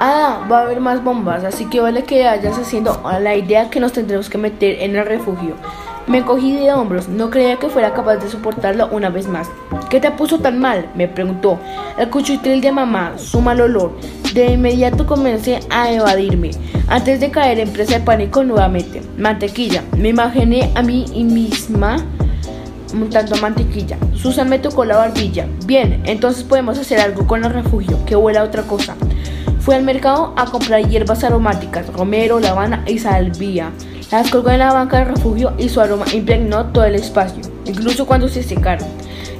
[0.00, 3.80] Ah, va a haber más bombas, así que vale que vayas haciendo la idea que
[3.80, 5.56] nos tendremos que meter en el refugio.
[6.06, 9.48] Me cogí de hombros, no creía que fuera capaz de soportarlo una vez más.
[9.88, 10.90] ¿Qué te puso tan mal?
[10.94, 11.58] me preguntó.
[11.98, 13.92] El cuchitril de mamá, su mal olor.
[14.34, 16.50] De inmediato comencé a evadirme,
[16.88, 19.02] antes de caer en presa de pánico nuevamente.
[19.16, 19.82] Mantequilla.
[19.96, 22.04] Me imaginé a mí misma
[22.94, 23.98] montando mantequilla.
[24.14, 25.46] Susan me tocó la barbilla.
[25.66, 28.96] Bien, entonces podemos hacer algo con el refugio, que huela a otra cosa.
[29.60, 33.70] Fui al mercado a comprar hierbas aromáticas, romero, lavanda y salvia.
[34.10, 38.06] Las colgó en la banca del refugio y su aroma impregnó todo el espacio, incluso
[38.06, 38.88] cuando se secaron.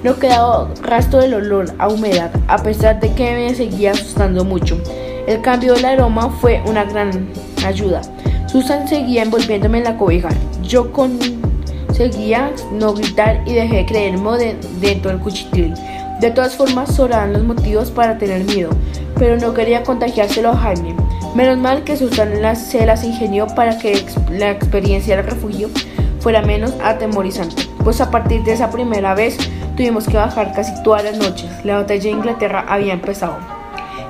[0.04, 4.80] No quedaba rastro del olor a humedad, a pesar de que me seguía asustando mucho.
[5.26, 7.28] El cambio del aroma fue una gran
[7.66, 8.00] ayuda.
[8.46, 10.28] Susan seguía envolviéndome en la cobija.
[10.62, 15.74] Yo conseguía no gritar y dejé de creerme dentro del cuchitril.
[16.20, 18.70] De todas formas, sobraban los motivos para tener miedo,
[19.18, 20.99] pero no quería contagiárselo a Jaime.
[21.34, 25.70] Menos mal que Susana se las ingenió para que la experiencia del refugio
[26.18, 29.38] fuera menos atemorizante, pues a partir de esa primera vez
[29.76, 31.48] tuvimos que bajar casi todas las noches.
[31.64, 33.38] La batalla de Inglaterra había empezado.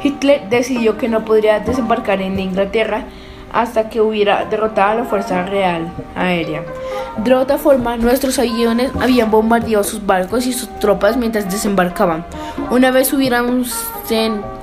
[0.03, 3.05] Hitler decidió que no podría desembarcar en Inglaterra
[3.53, 6.63] hasta que hubiera derrotado a la Fuerza Real Aérea.
[7.19, 12.25] De otra forma, nuestros aviones habían bombardeado sus barcos y sus tropas mientras desembarcaban.
[12.71, 13.75] Una vez hubiéramos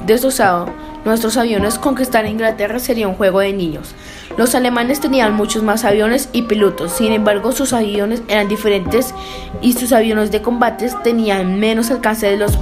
[0.06, 0.70] destrozado
[1.08, 3.96] nuestros aviones, conquistar Inglaterra sería un juego de niños.
[4.38, 9.16] Los alemanes tenían muchos más aviones y pilotos, sin embargo sus aviones eran diferentes
[9.62, 12.58] y sus aviones de combate tenían menos alcance de los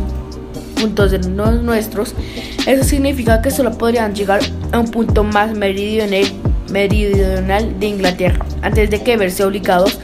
[0.76, 2.16] puntos de los nuestros.
[2.66, 4.42] Eso significa que solo podrían llegar
[4.72, 6.26] a un punto más meridional,
[6.72, 10.00] meridional de Inglaterra antes de que verse obligados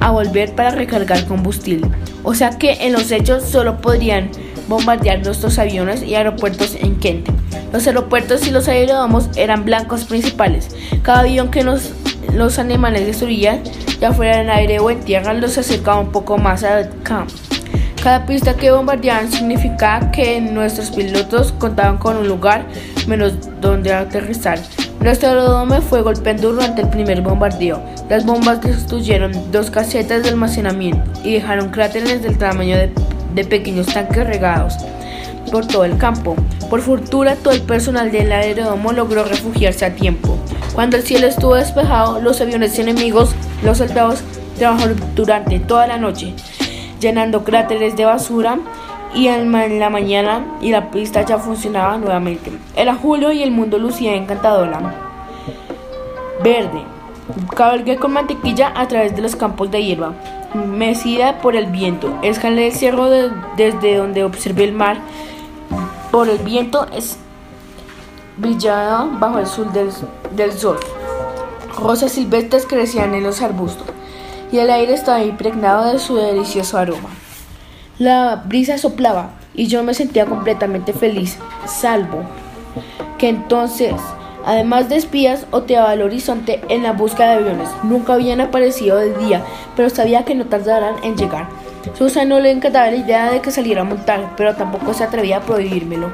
[0.00, 1.88] a volver para recargar combustible.
[2.24, 4.30] O sea que en los hechos solo podrían
[4.72, 7.28] bombardear nuestros aviones y aeropuertos en Kent.
[7.72, 10.68] Los aeropuertos y los aeródromos eran blancos principales.
[11.02, 11.92] Cada avión que los,
[12.32, 13.62] los alemanes destruían,
[14.00, 17.34] ya fuera en aire o en tierra, los acercaba un poco más a campo.
[18.02, 22.66] Cada pista que bombardeaban significaba que nuestros pilotos contaban con un lugar
[23.06, 24.58] menos donde aterrizar.
[25.00, 27.80] Nuestro aeródromo fue golpeado durante el primer bombardeo.
[28.08, 32.88] Las bombas destruyeron dos casetas de almacenamiento y dejaron cráteres del tamaño de
[33.34, 34.76] de pequeños tanques regados
[35.52, 36.34] por todo el campo.
[36.68, 40.38] Por fortuna, todo el personal del aeródromo logró refugiarse a tiempo.
[40.74, 44.22] Cuando el cielo estuvo despejado, los aviones enemigos, los soldados,
[44.58, 46.34] trabajaron durante toda la noche,
[47.00, 48.58] llenando cráteres de basura
[49.14, 52.50] y en la mañana y la pista ya funcionaba nuevamente.
[52.74, 54.80] Era julio y el mundo lucía encantadora.
[56.42, 56.82] Verde.
[57.54, 60.14] Cabalgué con mantequilla a través de los campos de hierba
[60.54, 62.18] mecida por el viento.
[62.22, 63.08] Escalé el cerro
[63.56, 64.98] desde donde observé el mar.
[66.10, 67.16] Por el viento es
[68.36, 69.90] brillaba bajo el sol del,
[70.34, 70.78] del sol.
[71.78, 73.86] Rosas silvestres crecían en los arbustos
[74.50, 77.08] y el aire estaba impregnado de su delicioso aroma.
[77.98, 82.24] La brisa soplaba y yo me sentía completamente feliz, salvo
[83.18, 83.94] que entonces
[84.44, 87.68] Además de espías, oteaba el horizonte en la busca de aviones.
[87.82, 89.44] Nunca habían aparecido de día,
[89.76, 91.48] pero sabía que no tardarán en llegar.
[91.94, 95.38] Susan no le encantaba la idea de que saliera a montar, pero tampoco se atrevía
[95.38, 96.12] a prohibírmelo.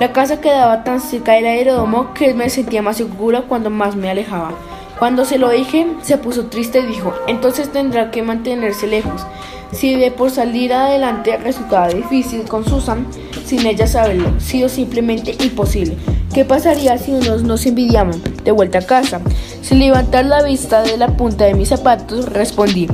[0.00, 4.10] La casa quedaba tan cerca del aeródromo que me sentía más segura cuando más me
[4.10, 4.52] alejaba.
[4.98, 9.26] Cuando se lo dije, se puso triste y dijo, entonces tendrá que mantenerse lejos.
[9.74, 13.06] Si de por salir adelante resultaba difícil con Susan,
[13.44, 15.96] sin ella saberlo, sido simplemente imposible.
[16.32, 18.20] ¿Qué pasaría si unos nos envidiaban?
[18.44, 19.20] De vuelta a casa.
[19.62, 22.88] Sin levantar la vista de la punta de mis zapatos, respondí,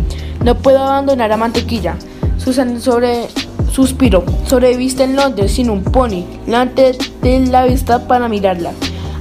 [0.45, 1.97] no puedo abandonar a Mantequilla.
[2.39, 3.29] Susan sobre
[3.71, 4.25] suspiró.
[4.47, 6.25] Sobreviviste en Londres sin un pony.
[6.47, 8.73] Levanté la vista para mirarla.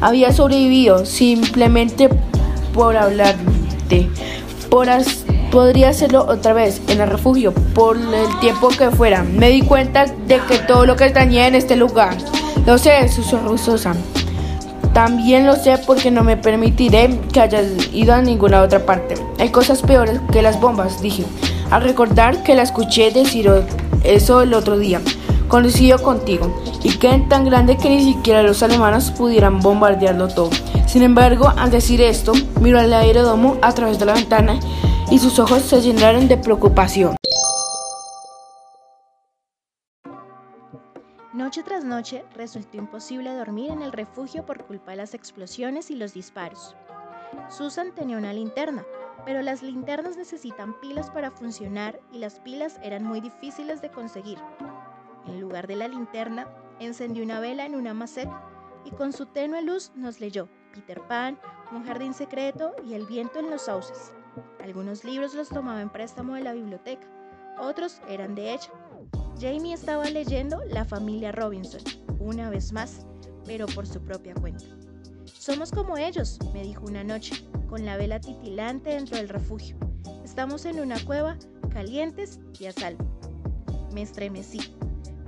[0.02, 2.10] Había sobrevivido simplemente
[2.74, 4.10] por hablarte.
[4.70, 4.90] Por
[5.52, 9.24] podría hacerlo otra vez en el refugio por el tiempo que fuera.
[9.24, 12.16] Me di cuenta de que todo lo que extrañé en este lugar.
[12.66, 13.98] Lo sé, susurró Susan.
[14.94, 19.16] También lo sé porque no me permitiré que hayas ido a ninguna otra parte.
[19.40, 21.24] Hay cosas peores que las bombas, dije.
[21.72, 23.50] Al recordar que la escuché decir
[24.04, 25.02] eso el otro día.
[25.48, 26.62] Coincido contigo.
[26.84, 30.50] Y que tan grande que ni siquiera los alemanes pudieran bombardearlo todo.
[30.88, 34.60] Sin embargo, al decir esto, miró al aeródromo a través de la ventana
[35.12, 37.16] y sus ojos se llenaron de preocupación.
[41.34, 45.96] Noche tras noche resultó imposible dormir en el refugio por culpa de las explosiones y
[45.96, 46.76] los disparos.
[47.50, 48.86] Susan tenía una linterna,
[49.26, 54.38] pero las linternas necesitan pilas para funcionar y las pilas eran muy difíciles de conseguir.
[55.28, 56.48] En lugar de la linterna,
[56.80, 58.42] encendió una vela en una maceta
[58.86, 61.40] y con su tenue luz nos leyó Peter Pan,
[61.72, 64.14] Un jardín secreto y El viento en los sauces.
[64.64, 67.08] Algunos libros los tomaba en préstamo de la biblioteca,
[67.60, 68.72] otros eran de ella.
[69.40, 71.82] Jamie estaba leyendo La familia Robinson,
[72.20, 73.06] una vez más,
[73.46, 74.66] pero por su propia cuenta.
[75.26, 79.78] Somos como ellos, me dijo una noche, con la vela titilante dentro del refugio.
[80.24, 81.38] Estamos en una cueva,
[81.70, 83.06] calientes y a salvo.
[83.94, 84.60] Me estremecí.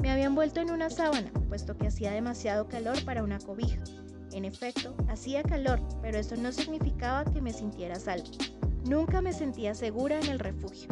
[0.02, 3.84] Me habían vuelto en una sábana, puesto que hacía demasiado calor para una cobija.
[4.34, 8.30] En efecto, hacía calor, pero eso no significaba que me sintiera salvo.
[8.86, 10.90] Nunca me sentía segura en el refugio.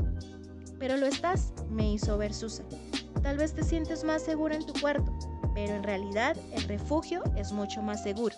[0.79, 2.65] Pero lo estás, me hizo ver Susan.
[3.21, 5.11] Tal vez te sientes más segura en tu cuarto,
[5.53, 8.35] pero en realidad el refugio es mucho más seguro.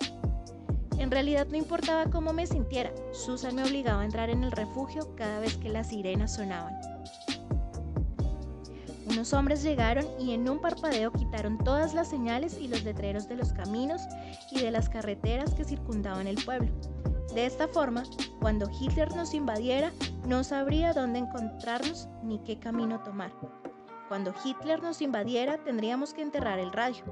[0.98, 5.16] En realidad no importaba cómo me sintiera, Susan me obligaba a entrar en el refugio
[5.16, 6.74] cada vez que las sirenas sonaban.
[9.08, 13.36] Unos hombres llegaron y en un parpadeo quitaron todas las señales y los letreros de
[13.36, 14.02] los caminos
[14.52, 16.72] y de las carreteras que circundaban el pueblo.
[17.34, 18.04] De esta forma,
[18.42, 19.94] cuando Hitler nos invadiera,
[20.28, 23.32] no sabría dónde encontrarnos ni qué camino tomar.
[24.10, 27.06] Cuando Hitler nos invadiera, tendríamos que enterrar el radio.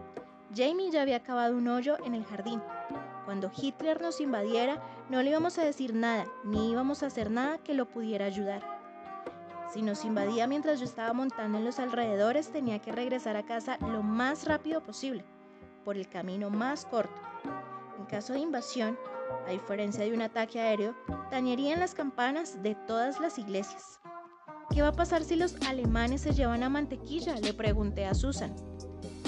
[0.53, 2.61] Jamie ya había cavado un hoyo en el jardín.
[3.23, 7.57] Cuando Hitler nos invadiera, no le íbamos a decir nada, ni íbamos a hacer nada
[7.59, 8.61] que lo pudiera ayudar.
[9.73, 13.77] Si nos invadía mientras yo estaba montando en los alrededores, tenía que regresar a casa
[13.79, 15.23] lo más rápido posible,
[15.85, 17.21] por el camino más corto
[18.09, 18.97] caso de invasión,
[19.47, 20.95] a diferencia de un ataque aéreo,
[21.31, 23.99] dañarían las campanas de todas las iglesias.
[24.69, 27.35] ¿Qué va a pasar si los alemanes se llevan a mantequilla?
[27.35, 28.56] Le pregunté a Susan.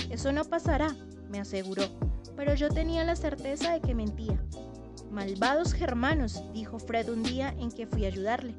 [0.09, 0.95] Eso no pasará,
[1.29, 1.83] me aseguró,
[2.35, 4.39] pero yo tenía la certeza de que mentía.
[5.09, 8.55] Malvados germanos, dijo Fred un día en que fui a ayudarle.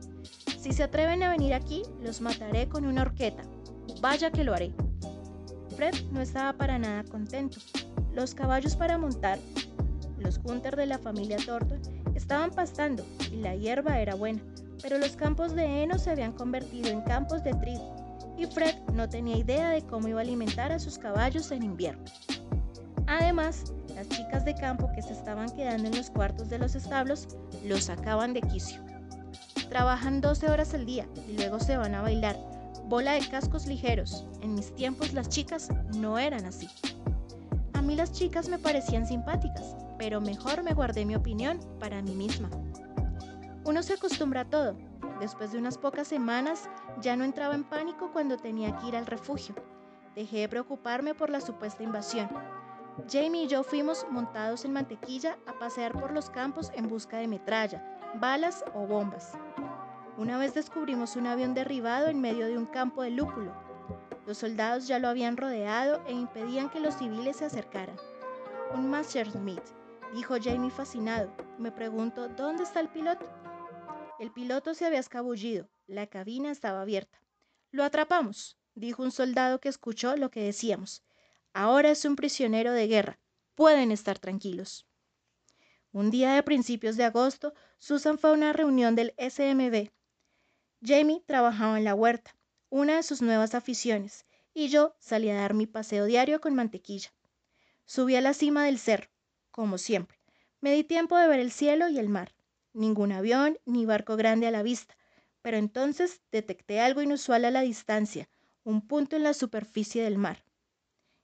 [0.58, 3.42] Si se atreven a venir aquí, los mataré con una horqueta.
[4.00, 4.74] Vaya que lo haré.
[5.76, 7.58] Fred no estaba para nada contento.
[8.12, 9.38] Los caballos para montar,
[10.22, 11.80] los Gunther de la familia Thornton,
[12.14, 14.42] estaban pastando y la hierba era buena,
[14.80, 18.02] pero los campos de heno se habían convertido en campos de trigo
[18.36, 22.04] y Fred no tenía idea de cómo iba a alimentar a sus caballos en invierno.
[23.06, 27.28] Además, las chicas de campo que se estaban quedando en los cuartos de los establos
[27.64, 28.80] los sacaban de quicio.
[29.68, 32.36] Trabajan 12 horas al día y luego se van a bailar.
[32.88, 34.26] Bola de cascos ligeros.
[34.40, 36.68] En mis tiempos las chicas no eran así.
[37.72, 42.16] A mí las chicas me parecían simpáticas, pero mejor me guardé mi opinión para mí
[42.16, 42.50] misma.
[43.64, 44.76] Uno se acostumbra a todo.
[45.20, 46.68] Después de unas pocas semanas
[47.00, 49.54] ya no entraba en pánico cuando tenía que ir al refugio.
[50.16, 52.28] Dejé de preocuparme por la supuesta invasión.
[53.08, 57.28] Jamie y yo fuimos montados en mantequilla a pasear por los campos en busca de
[57.28, 59.38] metralla, balas o bombas.
[60.18, 63.52] Una vez descubrimos un avión derribado en medio de un campo de lúpulo.
[64.26, 67.94] Los soldados ya lo habían rodeado e impedían que los civiles se acercaran.
[68.74, 69.62] Un Messerschmitt,
[70.14, 71.34] dijo Jamie fascinado.
[71.58, 73.26] Me pregunto, ¿dónde está el piloto?
[74.18, 75.68] El piloto se había escabullido.
[75.86, 77.20] La cabina estaba abierta.
[77.70, 81.02] Lo atrapamos, dijo un soldado que escuchó lo que decíamos.
[81.54, 83.18] Ahora es un prisionero de guerra.
[83.54, 84.86] Pueden estar tranquilos.
[85.92, 89.90] Un día de principios de agosto, Susan fue a una reunión del SMB.
[90.82, 92.34] Jamie trabajaba en la huerta,
[92.70, 94.24] una de sus nuevas aficiones,
[94.54, 97.12] y yo salí a dar mi paseo diario con mantequilla.
[97.84, 99.11] Subí a la cima del cerro,
[99.52, 100.18] como siempre.
[100.60, 102.34] Me di tiempo de ver el cielo y el mar.
[102.72, 104.96] Ningún avión ni barco grande a la vista,
[105.42, 108.28] pero entonces detecté algo inusual a la distancia,
[108.64, 110.44] un punto en la superficie del mar.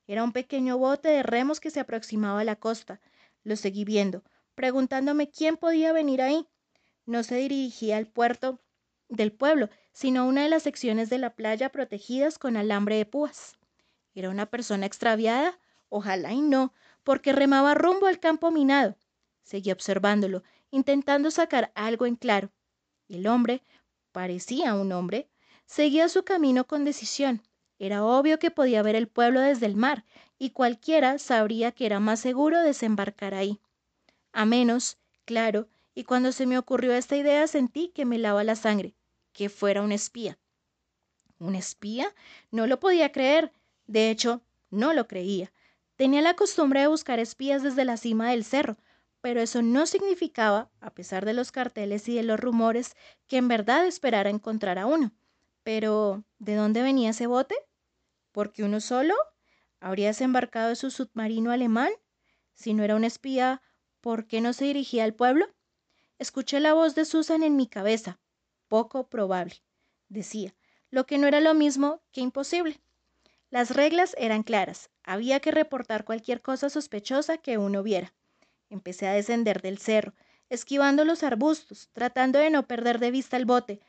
[0.07, 3.01] Era un pequeño bote de remos que se aproximaba a la costa.
[3.45, 4.23] Lo seguí viendo,
[4.55, 6.47] preguntándome quién podía venir ahí.
[7.07, 8.61] No se dirigía al puerto
[9.09, 13.07] del pueblo, sino a una de las secciones de la playa protegidas con alambre de
[13.07, 13.57] púas.
[14.15, 15.59] ¿Era una persona extraviada?
[15.89, 16.73] Ojalá y no,
[17.09, 18.95] porque remaba rumbo al campo minado.
[19.43, 22.51] Seguí observándolo, intentando sacar algo en claro.
[23.09, 23.63] El hombre,
[24.13, 25.27] parecía un hombre,
[25.65, 27.41] seguía su camino con decisión.
[27.79, 30.05] Era obvio que podía ver el pueblo desde el mar,
[30.39, 33.59] y cualquiera sabría que era más seguro desembarcar ahí.
[34.35, 38.55] A menos, claro, y cuando se me ocurrió esta idea sentí que me lava la
[38.55, 38.95] sangre,
[39.33, 40.39] que fuera un espía.
[41.39, 42.15] ¿Un espía?
[42.51, 43.51] No lo podía creer.
[43.87, 45.51] De hecho, no lo creía.
[45.99, 48.77] Tenía la costumbre de buscar espías desde la cima del cerro,
[49.21, 52.95] pero eso no significaba, a pesar de los carteles y de los rumores,
[53.27, 55.13] que en verdad esperara encontrar a uno.
[55.65, 57.57] Pero, ¿de dónde venía ese bote?
[58.31, 59.13] ¿Porque uno solo?
[59.81, 61.91] ¿Habría desembarcado de su submarino alemán?
[62.55, 63.61] Si no era un espía,
[64.01, 65.47] ¿por qué no se dirigía al pueblo?
[66.21, 68.21] Escuché la voz de Susan en mi cabeza.
[68.69, 69.65] Poco probable,
[70.09, 70.55] decía,
[70.91, 72.81] lo que no era lo mismo que imposible.
[73.51, 74.91] Las reglas eran claras.
[75.05, 78.13] Había que reportar cualquier cosa sospechosa que uno viera.
[78.69, 80.13] Empecé a descender del cerro,
[80.51, 83.81] esquivando los arbustos, tratando de no perder de vista el bote,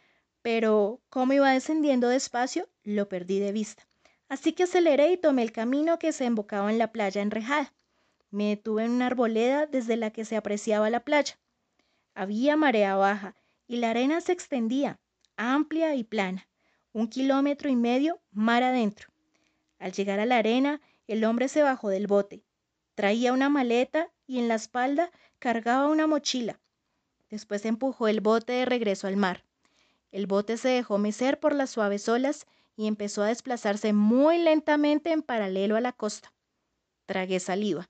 [0.42, 3.86] pero como iba descendiendo despacio, lo perdí de vista.
[4.30, 7.74] Así que aceleré y tomé el camino que se embocaba en la playa enrejada.
[8.30, 11.38] Me detuve en una arboleda desde la que se apreciaba la playa.
[12.14, 13.36] Había marea baja
[13.68, 15.02] y la arena se extendía,
[15.36, 16.48] amplia y plana,
[16.94, 19.10] un kilómetro y medio mar adentro.
[19.80, 22.44] Al llegar a la arena, el hombre se bajó del bote.
[22.96, 26.60] Traía una maleta y en la espalda cargaba una mochila.
[27.30, 29.46] Después empujó el bote de regreso al mar.
[30.12, 32.46] El bote se dejó mecer por las suaves olas
[32.76, 36.34] y empezó a desplazarse muy lentamente en paralelo a la costa.
[37.06, 37.90] Tragué saliva.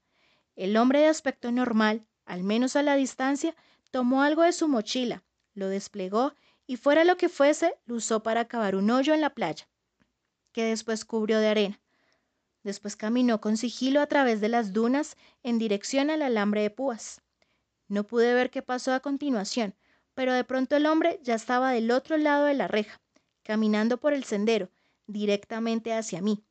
[0.55, 3.55] El hombre de aspecto normal, al menos a la distancia,
[3.91, 6.33] tomó algo de su mochila, lo desplegó
[6.67, 9.68] y fuera lo que fuese, lo usó para cavar un hoyo en la playa,
[10.51, 11.79] que después cubrió de arena.
[12.63, 17.21] Después caminó con sigilo a través de las dunas en dirección al alambre de púas.
[17.87, 19.75] No pude ver qué pasó a continuación,
[20.13, 23.01] pero de pronto el hombre ya estaba del otro lado de la reja,
[23.43, 24.69] caminando por el sendero,
[25.07, 26.43] directamente hacia mí.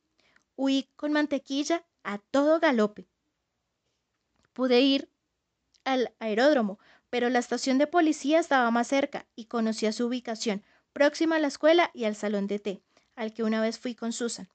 [0.57, 3.07] Huí con mantequilla a todo galope.
[4.53, 5.11] Pude ir
[5.85, 6.79] al aeródromo,
[7.11, 11.49] pero la estación de policía estaba más cerca y conocía su ubicación, próxima a la
[11.49, 12.83] escuela y al salón de té,
[13.19, 14.49] al que una vez fui con Susan.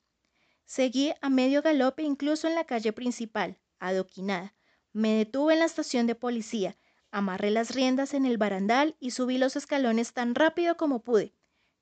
[0.63, 4.55] Seguí a medio galope incluso en la calle principal, adoquinada.
[4.93, 6.77] Me detuve en la estación de policía,
[7.11, 11.33] amarré las riendas en el barandal y subí los escalones tan rápido como pude.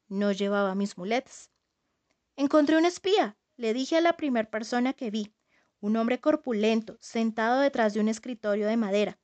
[0.08, 1.52] No llevaba mis muletas.
[2.36, 5.36] Encontré un espía, le dije a la primera persona que vi,
[5.82, 9.20] un hombre corpulento, sentado detrás de un escritorio de madera.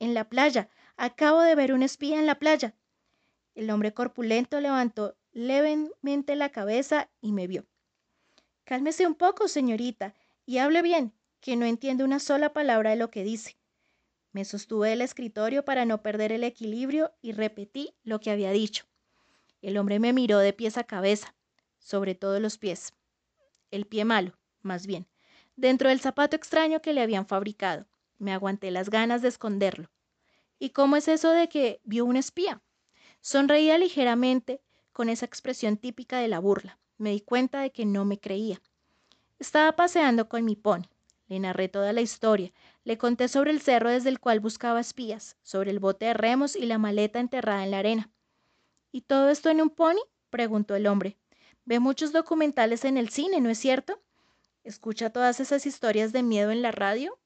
[0.00, 2.74] En la playa, acabo de ver un espía en la playa.
[3.54, 7.66] El hombre corpulento levantó levemente la cabeza y me vio.
[8.64, 10.14] Cálmese un poco, señorita,
[10.44, 13.56] y hable bien, que no entiende una sola palabra de lo que dice.
[14.32, 18.84] Me sostuve el escritorio para no perder el equilibrio y repetí lo que había dicho.
[19.62, 21.34] El hombre me miró de pies a cabeza,
[21.78, 22.92] sobre todo los pies.
[23.70, 25.08] El pie malo, más bien,
[25.56, 27.86] dentro del zapato extraño que le habían fabricado.
[28.18, 29.90] Me aguanté las ganas de esconderlo.
[30.58, 32.62] ¿Y cómo es eso de que vio un espía?
[33.20, 34.60] Sonreía ligeramente
[34.92, 36.78] con esa expresión típica de la burla.
[36.96, 38.60] Me di cuenta de que no me creía.
[39.38, 40.88] Estaba paseando con mi pony.
[41.28, 42.52] Le narré toda la historia.
[42.84, 46.56] Le conté sobre el cerro desde el cual buscaba espías, sobre el bote de remos
[46.56, 48.10] y la maleta enterrada en la arena.
[48.90, 50.00] ¿Y todo esto en un pony?
[50.30, 51.18] preguntó el hombre.
[51.64, 54.00] Ve muchos documentales en el cine, ¿no es cierto?
[54.64, 57.18] ¿Escucha todas esas historias de miedo en la radio?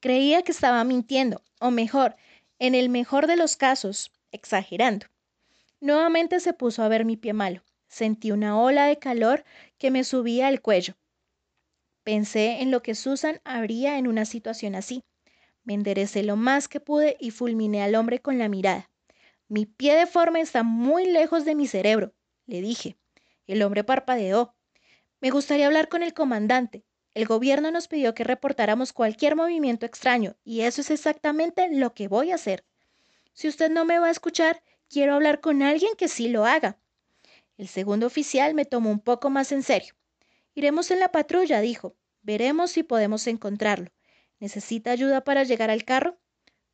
[0.00, 2.16] Creía que estaba mintiendo, o mejor,
[2.58, 5.06] en el mejor de los casos, exagerando.
[5.80, 7.62] Nuevamente se puso a ver mi pie malo.
[7.88, 9.44] Sentí una ola de calor
[9.78, 10.94] que me subía al cuello.
[12.02, 15.02] Pensé en lo que Susan haría en una situación así.
[15.64, 18.90] Me enderecé lo más que pude y fulminé al hombre con la mirada.
[19.48, 22.14] Mi pie deforme está muy lejos de mi cerebro,
[22.46, 22.96] le dije.
[23.46, 24.54] El hombre parpadeó.
[25.20, 26.84] Me gustaría hablar con el comandante.
[27.14, 32.08] El gobierno nos pidió que reportáramos cualquier movimiento extraño, y eso es exactamente lo que
[32.08, 32.64] voy a hacer.
[33.32, 36.78] Si usted no me va a escuchar, quiero hablar con alguien que sí lo haga.
[37.56, 39.94] El segundo oficial me tomó un poco más en serio.
[40.54, 41.96] Iremos en la patrulla, dijo.
[42.22, 43.90] Veremos si podemos encontrarlo.
[44.40, 46.18] ¿Necesita ayuda para llegar al carro?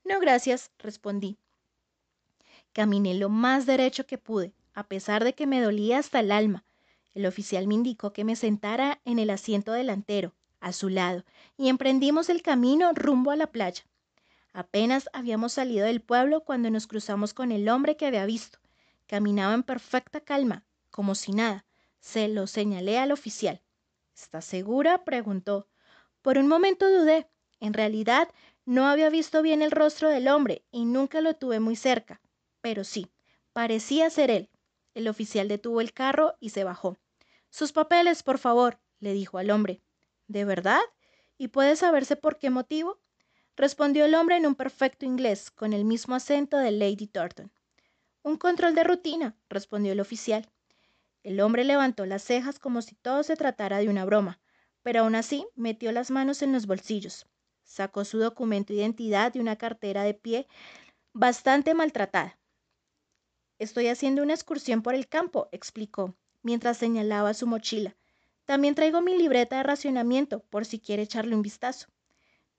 [0.04, 1.38] No, gracias, respondí.
[2.72, 6.64] Caminé lo más derecho que pude, a pesar de que me dolía hasta el alma.
[7.14, 11.24] El oficial me indicó que me sentara en el asiento delantero, a su lado,
[11.56, 13.84] y emprendimos el camino rumbo a la playa.
[14.52, 18.58] Apenas habíamos salido del pueblo cuando nos cruzamos con el hombre que había visto.
[19.06, 21.64] Caminaba en perfecta calma, como si nada.
[22.00, 23.62] Se lo señalé al oficial.
[24.14, 25.04] ¿Estás segura?
[25.04, 25.68] preguntó.
[26.20, 27.28] Por un momento dudé.
[27.60, 28.28] En realidad
[28.64, 32.20] no había visto bien el rostro del hombre y nunca lo tuve muy cerca.
[32.60, 33.10] Pero sí,
[33.52, 34.50] parecía ser él.
[34.94, 36.98] El oficial detuvo el carro y se bajó.
[37.50, 39.82] Sus papeles, por favor, le dijo al hombre.
[40.28, 40.80] ¿De verdad?
[41.38, 43.01] ¿Y puede saberse por qué motivo?
[43.56, 47.52] Respondió el hombre en un perfecto inglés, con el mismo acento de Lady Thornton.
[48.22, 50.50] Un control de rutina, respondió el oficial.
[51.22, 54.40] El hombre levantó las cejas como si todo se tratara de una broma,
[54.82, 57.26] pero aún así metió las manos en los bolsillos.
[57.64, 60.46] Sacó su documento de identidad y una cartera de pie
[61.12, 62.38] bastante maltratada.
[63.58, 67.96] Estoy haciendo una excursión por el campo, explicó, mientras señalaba su mochila.
[68.44, 71.86] También traigo mi libreta de racionamiento, por si quiere echarle un vistazo.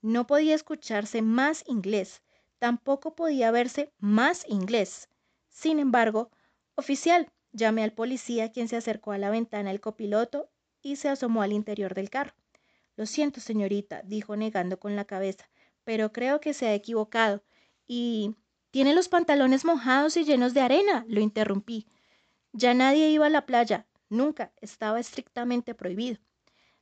[0.04, 2.20] No podía escucharse más inglés,
[2.58, 5.08] tampoco podía verse más inglés.
[5.48, 6.30] Sin embargo,
[6.74, 10.50] oficial, llamé al policía, quien se acercó a la ventana del copiloto
[10.82, 12.34] y se asomó al interior del carro.
[12.96, 15.48] Lo siento, señorita, dijo negando con la cabeza,
[15.84, 17.42] pero creo que se ha equivocado.
[17.86, 18.36] Y
[18.72, 21.86] tiene los pantalones mojados y llenos de arena, lo interrumpí.
[22.52, 26.18] Ya nadie iba a la playa, nunca, estaba estrictamente prohibido.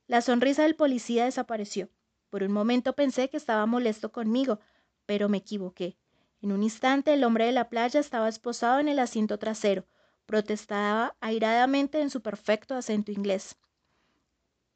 [0.08, 1.88] La sonrisa del policía desapareció.
[2.32, 4.58] Por un momento pensé que estaba molesto conmigo,
[5.04, 5.98] pero me equivoqué.
[6.40, 9.84] En un instante el hombre de la playa estaba esposado en el asiento trasero,
[10.24, 13.58] protestaba airadamente en su perfecto acento inglés.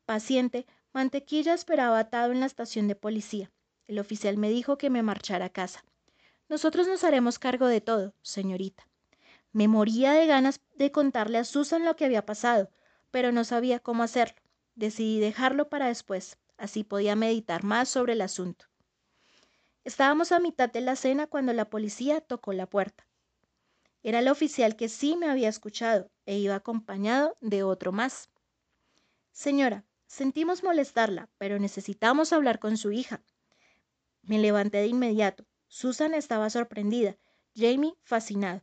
[0.05, 3.51] Paciente, Mantequilla esperaba atado en la estación de policía.
[3.87, 5.83] El oficial me dijo que me marchara a casa.
[6.51, 8.87] Nosotros nos haremos cargo de todo, señorita.
[9.53, 12.69] Me moría de ganas de contarle a Susan lo que había pasado,
[13.11, 14.43] pero no sabía cómo hacerlo.
[14.75, 18.67] Decidí dejarlo para después, así podía meditar más sobre el asunto.
[19.85, 23.07] Estábamos a mitad de la cena cuando la policía tocó la puerta.
[24.03, 28.31] Era el oficial que sí me había escuchado e iba acompañado de otro más.
[29.33, 33.23] Señora, sentimos molestarla, pero necesitamos hablar con su hija.
[34.23, 35.45] Me levanté de inmediato.
[35.69, 37.17] Susan estaba sorprendida,
[37.55, 38.63] Jamie fascinado.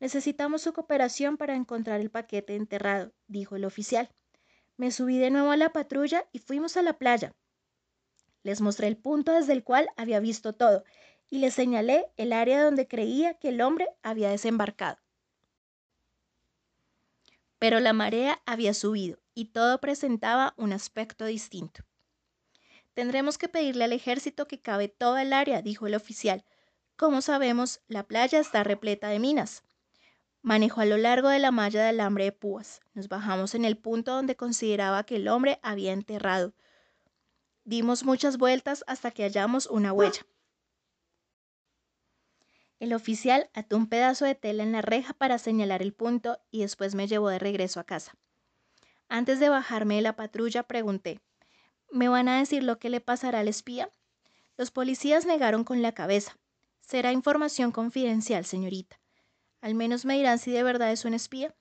[0.00, 4.10] Necesitamos su cooperación para encontrar el paquete enterrado, dijo el oficial.
[4.80, 7.34] Me subí de nuevo a la patrulla y fuimos a la playa.
[8.42, 10.84] Les mostré el punto desde el cual había visto todo
[11.28, 14.96] y les señalé el área donde creía que el hombre había desembarcado.
[17.58, 21.82] Pero la marea había subido y todo presentaba un aspecto distinto.
[22.94, 26.42] Tendremos que pedirle al ejército que cabe toda el área, dijo el oficial.
[26.96, 29.62] Como sabemos, la playa está repleta de minas.
[30.42, 32.80] Manejó a lo largo de la malla de alambre de púas.
[32.94, 36.54] Nos bajamos en el punto donde consideraba que el hombre había enterrado.
[37.64, 40.22] Dimos muchas vueltas hasta que hallamos una huella.
[42.78, 46.62] El oficial ató un pedazo de tela en la reja para señalar el punto y
[46.62, 48.14] después me llevó de regreso a casa.
[49.08, 51.20] Antes de bajarme de la patrulla pregunté,
[51.90, 53.90] ¿me van a decir lo que le pasará al espía?
[54.56, 56.38] Los policías negaron con la cabeza.
[56.80, 58.99] Será información confidencial, señorita.
[59.60, 61.54] Al menos me dirán si de verdad es un espía.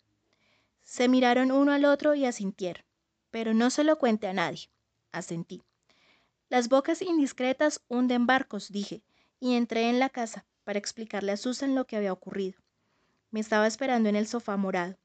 [0.84, 2.84] Se miraron uno al otro y asintieron.
[3.32, 4.70] Pero no se lo cuente a nadie.
[5.12, 5.62] Asentí.
[6.50, 9.04] Las bocas indiscretas hunden barcos, dije,
[9.40, 12.60] y entré en la casa para explicarle a Susan lo que había ocurrido.
[13.32, 14.98] Me estaba esperando en el sofá morado.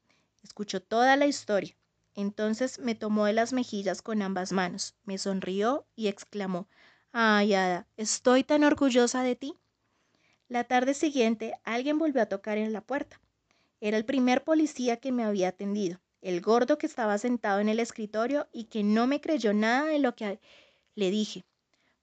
[0.43, 1.75] Escuchó toda la historia.
[2.15, 6.67] Entonces me tomó de las mejillas con ambas manos, me sonrió y exclamó
[7.11, 9.57] Ay, Ada, estoy tan orgullosa de ti.
[10.47, 13.19] La tarde siguiente alguien volvió a tocar en la puerta.
[13.81, 17.79] Era el primer policía que me había atendido, el gordo que estaba sentado en el
[17.79, 20.39] escritorio y que no me creyó nada de lo que
[20.93, 21.45] le dije.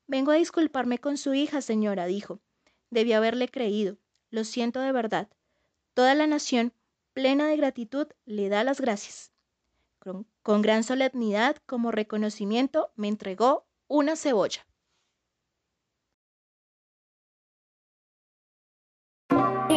[0.09, 2.41] Vengo a disculparme con su hija, señora, dijo.
[2.91, 3.97] Debí haberle creído.
[4.31, 5.29] Lo siento de verdad.
[5.95, 6.73] Toda la nación,
[7.13, 9.33] plena de gratitud, le da las gracias.
[10.01, 14.67] Con, con gran solemnidad, como reconocimiento, me entregó una cebolla.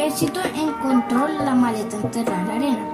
[0.06, 2.86] Ejército encontró la maleta enterrada en la arena.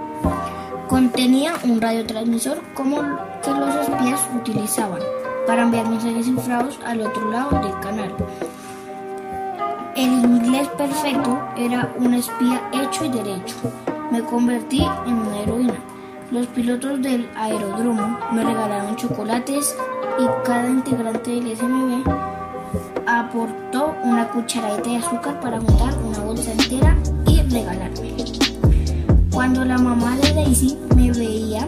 [0.88, 3.02] Contenía un radiotransmisor como
[3.44, 5.02] que los espías utilizaban
[5.46, 8.16] para enviar mensajes cifrados al otro lado del canal.
[9.96, 13.56] El inglés perfecto era un espía hecho y derecho.
[14.10, 15.80] Me convertí en una heroína.
[16.32, 19.76] Los pilotos del aeródromo me regalaron chocolates
[20.18, 22.10] y cada integrante del SMB
[23.06, 26.98] aportó una cucharadita de azúcar para montar una entera
[27.28, 28.16] y regalarme.
[29.32, 31.68] Cuando la mamá de Daisy me veía,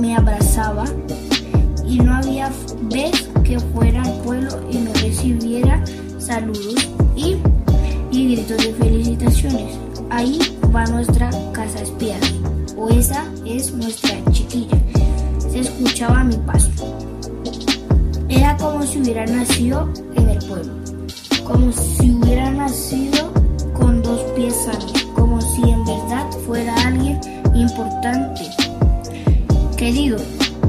[0.00, 0.84] me abrazaba
[1.86, 2.50] y no había
[2.90, 5.82] vez que fuera al pueblo y no recibiera
[6.18, 7.36] saludos y,
[8.10, 9.78] y gritos de felicitaciones.
[10.10, 10.38] Ahí
[10.74, 12.16] va nuestra casa espía,
[12.76, 14.76] o esa es nuestra chiquilla.
[15.38, 16.70] Se escuchaba mi paso.
[18.28, 20.72] Era como si hubiera nacido en el pueblo,
[21.44, 23.35] como si hubiera nacido
[24.44, 27.18] sanos, como si en verdad fuera alguien
[27.54, 28.42] importante.
[29.76, 30.18] Querido,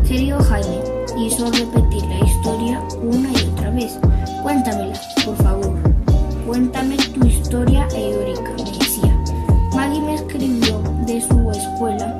[0.08, 0.80] querido Jaime,
[1.20, 4.00] hizo repetir la historia una y otra vez.
[4.42, 5.74] Cuéntamela, por favor.
[6.46, 9.24] Cuéntame tu historia heroica, me decía.
[9.76, 12.20] Maggie me escribió de su escuela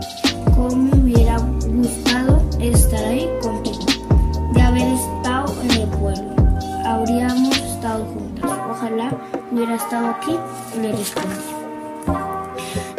[0.54, 3.30] cómo me hubiera gustado estar ahí
[9.58, 10.38] hubiera estado aquí,
[10.80, 11.36] le respondí.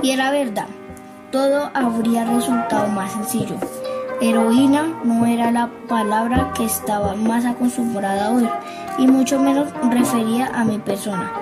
[0.03, 0.67] Y era verdad,
[1.31, 3.57] todo habría resultado más sencillo.
[4.21, 8.33] Heroína no era la palabra que estaba más acostumbrada a
[8.99, 11.33] y mucho menos refería a mi persona.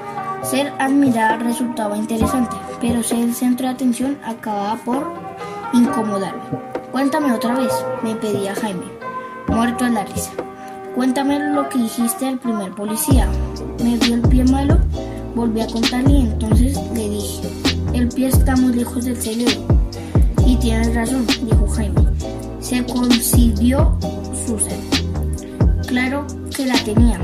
[0.42, 5.14] Ser admirada resultaba interesante, pero ser el centro de atención acababa por
[5.72, 6.42] incomodarme.
[6.92, 7.72] Cuéntame otra vez,
[8.02, 8.86] me pedía Jaime,
[9.48, 10.32] muerto en la risa.
[10.96, 13.28] Cuéntame lo que dijiste al primer policía.
[13.84, 14.78] Me dio el pie malo,
[15.34, 17.50] volví a contarle y entonces le dije,
[17.92, 19.60] el pie está muy lejos del cerebro.
[20.46, 22.00] Y tienes razón, dijo Jaime.
[22.60, 23.98] Se concibió
[24.46, 24.80] Susan.
[25.86, 27.20] Claro que la tenía.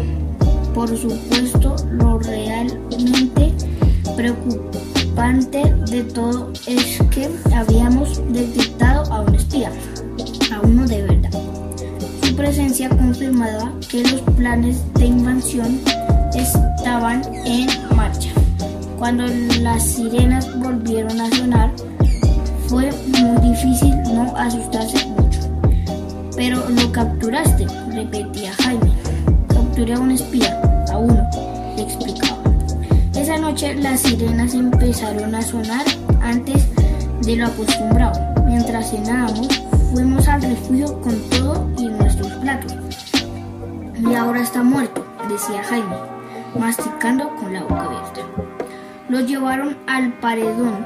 [0.75, 3.55] Por supuesto, lo realmente
[4.15, 9.73] preocupante de todo es que habíamos detectado a un espía,
[10.53, 11.12] a uno de.
[12.37, 15.81] Presencia confirmaba que los planes de invasión
[16.35, 18.31] estaban en marcha.
[18.99, 19.25] Cuando
[19.61, 21.71] las sirenas volvieron a sonar,
[22.69, 25.41] fue muy difícil no asustarse mucho.
[26.35, 28.93] Pero lo capturaste, repetía Jaime.
[29.49, 30.59] Capturé a un espía,
[30.91, 31.29] a uno,
[31.77, 32.39] le explicaba.
[33.15, 35.85] Esa noche las sirenas empezaron a sonar
[36.23, 36.67] antes
[37.23, 38.19] de lo acostumbrado.
[38.47, 39.49] Mientras cenábamos,
[39.93, 41.52] fuimos al refugio con todo
[42.45, 45.95] y ahora está muerto, decía Jaime,
[46.59, 48.23] masticando con la boca abierta.
[49.09, 50.85] Lo llevaron al paredón,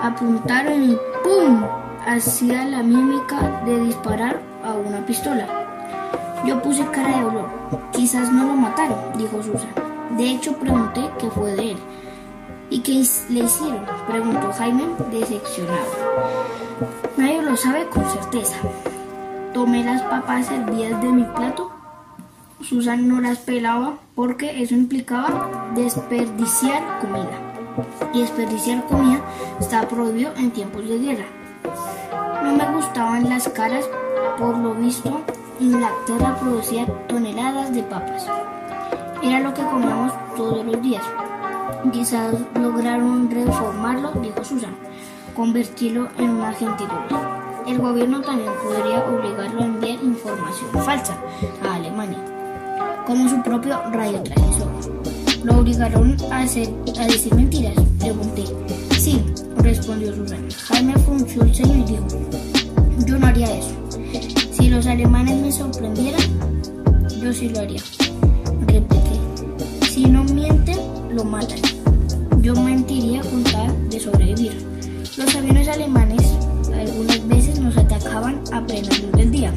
[0.00, 1.64] apuntaron y ¡pum!
[2.06, 5.48] hacía la mímica de disparar a una pistola.
[6.44, 7.48] Yo puse cara de dolor.
[7.92, 9.70] Quizás no lo mataron, dijo Susan.
[10.16, 11.78] De hecho, pregunté qué fue de él.
[12.70, 12.92] ¿Y qué
[13.30, 13.84] le hicieron?
[14.06, 15.86] preguntó Jaime, decepcionado.
[17.16, 18.56] Nadie lo sabe con certeza.
[19.52, 21.70] Tomé las papas servidas de mi plato.
[22.60, 27.38] Susan no las pelaba porque eso implicaba desperdiciar comida.
[28.12, 29.20] Y desperdiciar comida
[29.60, 31.26] estaba prohibido en tiempos de guerra.
[32.42, 33.88] No me gustaban las caras,
[34.38, 35.20] por lo visto,
[35.60, 38.26] Inglaterra producía toneladas de papas.
[39.22, 41.02] Era lo que comíamos todos los días.
[41.92, 44.74] Quizás lograron reformarlo, dijo Susan,
[45.34, 47.35] convertirlo en un agente doble.
[47.66, 51.18] El gobierno también podría obligarlo a enviar información falsa
[51.64, 52.18] a Alemania,
[53.04, 54.68] como su propio radiotransmisor.
[55.42, 57.74] ¿Lo obligaron a, decir mentiras?
[57.98, 58.44] Pregunté.
[58.96, 59.20] Sí,
[59.56, 60.48] respondió Susan.
[60.68, 62.06] Jaime el ceño y dijo,
[63.04, 63.74] yo no haría eso.
[64.52, 66.22] Si los alemanes me sorprendieran,
[67.20, 67.82] yo sí lo haría.
[68.68, 70.78] Repetí, si no mienten,
[71.10, 71.58] lo matan.
[72.42, 74.64] Yo mentiría con tal de sobrevivir.
[75.16, 76.35] Los aviones alemanes
[76.78, 79.52] algunas veces nos atacaban a plena luz del día.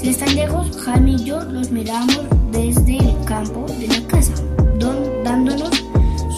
[0.00, 2.20] Si están lejos, Jaime y yo los miramos
[2.52, 4.32] desde el campo de la casa,
[5.24, 5.70] dándonos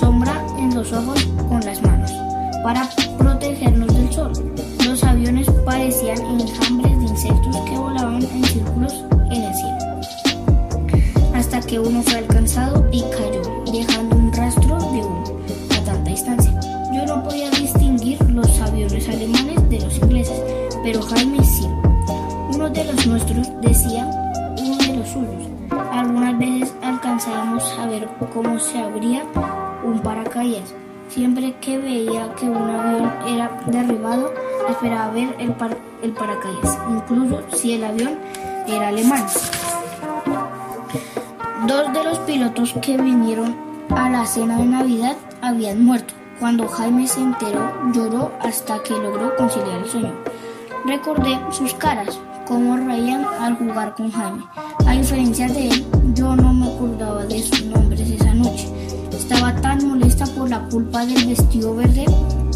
[0.01, 2.10] sombra en los ojos con las manos,
[2.64, 2.89] para
[3.19, 4.32] protegernos del sol.
[4.85, 9.78] Los aviones parecían enjambres de insectos que volaban en círculos en el cielo,
[11.35, 12.31] hasta que uno fue alcanzado
[29.85, 30.74] un paracaídas.
[31.09, 34.33] Siempre que veía que un avión era derribado,
[34.70, 38.19] esperaba ver el, par el paracaídas, incluso si el avión
[38.66, 39.27] era alemán.
[41.66, 43.57] Dos de los pilotos que vinieron
[43.91, 46.15] a la cena de Navidad habían muerto.
[46.39, 50.12] Cuando Jaime se enteró, lloró hasta que logró conciliar el sueño.
[50.87, 54.45] Recordé sus caras, cómo reían al jugar con Jaime.
[54.87, 58.81] A diferencia de él, yo no me acordaba de sus nombres esa noche.
[59.23, 62.07] Estaba tan molesta por la culpa del vestido verde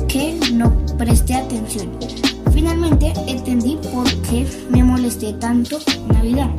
[0.08, 1.88] que no presté atención.
[2.52, 5.78] Finalmente entendí por qué me molesté tanto
[6.12, 6.50] Navidad.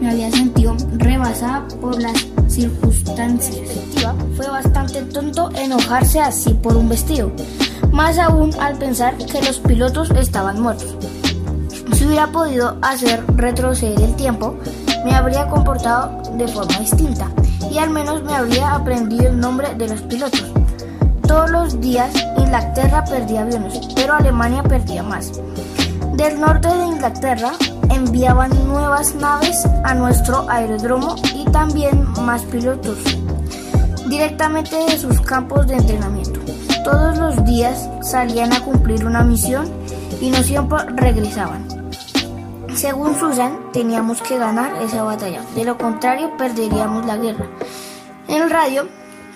[0.00, 3.60] Me había sentido rebasada por las circunstancias.
[4.36, 7.30] Fue bastante tonto enojarse así por un vestido,
[7.92, 10.96] más aún al pensar que los pilotos estaban muertos.
[11.92, 14.56] Si hubiera podido hacer retroceder el tiempo,
[15.04, 17.30] me habría comportado de forma distinta
[17.70, 20.52] y al menos me habría aprendido el nombre de los pilotos.
[21.26, 25.40] Todos los días Inglaterra perdía aviones, pero Alemania perdía más.
[26.16, 27.52] Del norte de Inglaterra
[27.90, 32.98] enviaban nuevas naves a nuestro aeródromo y también más pilotos
[34.10, 36.40] directamente de sus campos de entrenamiento.
[36.84, 39.70] Todos los días salían a cumplir una misión
[40.20, 41.79] y no siempre regresaban.
[42.74, 47.46] Según Susan, teníamos que ganar esa batalla, de lo contrario perderíamos la guerra.
[48.28, 48.88] En radio,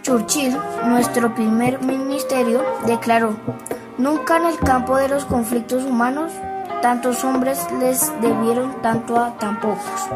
[0.02, 0.56] Churchill,
[0.86, 3.36] nuestro primer ministerio, declaró,
[3.98, 6.32] nunca en el campo de los conflictos humanos
[6.84, 10.08] tantos hombres les debieron tanto a tan pocos.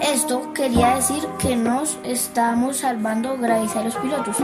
[0.00, 4.36] Esto quería decir que nos estábamos salvando gracias a los pilotos,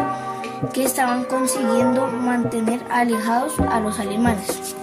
[0.73, 4.77] que estaban consiguiendo mantener alejados a los alemanes.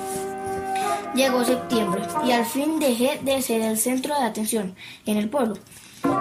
[1.15, 4.75] Llegó septiembre y al fin dejé de ser el centro de atención
[5.05, 5.55] en el pueblo.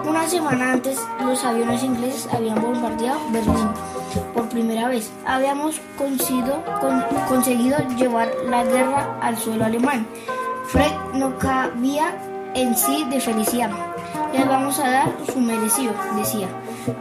[0.06, 3.68] Una semana antes, los aviones ingleses habían bombardeado Berlín.
[4.34, 10.06] Por primera vez, habíamos conseguido, con, conseguido llevar la guerra al suelo alemán.
[10.66, 12.14] Fred no cabía
[12.54, 13.70] en sí de felicidad.
[14.32, 16.48] Les vamos a dar su merecido, decía.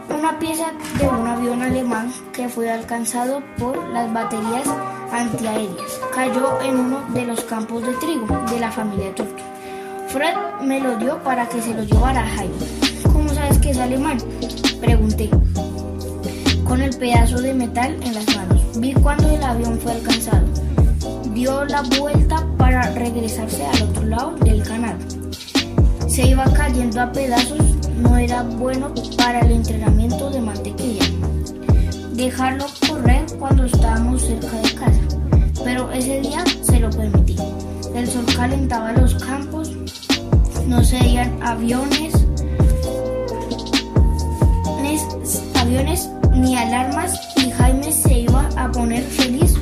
[0.08, 0.66] Una pieza
[0.98, 4.64] de un avión alemán que fue alcanzado por las baterías
[5.10, 9.42] antiaéreas cayó en uno de los campos de trigo de la familia Turto.
[10.08, 12.54] Fred me lo dio para que se lo llevara a Jaime.
[13.12, 14.18] ¿Cómo sabes que es alemán?
[14.80, 15.28] Pregunté.
[16.64, 18.62] Con el pedazo de metal en las manos.
[18.76, 20.46] Vi cuando el avión fue alcanzado.
[21.34, 24.96] Dio la vuelta para regresarse al otro lado del canal.
[26.12, 27.58] Se iba cayendo a pedazos.
[27.96, 31.06] No era bueno para el entrenamiento de mantequilla.
[32.12, 35.00] Dejarlo correr cuando estábamos cerca de casa.
[35.64, 37.38] Pero ese día se lo permití.
[37.94, 39.70] El sol calentaba los campos,
[40.66, 42.12] no se veían aviones,
[45.58, 49.54] aviones ni alarmas y Jaime se iba a poner feliz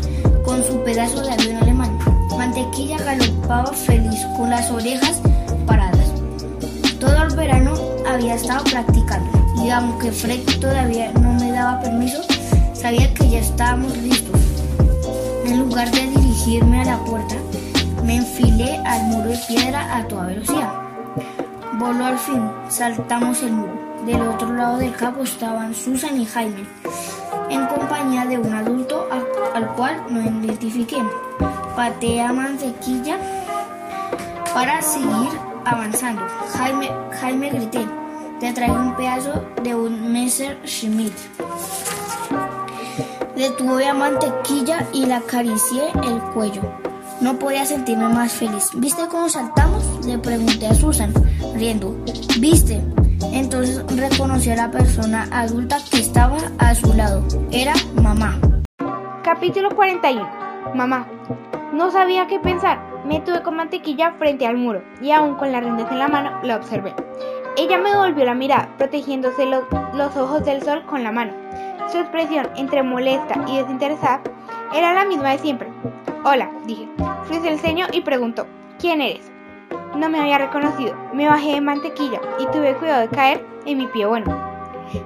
[0.44, 1.96] con su pedazo de avión alemán.
[2.36, 5.20] Mantequilla galopaba feliz con las orejas
[5.64, 5.99] paradas.
[7.00, 7.74] Todo el verano
[8.06, 9.30] había estado practicando
[9.64, 12.22] y aunque Fred todavía no me daba permiso,
[12.74, 14.38] sabía que ya estábamos listos.
[15.46, 17.36] En lugar de dirigirme a la puerta,
[18.04, 20.72] me enfilé al muro de piedra a toda velocidad.
[21.78, 22.50] voló al fin.
[22.68, 23.72] Saltamos el muro.
[24.04, 26.64] Del otro lado del campo estaban Susan y Jaime,
[27.50, 31.02] en compañía de un adulto al, al cual no identifiqué.
[31.76, 33.18] Pateé a mantequilla
[34.54, 36.22] para seguir avanzando.
[36.56, 37.86] Jaime, Jaime grité,
[38.40, 41.14] te traigo un pedazo de un Messerschmitt.
[43.36, 46.62] Detuve a mantequilla y le acaricié el cuello.
[47.20, 48.70] No podía sentirme más feliz.
[48.74, 50.06] ¿Viste cómo saltamos?
[50.06, 51.12] Le pregunté a Susan,
[51.54, 51.96] riendo.
[52.38, 52.82] ¿Viste?
[53.32, 57.22] Entonces reconocí a la persona adulta que estaba a su lado.
[57.50, 58.38] Era mamá.
[59.22, 60.28] Capítulo 41.
[60.74, 61.06] Mamá.
[61.72, 62.89] No sabía qué pensar.
[63.04, 66.38] Me tuve con mantequilla frente al muro y aún con las riendas en la mano
[66.42, 66.94] la observé.
[67.56, 69.64] Ella me devolvió la mirada, protegiéndose los,
[69.94, 71.32] los ojos del sol con la mano.
[71.90, 74.20] Su expresión, entre molesta y desinteresada,
[74.74, 75.68] era la misma de siempre.
[76.24, 76.88] Hola, dije.
[77.24, 78.46] Fruncé el ceño y preguntó,
[78.78, 79.30] ¿quién eres?
[79.96, 80.94] No me había reconocido.
[81.12, 84.38] Me bajé de mantequilla y tuve cuidado de caer en mi pie bueno.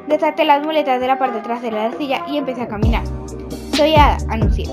[0.07, 3.05] Desaté las muletas de la parte trasera de la silla y empecé a caminar.
[3.73, 4.66] Soy Ada, anuncié.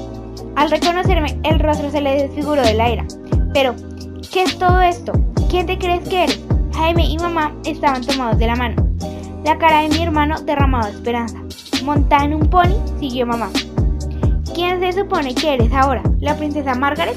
[0.55, 3.05] Al reconocerme, el rostro se le desfiguró de la ira.
[3.53, 3.75] Pero,
[4.31, 5.13] ¿qué es todo esto?
[5.49, 6.41] ¿Quién te crees que eres?
[6.75, 8.75] Jaime y mamá estaban tomados de la mano.
[9.43, 11.37] La cara de mi hermano derramaba esperanza.
[11.83, 13.49] Montada en un pony, siguió mamá.
[14.53, 16.03] ¿Quién se supone que eres ahora?
[16.19, 17.15] ¿La princesa Margaret?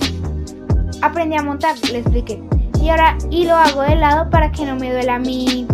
[1.03, 2.43] Aprendí a montar, le expliqué.
[2.81, 5.67] Y ahora y lo hago de lado para que no me duela mi...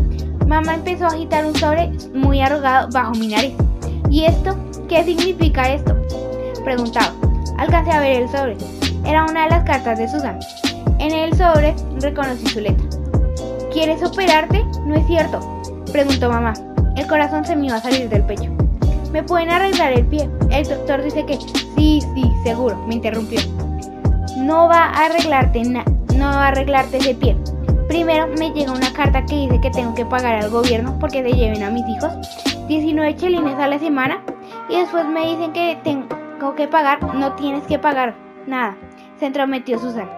[0.46, 3.54] Mamá empezó a agitar un sobre muy arrugado bajo mi nariz.
[4.10, 4.56] ¿Y esto?
[4.88, 5.96] ¿Qué significa esto?
[6.64, 7.19] Preguntaba.
[7.60, 8.56] Alcancé a ver el sobre.
[9.04, 10.38] Era una de las cartas de Susan.
[10.98, 12.86] En el sobre reconocí su letra.
[13.70, 14.64] ¿Quieres operarte?
[14.86, 15.40] No es cierto.
[15.92, 16.54] Preguntó mamá.
[16.96, 18.50] El corazón se me iba a salir del pecho.
[19.12, 20.30] ¿Me pueden arreglar el pie?
[20.50, 21.36] El doctor dice que
[21.76, 23.40] sí, sí, seguro, me interrumpió.
[24.38, 25.84] No va a arreglarte nada,
[26.16, 27.36] no va a arreglarte ese pie.
[27.88, 31.32] Primero me llega una carta que dice que tengo que pagar al gobierno porque se
[31.32, 32.12] lleven a mis hijos
[32.68, 34.22] 19 chelines a la semana
[34.70, 38.14] y después me dicen que tengo que pagar, no tienes que pagar
[38.46, 38.76] nada.
[39.18, 40.08] Se entrometió Susan.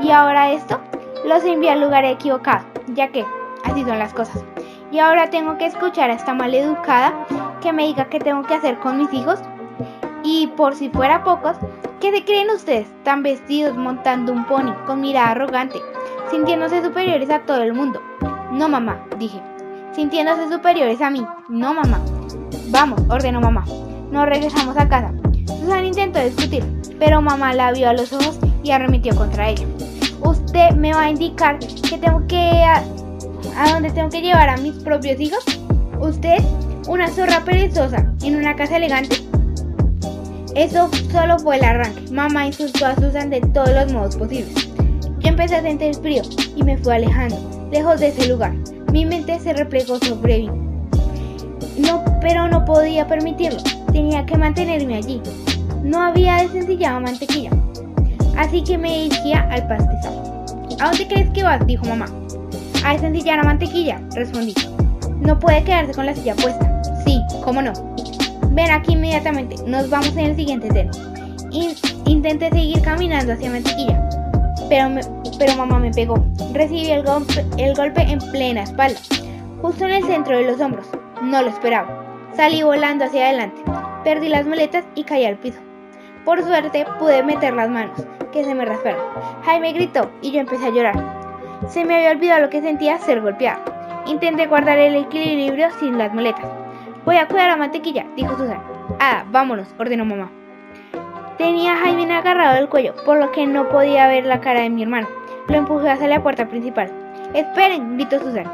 [0.00, 0.80] Y ahora esto
[1.24, 3.24] los envía al lugar equivocado, ya que
[3.64, 4.44] así son las cosas.
[4.90, 7.12] Y ahora tengo que escuchar a esta maleducada
[7.60, 9.40] que me diga qué tengo que hacer con mis hijos.
[10.24, 11.56] Y por si fuera pocos,
[12.00, 12.88] ¿qué se creen ustedes?
[13.04, 15.78] Tan vestidos montando un pony, con mirada arrogante,
[16.30, 18.02] sintiéndose superiores a todo el mundo.
[18.50, 19.40] No, mamá, dije.
[19.92, 21.24] Sintiéndose superiores a mí.
[21.48, 22.00] No, mamá.
[22.70, 23.64] Vamos, ordenó mamá.
[24.10, 25.12] Nos regresamos a casa.
[25.68, 26.64] Susan intentó discutir,
[26.98, 29.66] pero mamá la vio a los ojos y arremetió contra ella.
[30.24, 32.64] ¿Usted me va a indicar que tengo que...
[32.64, 32.82] a,
[33.54, 35.44] a dónde tengo que llevar a mis propios hijos?
[36.00, 36.38] ¿Usted?
[36.88, 39.16] ¿Una zorra perezosa en una casa elegante?
[40.54, 42.12] Eso solo fue el arranque.
[42.12, 44.70] Mamá insultó a Susan de todos los modos posibles.
[45.18, 46.22] Yo empecé a sentir frío
[46.56, 48.54] y me fui alejando, lejos de ese lugar.
[48.90, 50.50] Mi mente se replegó sobre mí.
[51.76, 53.60] No, pero no podía permitirlo.
[53.92, 55.20] Tenía que mantenerme allí.
[55.82, 57.50] No había desencillado mantequilla.
[58.36, 60.12] Así que me dirigía al pastizal.
[60.80, 61.66] ¿A dónde crees que vas?
[61.66, 62.06] dijo mamá.
[62.84, 64.54] A desencillar la mantequilla, respondí.
[65.20, 66.80] No puede quedarse con la silla puesta.
[67.04, 67.72] Sí, cómo no.
[68.50, 69.56] Ven aquí inmediatamente.
[69.66, 70.90] Nos vamos en el siguiente tren.
[71.50, 71.74] In
[72.06, 74.08] intenté seguir caminando hacia mantequilla.
[74.68, 74.88] Pero,
[75.38, 76.24] pero mamá me pegó.
[76.52, 77.04] Recibí el,
[77.56, 79.00] el golpe en plena espalda.
[79.60, 80.86] Justo en el centro de los hombros.
[81.22, 82.04] No lo esperaba.
[82.36, 83.60] Salí volando hacia adelante.
[84.04, 85.58] Perdí las maletas y caí al piso.
[86.28, 89.00] Por suerte pude meter las manos, que se me rasparon.
[89.46, 90.94] Jaime gritó y yo empecé a llorar.
[91.68, 93.64] Se me había olvidado lo que sentía ser golpeada.
[94.04, 96.44] Intenté guardar el equilibrio sin las muletas.
[97.06, 98.62] Voy a cuidar a Mantequilla, dijo Susan.
[99.00, 100.30] Ah, vámonos, ordenó mamá.
[101.38, 104.68] Tenía a Jaime agarrado del cuello, por lo que no podía ver la cara de
[104.68, 105.08] mi hermano.
[105.48, 106.92] Lo empujé hacia la puerta principal.
[107.32, 108.44] Esperen, gritó Susan.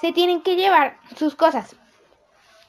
[0.00, 1.74] Se tienen que llevar sus cosas.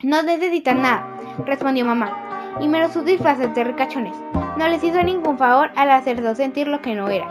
[0.02, 1.06] No necesitan nada,
[1.46, 2.27] respondió mamá.
[2.60, 4.16] Y menos sus disfraces de ricachones.
[4.58, 7.28] No les hizo ningún favor al hacerlos sentir lo que no era.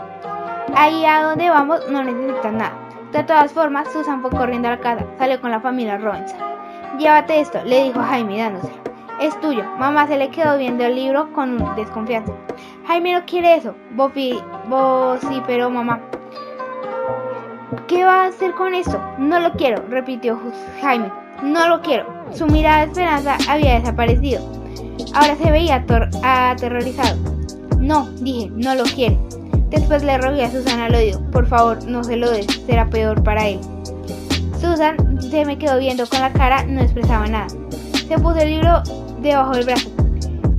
[0.75, 2.73] Ahí a donde vamos no necesitan nada.
[3.11, 5.05] De todas formas, Susan fue corriendo a la casa.
[5.17, 6.39] Salió con la familia Robinson.
[6.97, 8.73] Llévate esto, le dijo Jaime dándoselo.
[9.19, 9.63] Es tuyo.
[9.77, 12.31] Mamá se le quedó viendo el libro con desconfianza.
[12.85, 13.75] Jaime no quiere eso.
[13.91, 15.99] Buffy, vos sí, pero mamá.
[17.87, 19.01] ¿Qué va a hacer con esto?
[19.17, 20.39] No lo quiero, repitió
[20.81, 21.11] Jaime.
[21.41, 22.05] No lo quiero.
[22.31, 24.66] Su mirada de esperanza había desaparecido.
[25.13, 25.85] Ahora se veía
[26.23, 27.17] aterrorizado.
[27.79, 29.17] No, dije, no lo quiere.
[29.69, 31.21] Después le rogué a Susan al oído.
[31.31, 33.59] Por favor, no se lo des, será peor para él.
[34.59, 37.47] Susan se me quedó viendo con la cara, no expresaba nada.
[38.07, 38.81] Se puso el libro
[39.21, 39.89] debajo del brazo.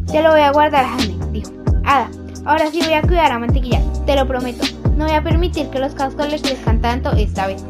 [0.07, 1.51] Te lo voy a guardar, Jaime, dijo.
[1.85, 2.11] Ada,
[2.45, 4.65] ahora sí voy a cuidar a Mantequilla, te lo prometo.
[4.97, 7.65] No voy a permitir que los cascos le crezcan tanto esta vez.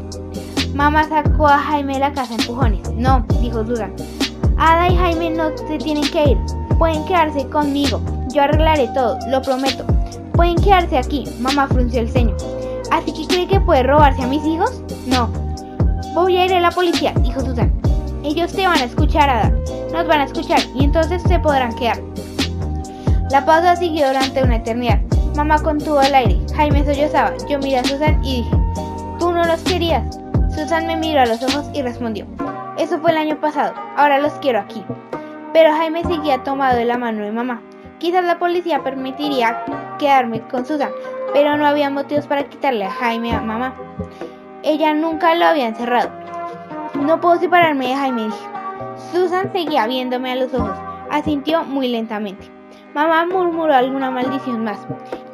[0.73, 2.91] Mamá sacó a Jaime de la casa en empujones.
[2.93, 3.93] No, dijo Susan.
[4.57, 6.37] Ada y Jaime no se tienen que ir.
[6.77, 8.01] Pueden quedarse conmigo.
[8.33, 9.85] Yo arreglaré todo, lo prometo.
[10.33, 11.25] Pueden quedarse aquí.
[11.39, 12.35] Mamá frunció el ceño.
[12.91, 14.81] ¿Así que cree que puede robarse a mis hijos?
[15.07, 15.29] No.
[16.13, 17.73] Voy a ir a la policía, dijo Susan.
[18.23, 19.51] Ellos te van a escuchar, Ada.
[19.93, 22.01] Nos van a escuchar y entonces se podrán quedar.
[23.31, 24.99] La pausa siguió durante una eternidad.
[25.35, 26.39] Mamá contuvo el aire.
[26.55, 27.33] Jaime sollozaba.
[27.49, 28.57] Yo miré a Susan y dije,
[29.19, 30.19] ¿tú no los querías?
[30.59, 32.25] Susan me miró a los ojos y respondió,
[32.77, 34.83] eso fue el año pasado, ahora los quiero aquí.
[35.53, 37.61] Pero Jaime seguía tomado de la mano de mamá.
[37.97, 39.65] Quizás la policía permitiría
[39.97, 40.91] quedarme con Susan,
[41.33, 43.75] pero no había motivos para quitarle a Jaime a mamá.
[44.63, 46.09] Ella nunca lo había encerrado.
[46.95, 48.47] No puedo separarme de Jaime, dije.
[49.11, 50.77] Susan seguía viéndome a los ojos.
[51.09, 52.49] Asintió muy lentamente.
[52.93, 54.79] Mamá murmuró alguna maldición más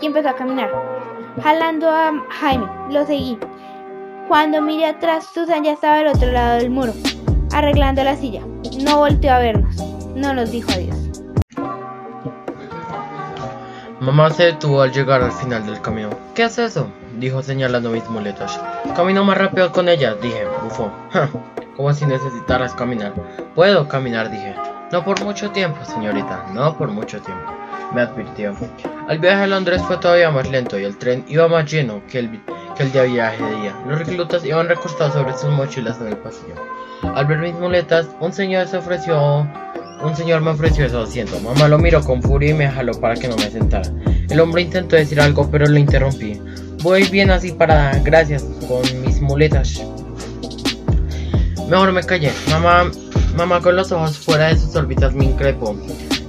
[0.02, 0.70] y empezó a caminar.
[1.42, 3.38] Jalando a Jaime, lo seguí.
[4.28, 6.94] Cuando miré atrás, Susan ya estaba al otro lado del muro,
[7.54, 8.42] arreglando la silla.
[8.84, 9.76] No volteó a vernos.
[10.16, 10.96] No nos dijo adiós.
[14.00, 16.10] Mamá se detuvo al llegar al final del camino.
[16.34, 16.88] ¿Qué es eso?
[17.20, 18.60] Dijo señalando mis muletas.
[18.96, 20.90] Camino más rápido con ellas, dije, bufó.
[21.76, 23.14] Como si necesitaras caminar.
[23.56, 24.56] Puedo caminar, dije.
[24.92, 27.52] No por mucho tiempo, señorita, no por mucho tiempo,
[27.94, 28.56] me advirtió.
[29.10, 32.20] El viaje a Londres fue todavía más lento y el tren iba más lleno que
[32.20, 32.42] el,
[32.78, 33.76] que el de viaje de día.
[33.88, 36.56] Los reclutas iban recostados sobre sus mochilas en el pasillo.
[37.16, 39.48] Al ver mis muletas, un señor se ofreció
[40.04, 41.40] un señor me ofreció ese asiento.
[41.40, 43.90] Mamá lo miró con furia y me jaló para que no me sentara.
[44.30, 46.40] El hombre intentó decir algo, pero lo interrumpí.
[46.82, 49.82] Voy bien así parada, gracias, con mis muletas.
[51.70, 52.32] Mejor me callé.
[52.50, 52.92] Mamá,
[53.36, 55.76] mamá con los ojos fuera de sus órbitas me increpó.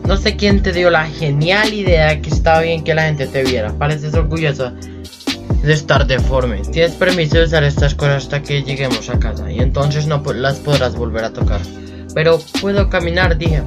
[0.07, 3.43] No sé quién te dio la genial idea que estaba bien que la gente te
[3.43, 3.73] viera.
[3.73, 4.73] Pareces orgullosa
[5.63, 6.63] de estar deforme.
[6.73, 10.59] Tienes permiso de usar estas cosas hasta que lleguemos a casa y entonces no las
[10.61, 11.61] podrás volver a tocar.
[12.17, 13.63] Pero puedo caminar, dije.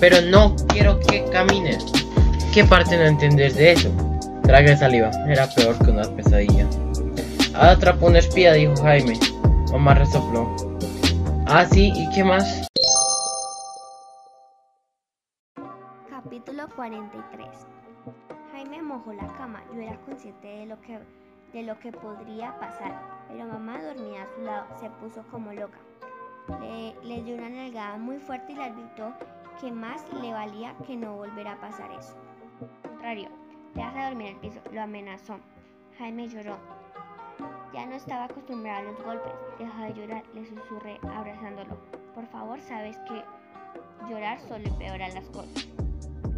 [0.00, 1.84] Pero no quiero que camines.
[2.54, 3.90] ¿Qué parte no entiendes de eso?
[4.44, 5.10] Tragué saliva.
[5.28, 6.66] Era peor que una pesadilla.
[7.54, 9.20] Atrapó un espía, dijo Jaime.
[9.72, 10.48] Mamá resopló.
[11.46, 12.66] Ah, sí, ¿y qué más?
[16.08, 17.46] Capítulo 43
[18.52, 19.62] Jaime mojó la cama.
[19.74, 20.98] Yo era consciente de lo que,
[21.52, 22.98] de lo que podría pasar,
[23.28, 24.66] pero mamá dormía a su lado.
[24.80, 25.76] Se puso como loca.
[26.48, 29.14] Le, dio una nalgada muy fuerte y le advirtió
[29.60, 32.16] que más le valía que no volviera a pasar eso.
[32.82, 33.28] Contrario,
[33.74, 35.38] deja de dormir en el piso, lo amenazó.
[35.98, 36.56] Jaime lloró.
[37.72, 39.32] Ya no estaba acostumbrado a los golpes.
[39.58, 41.76] Deja de llorar, le susurré abrazándolo.
[42.14, 43.22] Por favor, sabes que
[44.08, 45.68] llorar solo empeora las cosas.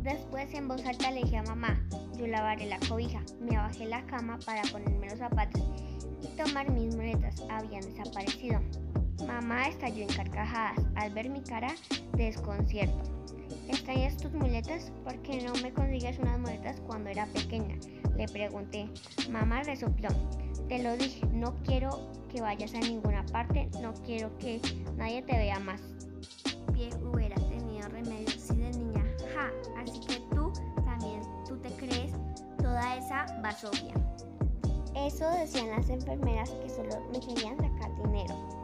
[0.02, 1.81] Después en voz alta le dije a mamá,
[2.16, 3.20] yo lavaré la cobija.
[3.40, 5.62] Me bajé la cama para ponerme los zapatos
[6.22, 7.43] y tomar mis muletas.
[7.51, 8.60] Habían desaparecido.
[9.23, 11.74] Mamá estalló en carcajadas al ver mi cara
[12.16, 13.15] de desconcierto.
[13.69, 14.93] ¿Extrañas tus muletas?
[15.05, 17.77] ¿Por qué no me consigues unas muletas cuando era pequeña?
[18.16, 18.89] Le pregunté.
[19.31, 20.09] Mamá resopló.
[20.69, 24.61] Te lo dije, no quiero que vayas a ninguna parte, no quiero que
[24.97, 25.81] nadie te vea más.
[26.73, 29.05] Pie hubiera tenido remedio si de niña.
[29.35, 29.51] Ja,
[29.81, 30.53] así que tú
[30.85, 32.12] también, tú te crees
[32.59, 33.95] toda esa basofia.
[34.97, 38.64] Eso decían las enfermeras que solo me querían sacar dinero.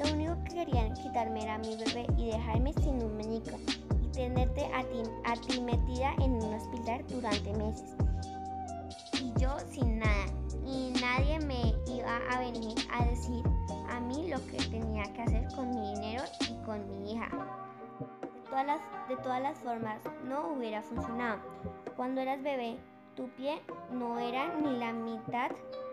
[0.00, 3.58] Lo único que querían quitarme era mi bebé y dejarme sin un meñico
[4.02, 7.94] y tenerte a ti, a ti metida en un hospital durante meses.
[9.20, 10.24] Y yo sin nada.
[10.64, 13.44] Y nadie me iba a venir a decir
[13.90, 17.28] a mí lo que tenía que hacer con mi dinero y con mi hija.
[18.22, 21.40] De todas las, de todas las formas, no hubiera funcionado.
[21.96, 22.78] Cuando eras bebé,
[23.16, 23.60] tu pie
[23.92, 25.50] no era ni la mitad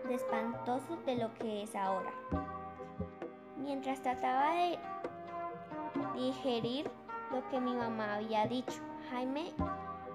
[0.08, 2.10] de espantoso de lo que es ahora.
[3.58, 4.78] Mientras trataba de
[6.14, 6.90] digerir
[7.32, 8.80] lo que mi mamá había dicho,
[9.10, 9.52] Jaime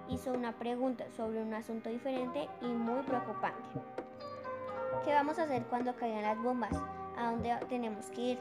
[0.10, 3.82] hizo una pregunta sobre un asunto diferente y muy preocupante.
[5.04, 6.72] ¿Qué vamos a hacer cuando caigan las bombas?
[7.18, 8.40] ¿A dónde tenemos que ir?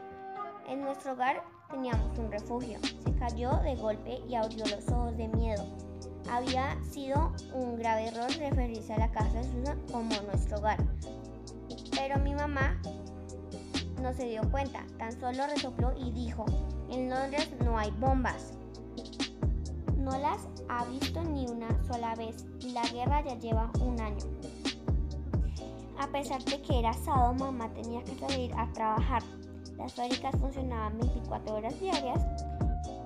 [0.69, 2.79] En nuestro hogar teníamos un refugio.
[3.05, 5.65] Se cayó de golpe y abrió los ojos de miedo.
[6.31, 10.79] Había sido un grave error referirse a la casa de Susan como nuestro hogar.
[11.91, 12.81] Pero mi mamá
[14.03, 16.45] no se dio cuenta, tan solo resopló y dijo,
[16.91, 18.53] en Londres no hay bombas.
[19.97, 24.27] No las ha visto ni una sola vez y la guerra ya lleva un año.
[26.01, 29.23] A pesar de que era sábado, mamá tenía que salir a trabajar.
[29.79, 32.21] Las fábricas funcionaban 24 horas diarias.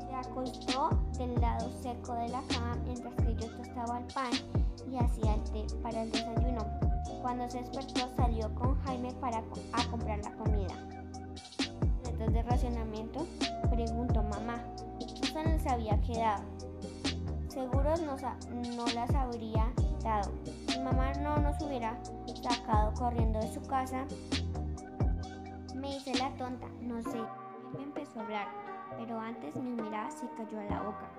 [0.09, 4.31] Se acostó del lado seco de la cama mientras que yo tostaba el pan
[4.90, 6.85] y hacía el té para el desayuno.
[7.27, 9.39] Cuando se despertó salió con Jaime para
[9.73, 10.77] a comprar la comida.
[12.05, 13.27] libretas de racionamiento?
[13.69, 14.62] Preguntó mamá.
[15.16, 16.44] Susan les había quedado.
[17.48, 18.36] Seguro nos ha-
[18.77, 19.73] no las habría
[20.05, 20.31] dado.
[20.69, 21.98] Si mamá no nos hubiera
[22.44, 24.05] sacado corriendo de su casa,
[25.74, 27.20] me hice la tonta, no sé.
[27.77, 28.47] Me empezó a hablar,
[28.98, 31.11] pero antes mi mirada se cayó a la boca.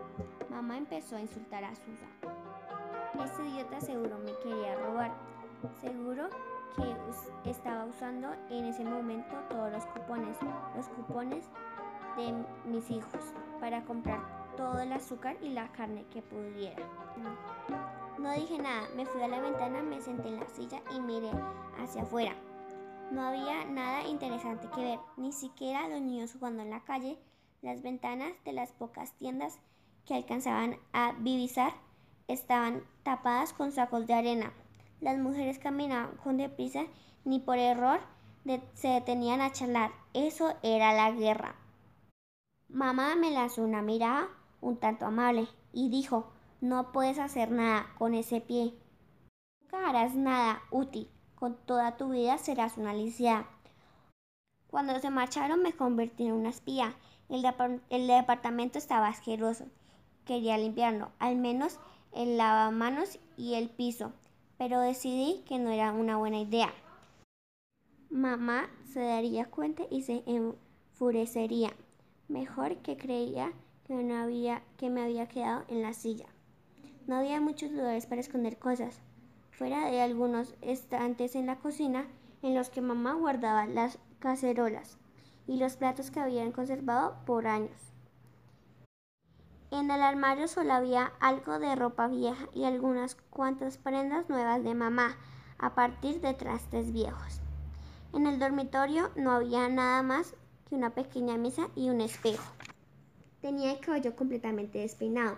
[0.49, 3.25] Mamá empezó a insultar a Susan.
[3.25, 5.11] Ese idiota seguro me quería robar.
[5.81, 6.29] Seguro
[7.43, 10.37] que estaba usando en ese momento todos los cupones,
[10.75, 11.45] los cupones
[12.17, 12.33] de
[12.69, 14.19] mis hijos, para comprar
[14.55, 16.83] todo el azúcar y la carne que pudiera.
[18.19, 21.31] No dije nada, me fui a la ventana, me senté en la silla y miré
[21.79, 22.35] hacia afuera.
[23.11, 27.17] No había nada interesante que ver, ni siquiera los niños jugando en la calle.
[27.61, 29.59] Las ventanas de las pocas tiendas
[30.05, 31.71] que alcanzaban a divisar
[32.27, 34.53] estaban tapadas con sacos de arena.
[35.01, 36.83] Las mujeres caminaban con deprisa,
[37.25, 37.99] ni por error
[38.45, 39.91] de- se detenían a charlar.
[40.13, 41.55] Eso era la guerra.
[42.69, 44.27] Mamá me lanzó una mirada
[44.61, 48.73] un tanto amable y dijo, no puedes hacer nada con ese pie.
[49.61, 51.09] Nunca harás nada útil.
[51.35, 53.47] Con toda tu vida serás una lisiada.
[54.71, 56.95] Cuando se marcharon me convertí en una espía.
[57.29, 59.65] El, depar- el departamento estaba asqueroso.
[60.25, 61.79] Quería limpiarlo, al menos
[62.13, 64.11] el lavamanos y el piso,
[64.57, 66.73] pero decidí que no era una buena idea.
[68.09, 71.73] Mamá se daría cuenta y se enfurecería.
[72.27, 73.53] Mejor que creía
[73.85, 76.25] que, no había, que me había quedado en la silla.
[77.05, 79.01] No había muchos lugares para esconder cosas,
[79.51, 82.07] fuera de algunos estantes en la cocina
[82.41, 84.97] en los que mamá guardaba las cacerolas
[85.47, 87.96] y los platos que habían conservado por años.
[89.69, 94.73] En el armario solo había algo de ropa vieja y algunas cuantas prendas nuevas de
[94.73, 95.17] mamá
[95.57, 97.41] a partir de trastes viejos.
[98.13, 100.35] En el dormitorio no había nada más
[100.69, 102.43] que una pequeña mesa y un espejo.
[103.41, 105.37] Tenía el cabello completamente despeinado.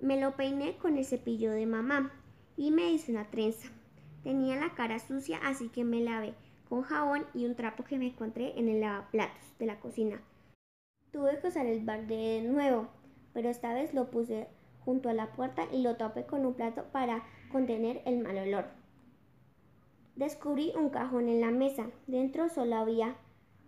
[0.00, 2.10] Me lo peiné con el cepillo de mamá
[2.56, 3.68] y me hice una trenza.
[4.22, 6.34] Tenía la cara sucia, así que me lavé
[6.68, 10.22] con jabón y un trapo que me encontré en el lavaplatos de la cocina.
[11.12, 12.88] Tuve que usar el balde de nuevo,
[13.32, 14.48] pero esta vez lo puse
[14.84, 18.66] junto a la puerta y lo tapé con un plato para contener el mal olor.
[20.16, 21.86] Descubrí un cajón en la mesa.
[22.06, 23.16] Dentro solo había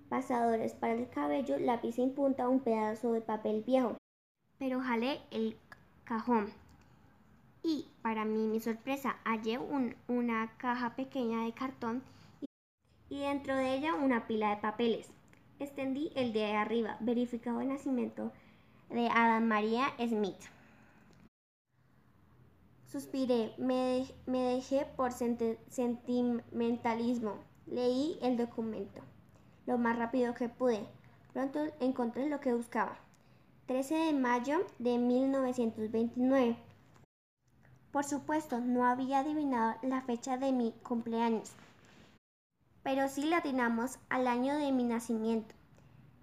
[0.09, 3.97] pasadores para el cabello, lápiz en punta, un pedazo de papel viejo.
[4.59, 5.57] Pero jalé el
[6.05, 6.49] cajón.
[7.63, 12.03] Y para mí, mi sorpresa, hallé un- una caja pequeña de cartón
[12.41, 12.47] y,
[13.09, 15.11] y dentro de ella una pila de papeles.
[15.59, 18.33] Extendí el de arriba, verificado el nacimiento
[18.91, 20.41] de Adam María Smith.
[22.87, 27.39] Suspiré, me, me dejé por sentimentalismo.
[27.67, 29.03] Leí el documento
[29.67, 30.87] lo más rápido que pude.
[31.33, 32.97] Pronto encontré lo que buscaba.
[33.67, 36.57] 13 de mayo de 1929.
[37.91, 41.53] Por supuesto, no había adivinado la fecha de mi cumpleaños,
[42.83, 45.55] pero sí le atinamos al año de mi nacimiento.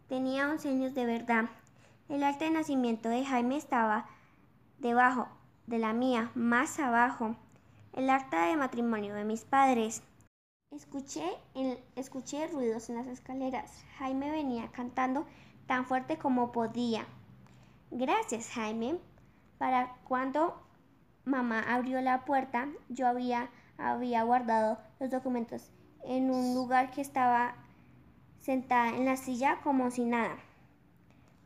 [0.09, 1.45] Tenía 11 años de verdad.
[2.11, 4.05] El acta de nacimiento de Jaime estaba
[4.79, 5.29] debajo
[5.65, 7.37] de la mía, más abajo.
[7.93, 10.03] El acta de matrimonio de mis padres.
[10.71, 11.23] Escuché,
[11.95, 13.85] escuché ruidos en las escaleras.
[13.97, 15.25] Jaime venía cantando
[15.67, 17.05] tan fuerte como podía.
[17.91, 18.99] Gracias, Jaime.
[19.57, 20.61] Para cuando
[21.23, 25.71] mamá abrió la puerta, yo había, había guardado los documentos
[26.03, 27.55] en un lugar que estaba
[28.41, 30.35] sentada en la silla como si nada.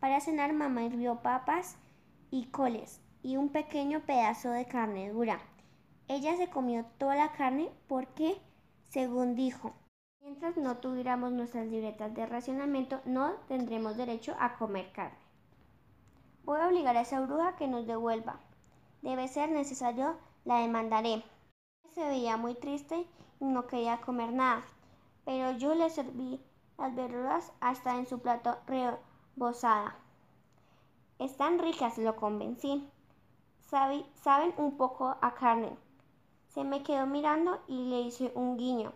[0.05, 1.77] Para cenar, mamá hirvió papas
[2.29, 5.39] y coles y un pequeño pedazo de carne dura.
[6.07, 8.39] Ella se comió toda la carne porque,
[8.83, 9.73] según dijo,
[10.21, 15.17] mientras no tuviéramos nuestras libretas de racionamiento, no tendremos derecho a comer carne.
[16.43, 18.39] Voy a obligar a esa bruja que nos devuelva.
[19.01, 21.23] Debe ser necesario, la demandaré.
[21.95, 23.07] Se veía muy triste
[23.39, 24.63] y no quería comer nada,
[25.25, 26.39] pero yo le serví
[26.77, 28.59] las verduras hasta en su plato
[29.35, 29.95] rebosada.
[31.19, 32.89] Están ricas, lo convencí.
[33.69, 35.75] Sabi- saben un poco a carne.
[36.49, 38.93] Se me quedó mirando y le hice un guiño.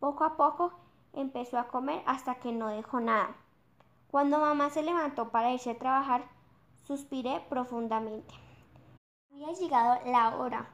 [0.00, 0.72] Poco a poco
[1.12, 3.34] empezó a comer hasta que no dejó nada.
[4.10, 6.24] Cuando mamá se levantó para irse a trabajar,
[6.86, 8.34] suspiré profundamente.
[9.30, 10.68] Había llegado la hora.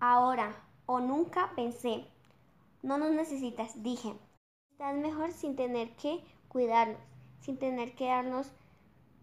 [0.00, 0.54] Ahora
[0.86, 2.06] o nunca pensé.
[2.82, 4.14] No nos necesitas, dije.
[4.72, 6.98] Estás mejor sin tener que cuidarnos,
[7.42, 8.50] sin tener que darnos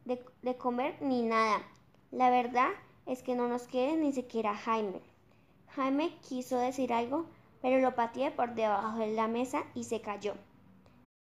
[0.06, 1.64] de, de comer ni nada.
[2.12, 2.70] La verdad
[3.08, 5.02] es que no nos quiere ni siquiera Jaime.
[5.70, 7.26] Jaime quiso decir algo,
[7.62, 10.36] pero lo pateé por debajo de la mesa y se cayó.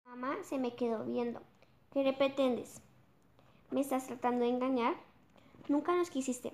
[0.06, 1.42] Mamá se me quedó viendo.
[1.94, 2.82] ¿Qué pretendes?
[3.70, 4.96] ¿Me estás tratando de engañar?
[5.68, 6.54] Nunca nos quisiste.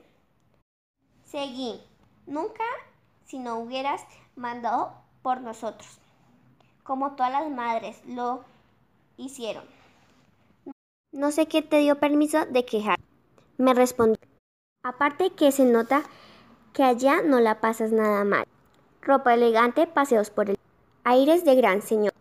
[1.23, 1.81] Seguí.
[2.25, 2.63] Nunca
[3.25, 4.05] si no hubieras
[4.35, 5.99] mandado por nosotros,
[6.83, 8.43] como todas las madres lo
[9.17, 9.65] hicieron.
[11.13, 12.99] No sé qué te dio permiso de quejar.
[13.59, 14.17] Me respondió.
[14.83, 16.01] Aparte que se nota
[16.73, 18.45] que allá no la pasas nada mal.
[18.99, 20.57] Ropa elegante, paseos por el
[21.03, 22.13] aires de gran señor.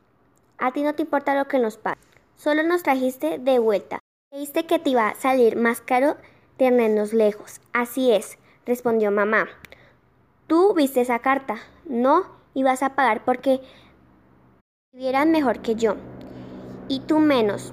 [0.58, 1.98] A ti no te importa lo que nos pasa.
[2.36, 3.98] Solo nos trajiste de vuelta.
[4.30, 6.18] Creíste que te iba a salir más caro
[6.58, 7.62] tenernos lejos.
[7.72, 8.36] Así es,
[8.66, 9.48] respondió mamá.
[10.46, 11.56] Tú viste esa carta.
[11.86, 13.62] No ibas a pagar porque
[14.92, 15.96] vivieran mejor que yo.
[16.88, 17.72] Y tú menos,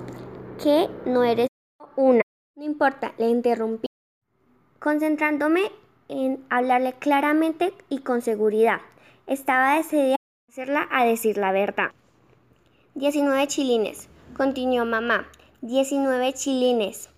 [0.62, 1.48] que no eres
[1.96, 2.22] una.
[2.56, 3.88] No importa, le interrumpí,
[4.80, 5.72] concentrándome
[6.10, 8.82] en hablarle claramente y con seguridad.
[9.26, 11.92] Estaba decidida a hacerla a decir la verdad.
[12.96, 15.30] 19 chilines, continuó mamá.
[15.62, 17.10] 19 chilines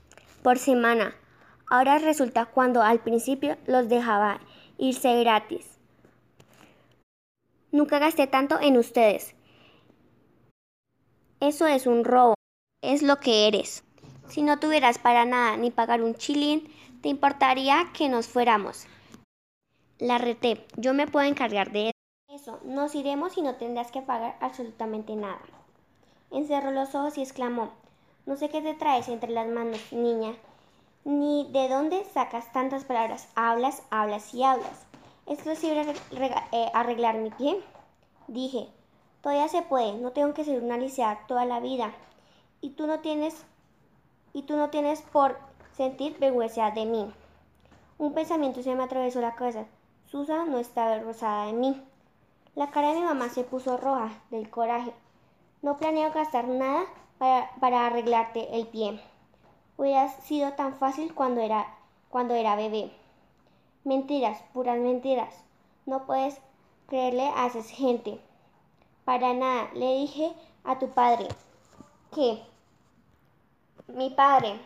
[0.44, 1.16] por semana.
[1.68, 4.40] Ahora resulta cuando al principio los dejaba
[4.78, 5.80] irse gratis.
[7.72, 9.34] Nunca gasté tanto en ustedes.
[11.40, 12.36] Eso es un robo.
[12.82, 13.84] Es lo que eres.
[14.30, 16.68] Si no tuvieras para nada ni pagar un chilín,
[17.03, 18.88] ¿te importaría que nos fuéramos?
[19.99, 20.66] La reté.
[20.78, 21.91] Yo me puedo encargar de
[22.34, 22.60] eso.
[22.64, 25.41] Nos iremos y no tendrás que pagar absolutamente nada.
[26.32, 27.72] Encerró los ojos y exclamó.
[28.26, 30.34] No sé qué te traes entre las manos, niña,
[31.03, 33.28] ni de dónde sacas tantas palabras.
[33.36, 34.88] Hablas, hablas y hablas.
[35.28, 35.86] ¿Es posible
[36.52, 37.62] eh, arreglar mi pie?
[38.28, 38.70] Dije,
[39.22, 41.94] todavía se puede, no tengo que ser una lisiada toda la vida.
[42.62, 43.44] Y tú no tienes,
[44.34, 45.38] y tú no tienes por
[45.76, 47.12] sentir vergüenza de mí.
[47.98, 49.66] Un pensamiento se me atravesó la cabeza.
[50.06, 51.82] Susa no está avergonzada de mí.
[52.56, 54.94] La cara de mi mamá se puso roja del coraje.
[55.62, 56.84] No planeo gastar nada
[57.18, 59.00] para, arreglarte el pie.
[59.78, 61.68] Hubiera sido tan fácil cuando era,
[62.10, 62.92] cuando era bebé.
[63.84, 65.34] Mentiras, puras mentiras.
[65.86, 66.42] No puedes
[66.88, 68.20] creerle a esa gente.
[69.06, 70.34] Para nada, le dije
[70.64, 71.28] a tu padre
[72.14, 72.44] que
[73.94, 74.60] mi padre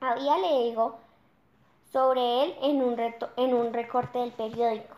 [0.00, 0.96] había leído
[1.92, 4.96] sobre él en un, recorte del periódico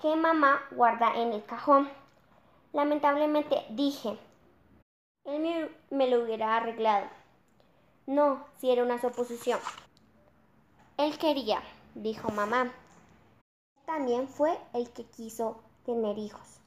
[0.00, 1.88] que mamá guarda en el cajón.
[2.72, 4.18] Lamentablemente dije,
[5.24, 7.06] él me, lo hubiera arreglado.
[8.06, 9.60] No, si era una suposición.
[10.96, 11.62] Él quería,
[11.94, 12.72] dijo mamá.
[13.86, 16.60] También fue el que quiso tener hijos.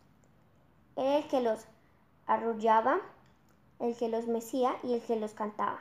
[0.95, 1.65] Era el que los
[2.25, 2.99] arrullaba,
[3.79, 5.79] el que los mecía y el que los cantaba.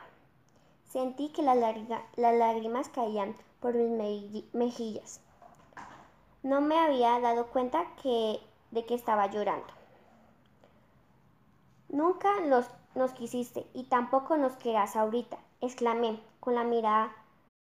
[0.89, 5.21] Sentí que las, lágrimas caían por mis mejillas.
[6.43, 9.73] No me había dado cuenta de que estaba llorando.
[11.89, 17.15] Nunca los, nos quisiste y tampoco nos querrás ahorita, exclamé con la mirada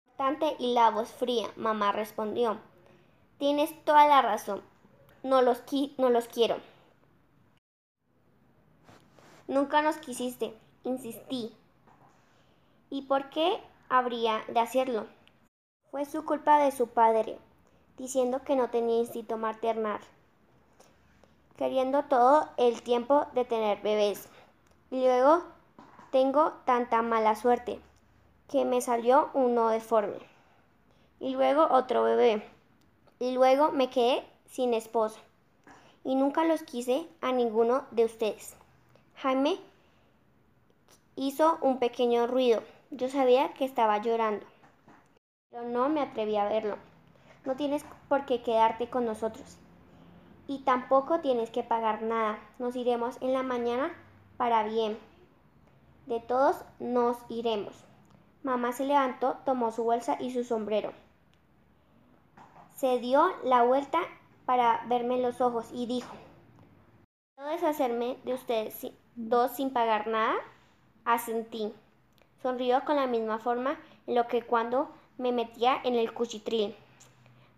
[0.05, 1.49] cortante y la voz fría.
[1.57, 2.59] Mamá respondió,
[3.39, 4.63] tienes toda la razón,
[5.23, 5.63] no los,
[5.99, 6.57] no los quiero.
[9.49, 10.55] Nunca nos quisiste,
[10.85, 11.57] insistí.
[12.91, 15.07] ¿Y por qué habría de hacerlo?
[15.91, 17.39] Fue su culpa de su padre,
[17.97, 20.01] diciendo que no tenía instinto maternal
[21.61, 24.31] queriendo todo el tiempo de tener bebés.
[24.91, 25.43] Y luego
[26.11, 27.79] tengo tanta mala suerte
[28.49, 30.17] que me salió uno deforme.
[31.21, 32.43] Y luego otro bebé.
[33.19, 35.21] Y luego me quedé sin esposo.
[36.03, 38.57] Y nunca los quise a ninguno de ustedes.
[39.17, 39.59] Jaime
[41.15, 42.63] hizo un pequeño ruido.
[42.91, 44.45] Yo sabía que estaba llorando.
[45.51, 46.77] Pero no me atreví a verlo.
[47.45, 49.59] No tienes por qué quedarte con nosotros
[50.51, 52.41] y tampoco tienes que pagar nada.
[52.59, 53.93] Nos iremos en la mañana
[54.37, 54.99] para bien.
[56.07, 57.85] De todos nos iremos.
[58.43, 60.93] Mamá se levantó, tomó su bolsa y su sombrero.
[62.75, 64.01] Se dio la vuelta
[64.45, 66.13] para verme en los ojos y dijo,
[67.37, 70.35] ¿Puedo deshacerme de ustedes dos sin pagar nada?
[71.05, 71.73] Asentí.
[72.43, 76.75] Sonrió con la misma forma en lo que cuando me metía en el cuchitril.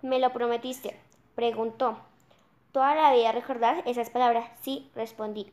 [0.03, 0.99] ¿Me lo prometiste?
[1.37, 1.97] Preguntó.
[2.73, 4.51] Toda la vida recordar esas palabras.
[4.63, 5.53] Sí, respondí.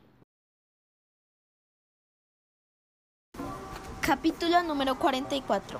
[4.00, 5.78] Capítulo número 44.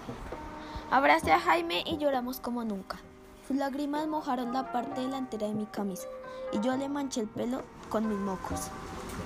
[0.90, 3.00] Abracé a Jaime y lloramos como nunca.
[3.48, 6.06] Sus lágrimas mojaron la parte delantera de mi camisa
[6.52, 8.68] y yo le manché el pelo con mis mocos.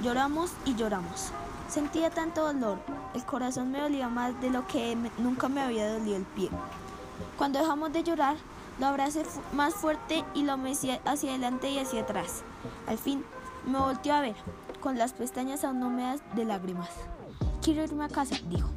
[0.02, 1.32] Lloramos y lloramos.
[1.68, 2.78] Sentía tanto dolor,
[3.14, 6.50] el corazón me dolía más de lo que nunca me había dolido el pie.
[7.38, 8.36] Cuando dejamos de llorar,
[8.78, 12.42] lo abracé más fuerte y lo mecí hacia adelante y hacia atrás.
[12.86, 13.24] Al fin
[13.66, 14.36] me volteó a ver,
[14.80, 16.90] con las pestañas aún húmedas de lágrimas.
[17.62, 18.68] Quiero irme a casa, dijo.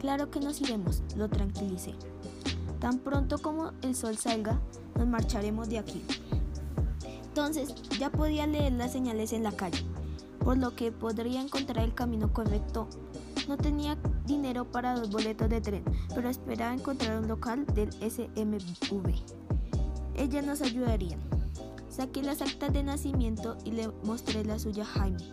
[0.00, 1.94] Claro que nos iremos, lo tranquilicé.
[2.78, 4.60] Tan pronto como el sol salga,
[4.96, 6.04] nos marcharemos de aquí.
[7.24, 9.84] Entonces ya podía leer las señales en la calle,
[10.44, 12.86] por lo que podría encontrar el camino correcto.
[13.48, 13.96] No tenía
[14.26, 15.84] dinero para dos boletos de tren,
[16.14, 19.14] pero esperaba encontrar un local del SMV.
[20.16, 21.18] Ellas nos ayudarían.
[21.88, 25.24] Saqué las actas de nacimiento y le mostré la suya a Jaime.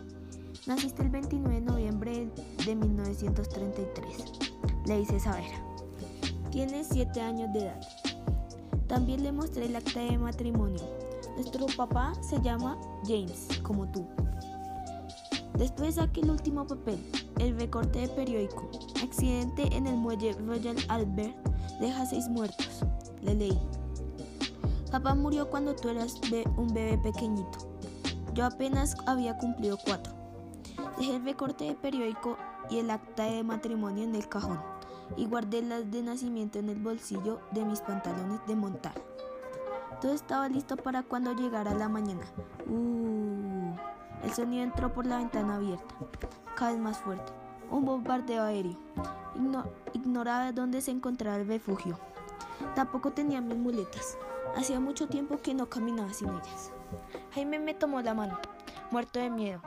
[0.66, 2.30] Naciste el 29 de noviembre
[2.64, 4.16] de 1933.
[4.86, 5.50] Le hice saber.
[6.50, 7.80] Tienes 7 años de edad.
[8.86, 10.82] También le mostré el acta de matrimonio.
[11.34, 14.06] Nuestro papá se llama James, como tú.
[15.58, 16.98] Después saqué el último papel,
[17.38, 18.70] el recorte de periódico.
[19.02, 21.36] Accidente en el muelle Royal Albert
[21.80, 22.84] deja seis muertos.
[23.22, 23.58] Le leí.
[24.90, 26.20] Papá murió cuando tú eras
[26.56, 27.58] un bebé pequeñito.
[28.34, 30.12] Yo apenas había cumplido cuatro.
[30.98, 32.36] Dejé el recorte de periódico
[32.70, 34.60] y el acta de matrimonio en el cajón
[35.16, 38.94] y guardé las de nacimiento en el bolsillo de mis pantalones de montar.
[40.00, 42.24] Todo estaba listo para cuando llegara la mañana.
[42.68, 43.74] Uh,
[44.22, 45.94] el sonido entró por la ventana abierta,
[46.54, 47.32] cada vez más fuerte.
[47.70, 48.76] Un bombardeo aéreo.
[49.92, 51.98] ignoraba dónde se encontraba el refugio.
[52.74, 54.16] Tampoco tenía mis muletas.
[54.56, 56.70] Hacía mucho tiempo que no caminaba sin ellas.
[57.34, 58.38] Jaime me tomó la mano,
[58.90, 59.60] muerto de miedo.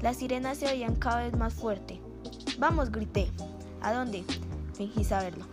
[0.00, 2.00] Las sirenas se oían cada vez más fuerte.
[2.58, 3.30] Vamos, grité.
[3.82, 4.24] ¿A dónde?
[4.74, 5.44] Fingí saberlo.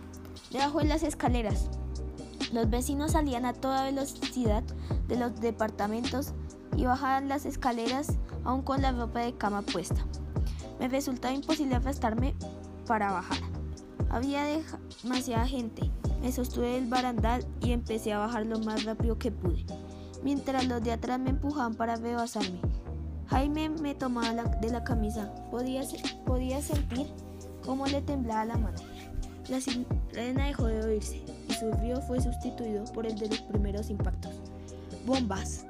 [0.50, 1.68] Debajo de las escaleras.
[2.52, 4.62] Los vecinos salían a toda velocidad
[5.06, 6.32] de los departamentos
[6.76, 8.16] y bajaban las escaleras
[8.48, 10.02] aún con la ropa de cama puesta.
[10.80, 12.34] Me resultaba imposible arrastrarme
[12.86, 13.38] para bajar.
[14.08, 14.42] Había
[15.02, 15.90] demasiada gente.
[16.22, 19.66] Me sostuve del barandal y empecé a bajar lo más rápido que pude,
[20.24, 22.58] mientras los de atrás me empujaban para rebasarme.
[23.26, 25.30] Jaime me tomaba de la camisa.
[25.50, 25.82] Podía
[26.62, 27.06] sentir
[27.66, 28.78] cómo le temblaba la mano.
[29.50, 33.90] La sirena dejó de oírse y su río fue sustituido por el de los primeros
[33.90, 34.32] impactos.
[35.06, 35.66] ¡Bombas!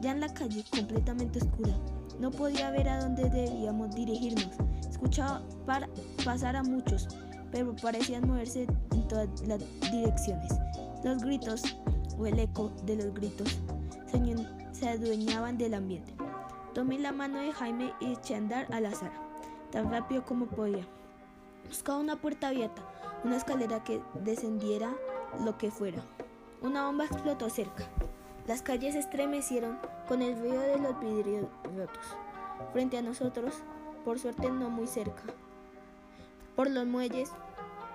[0.00, 1.74] Ya en la calle, completamente oscura,
[2.18, 4.50] no podía ver a dónde debíamos dirigirnos.
[4.88, 5.42] Escuchaba
[6.24, 7.08] pasar a muchos,
[7.52, 9.60] pero parecían moverse en todas las
[9.90, 10.52] direcciones.
[11.04, 11.62] Los gritos,
[12.18, 13.60] o el eco de los gritos,
[14.72, 16.14] se adueñaban del ambiente.
[16.74, 19.10] Tomé la mano de Jaime y eché a andar al azar,
[19.70, 20.86] tan rápido como podía.
[21.66, 22.82] Buscaba una puerta abierta,
[23.24, 24.94] una escalera que descendiera
[25.44, 26.02] lo que fuera.
[26.62, 27.84] Una bomba explotó cerca.
[28.46, 31.46] Las calles estremecieron con el ruido de los vidrios
[31.76, 32.04] rotos.
[32.72, 33.54] Frente a nosotros,
[34.04, 35.24] por suerte no muy cerca.
[36.54, 37.32] Por los muelles,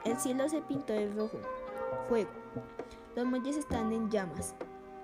[0.03, 1.39] el cielo se pintó de rojo.
[2.09, 2.31] Fuego.
[3.15, 4.53] Los muelles están en llamas.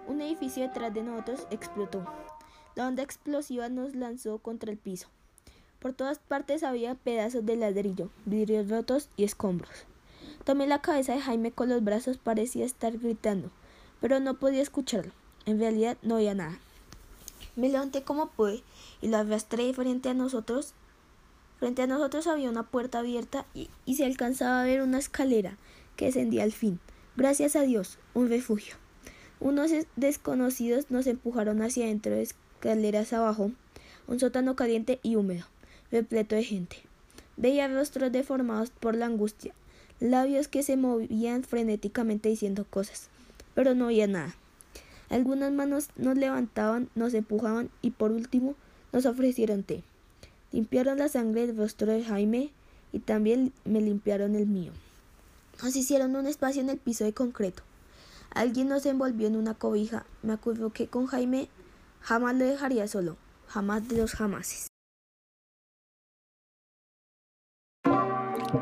[0.06, 2.06] Un edificio detrás de nosotros explotó.
[2.76, 5.08] La onda explosiva nos lanzó contra el piso.
[5.80, 9.86] Por todas partes había pedazos de ladrillo, vidrios rotos y escombros.
[10.44, 13.50] Tomé la cabeza de Jaime con los brazos, parecía estar gritando,
[14.02, 15.14] pero no podía escucharlo.
[15.48, 16.60] En realidad no oía nada.
[17.56, 18.64] Me levanté como pude
[19.02, 20.74] y lo arrastré frente a nosotros.
[21.58, 25.58] Frente a nosotros había una puerta abierta y, se alcanzaba a ver una escalera
[25.96, 26.82] que descendía al fin.
[27.16, 28.76] Gracias a Dios, un refugio.
[29.40, 33.52] Unos desconocidos nos empujaron hacia adentro de escaleras abajo,
[34.08, 35.46] un sótano caliente y húmedo,
[35.92, 36.78] repleto de gente.
[37.38, 39.54] Veía rostros deformados por la angustia,
[40.02, 43.08] labios que se movían frenéticamente diciendo cosas,
[43.56, 44.36] pero no oía nada.
[45.10, 48.56] Algunas manos nos levantaban, nos empujaban y por último
[48.92, 49.84] nos ofrecieron té.
[50.52, 52.52] Limpiaron la sangre del rostro de Jaime
[52.92, 54.72] y también me limpiaron el mío.
[55.64, 57.64] Nos hicieron un espacio en el piso de concreto.
[58.32, 60.06] Alguien nos envolvió en una cobija.
[60.22, 61.50] Me acuerdo que con Jaime
[62.02, 63.18] jamás lo dejaría solo,
[63.48, 64.68] jamás de los jamases.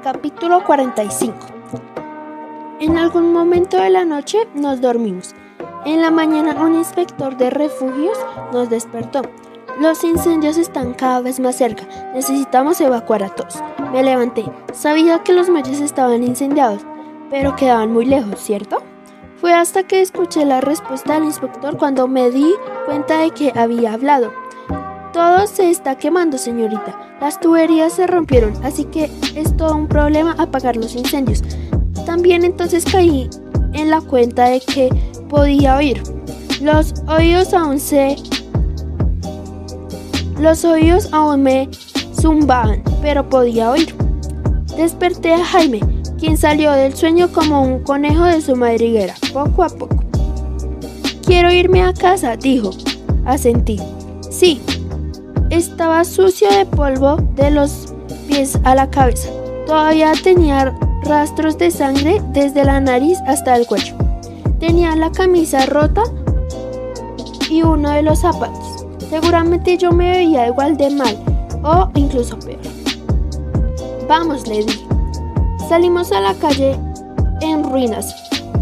[0.04, 1.36] Capítulo 45
[2.80, 5.34] En algún momento de la noche nos dormimos.
[5.86, 8.18] En la mañana un inspector de refugios
[8.52, 9.22] nos despertó.
[9.80, 11.84] Los incendios están cada vez más cerca.
[12.16, 13.62] Necesitamos evacuar a todos.
[13.92, 14.46] Me levanté.
[14.74, 16.82] Sabía que los muelles estaban incendiados,
[17.30, 18.82] pero quedaban muy lejos, ¿cierto?
[19.40, 22.52] Fue hasta que escuché la respuesta del inspector cuando me di
[22.88, 24.32] cuenta de que había hablado.
[25.14, 27.18] Todo se está quemando, señorita.
[27.22, 31.44] Las tuberías se rompieron, así que es todo un problema apagar los incendios.
[32.08, 33.30] También entonces caí
[33.74, 34.90] en la cuenta de que
[35.30, 36.02] podía oír.
[36.62, 38.16] Los oídos aún se...
[40.40, 41.70] Los oídos aún me
[42.20, 43.96] zumbaban, pero podía oír.
[44.76, 45.80] Desperté a Jaime,
[46.18, 50.04] quien salió del sueño como un conejo de su madriguera, poco a poco.
[51.26, 52.72] Quiero irme a casa, dijo.
[53.26, 53.80] Asentí.
[54.30, 54.62] Sí.
[55.50, 57.94] Estaba sucio de polvo de los
[58.28, 59.30] pies a la cabeza.
[59.66, 63.95] Todavía tenía rastros de sangre desde la nariz hasta el cuello.
[64.66, 66.02] Tenía la camisa rota
[67.52, 68.88] y uno de los zapatos.
[69.12, 71.16] Seguramente yo me veía igual de mal
[71.64, 72.58] o incluso peor.
[74.10, 74.84] Vamos, le dije.
[75.70, 76.80] Salimos a la calle
[77.42, 78.16] en ruinas.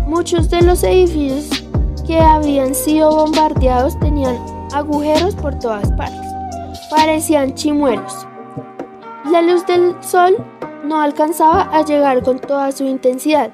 [0.05, 1.63] Muchos de los edificios
[2.05, 4.37] que habían sido bombardeados tenían
[4.73, 6.27] agujeros por todas partes.
[6.89, 8.27] Parecían chimuelos.
[9.31, 10.35] La luz del sol
[10.83, 13.51] no alcanzaba a llegar con toda su intensidad,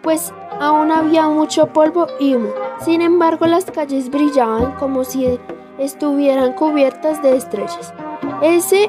[0.00, 0.32] pues
[0.62, 2.50] aún había mucho polvo y humo.
[2.84, 5.40] Sin embargo, las calles brillaban como si
[5.76, 7.92] estuvieran cubiertas de estrellas.
[8.40, 8.88] Ese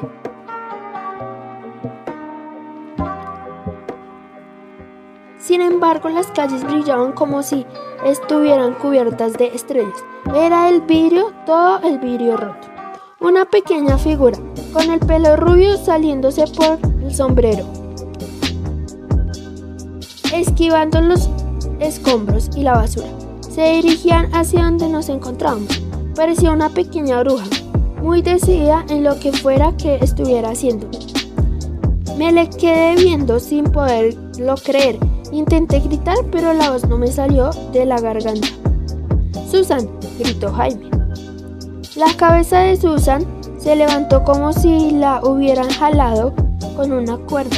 [5.38, 7.66] Sin embargo, las calles brillaban como si
[8.06, 10.02] estuvieran cubiertas de estrellas.
[10.34, 12.68] Era el vidrio, todo el vidrio roto.
[13.20, 14.38] Una pequeña figura,
[14.72, 17.66] con el pelo rubio saliéndose por el sombrero,
[20.32, 21.28] esquivando los
[21.80, 23.08] escombros y la basura.
[23.40, 25.82] Se dirigían hacia donde nos encontrábamos.
[26.14, 27.46] Parecía una pequeña bruja,
[28.02, 30.88] muy decidida en lo que fuera que estuviera haciendo.
[32.18, 34.98] Me le quedé viendo sin poderlo creer.
[35.32, 38.46] Intenté gritar, pero la voz no me salió de la garganta.
[39.50, 39.88] Susan,
[40.18, 40.90] gritó Jaime.
[41.96, 43.24] La cabeza de Susan
[43.58, 46.34] se levantó como si la hubieran jalado
[46.76, 47.56] con una cuerda.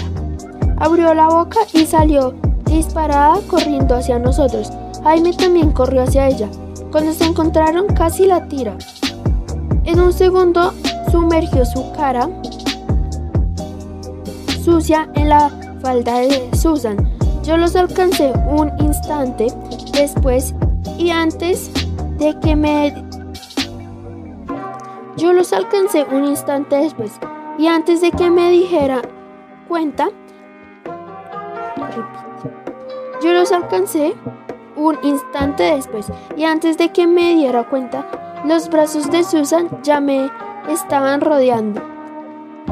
[0.79, 2.35] Abrió la boca y salió
[2.67, 4.71] disparada corriendo hacia nosotros.
[5.03, 6.49] Jaime también corrió hacia ella.
[6.91, 8.77] Cuando se encontraron casi la tira.
[9.85, 10.73] En un segundo
[11.11, 12.29] sumergió su cara
[14.67, 15.49] sucia en la
[15.81, 16.97] falda de Susan.
[17.45, 19.47] Yo los alcancé un instante
[19.93, 20.57] después
[20.99, 21.71] y antes
[22.19, 22.93] de que me...
[25.17, 27.13] Yo los alcancé un instante después
[27.59, 29.03] y antes de que me dijera
[29.69, 30.09] cuenta,
[33.23, 34.15] yo los alcancé
[34.77, 36.07] un instante después
[36.37, 38.07] y antes de que me diera cuenta,
[38.45, 40.31] los brazos de Susan ya me
[40.69, 41.83] estaban rodeando.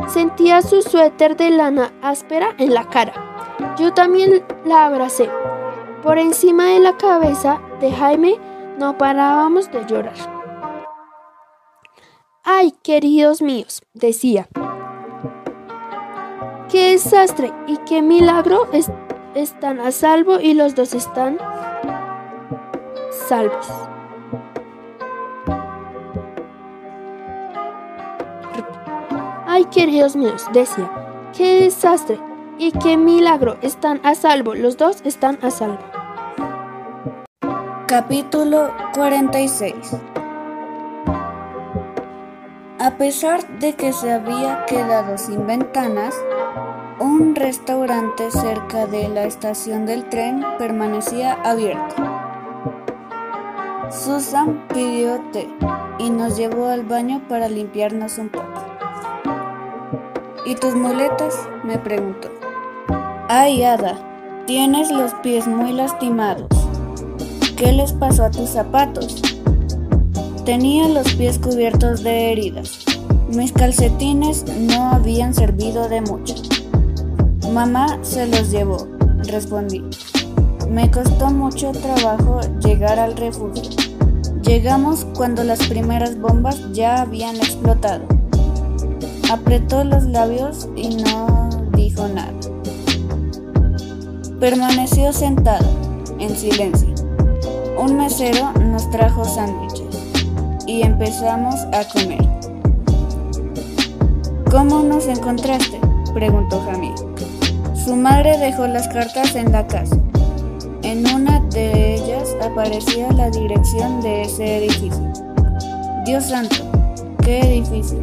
[0.08, 3.12] Sentía su suéter de lana áspera en la cara.
[3.78, 5.30] Yo también la abracé.
[6.02, 8.38] Por encima de la cabeza de Jaime
[8.78, 10.14] no parábamos de llorar.
[12.42, 14.48] Ay, queridos míos, decía.
[16.68, 18.68] Qué desastre y qué milagro
[19.34, 21.38] están a salvo y los dos están
[23.28, 23.68] salvos.
[29.46, 30.90] Ay, queridos míos, decía,
[31.36, 32.18] qué desastre
[32.58, 35.78] y qué milagro, están a salvo, los dos están a salvo.
[37.86, 39.74] Capítulo 46
[42.80, 46.14] A pesar de que se había quedado sin ventanas,
[47.00, 51.94] un restaurante cerca de la estación del tren permanecía abierto.
[53.90, 55.48] Susan pidió té
[55.98, 58.62] y nos llevó al baño para limpiarnos un poco.
[60.46, 61.34] ¿Y tus muletas?
[61.64, 62.28] me preguntó.
[63.28, 63.98] Ay, Ada,
[64.46, 66.48] tienes los pies muy lastimados.
[67.56, 69.22] ¿Qué les pasó a tus zapatos?
[70.44, 72.84] Tenía los pies cubiertos de heridas.
[73.28, 76.34] Mis calcetines no habían servido de mucho.
[77.54, 78.88] Mamá se los llevó,
[79.28, 79.80] respondí.
[80.68, 83.62] Me costó mucho trabajo llegar al refugio.
[84.42, 88.06] Llegamos cuando las primeras bombas ya habían explotado.
[89.30, 92.32] Apretó los labios y no dijo nada.
[94.40, 95.64] Permaneció sentado,
[96.18, 96.92] en silencio.
[97.80, 99.94] Un mesero nos trajo sándwiches
[100.66, 102.28] y empezamos a comer.
[104.50, 105.80] ¿Cómo nos encontraste?
[106.12, 107.13] preguntó Jamie.
[107.84, 109.94] Su madre dejó las cartas en la casa.
[110.82, 115.12] En una de ellas aparecía la dirección de ese edificio.
[116.06, 116.56] Dios santo,
[117.22, 117.98] qué edificio.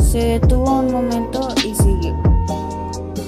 [0.00, 2.14] Se detuvo un momento y siguió.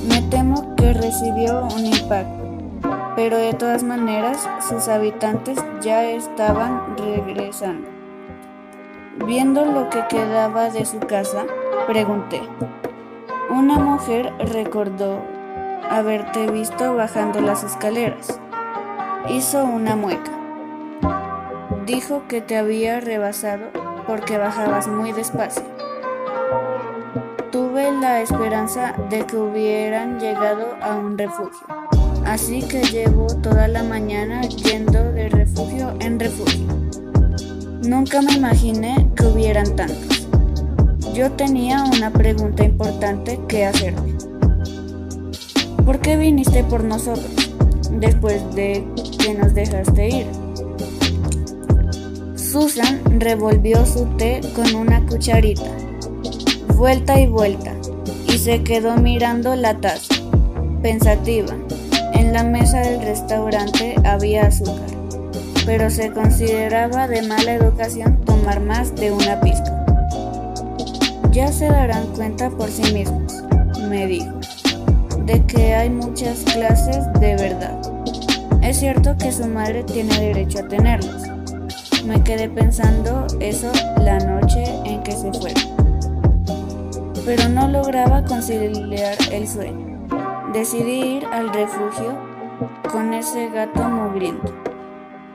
[0.09, 2.45] Me temo que recibió un impacto,
[3.17, 7.89] pero de todas maneras sus habitantes ya estaban regresando.
[9.27, 11.45] Viendo lo que quedaba de su casa,
[11.89, 12.41] pregunté.
[13.51, 15.38] Una mujer recordó
[15.91, 18.39] haberte visto bajando las escaleras.
[19.29, 20.31] Hizo una mueca.
[21.87, 23.67] Dijo que te había rebasado
[24.07, 25.63] porque bajabas muy despacio.
[27.51, 31.67] Tuve la esperanza de que hubieran llegado a un refugio,
[32.27, 36.67] así que llevo toda la mañana yendo de refugio en refugio.
[37.83, 40.29] Nunca me imaginé que hubieran tantos.
[41.15, 44.18] Yo tenía una pregunta importante que hacerme.
[45.89, 47.51] ¿Por qué viniste por nosotros
[47.93, 48.85] después de
[49.19, 50.27] que nos dejaste ir?
[52.37, 55.71] Susan revolvió su té con una cucharita,
[56.77, 57.73] vuelta y vuelta,
[58.27, 60.15] y se quedó mirando la taza,
[60.83, 61.57] pensativa.
[62.13, 64.91] En la mesa del restaurante había azúcar,
[65.65, 69.87] pero se consideraba de mala educación tomar más de una pizca.
[71.33, 73.43] Ya se darán cuenta por sí mismos,
[73.89, 74.38] me dijo,
[75.29, 77.79] de que hay muchas clases de verdad.
[78.63, 81.23] Es cierto que su madre tiene derecho a tenerlos.
[82.07, 86.43] Me quedé pensando eso la noche en que se fueron.
[87.27, 90.09] Pero no lograba conciliar el sueño.
[90.55, 92.19] Decidí ir al refugio
[92.91, 94.55] con ese gato mugriento.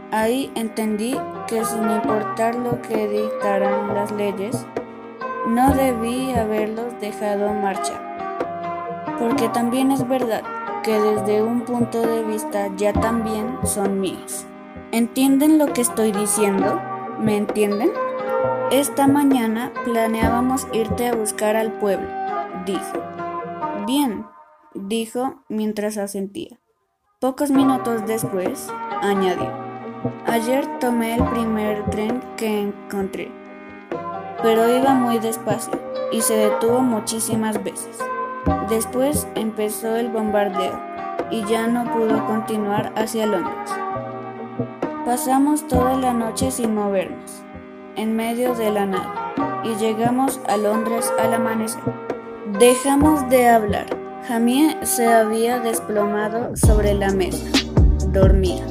[0.10, 1.16] Ahí entendí
[1.48, 4.66] que sin importar lo que dictaran las leyes,
[5.48, 8.13] no debí haberlos dejado marchar.
[9.20, 10.44] Porque también es verdad
[10.84, 14.46] que desde un punto de vista ya también son míos.
[14.92, 16.80] ¿Entienden lo que estoy diciendo?
[17.20, 17.92] ¿Me entienden?
[18.72, 22.08] Esta mañana planeábamos irte a buscar al pueblo,
[22.66, 23.00] dije.
[23.86, 24.26] Bien,
[24.74, 26.60] dijo mientras asentía.
[27.20, 28.70] Pocos minutos después,
[29.02, 29.52] añadió.
[30.26, 33.32] Ayer tomé el primer tren que encontré,
[34.42, 35.80] pero iba muy despacio
[36.12, 38.00] y se detuvo muchísimas veces.
[38.70, 40.80] Después empezó el bombardeo
[41.32, 43.72] y ya no pudo continuar hacia Londres.
[45.06, 47.44] Pasamos toda la noche sin movernos,
[47.96, 51.82] en medio de la nada, y llegamos a Londres al amanecer.
[52.60, 53.86] Dejamos de hablar.
[54.28, 57.46] Jamie se había desplomado sobre la mesa.
[58.08, 58.66] Dormía.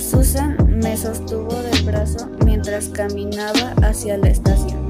[0.00, 4.87] Susan me sostuvo del brazo mientras caminaba hacia la estación.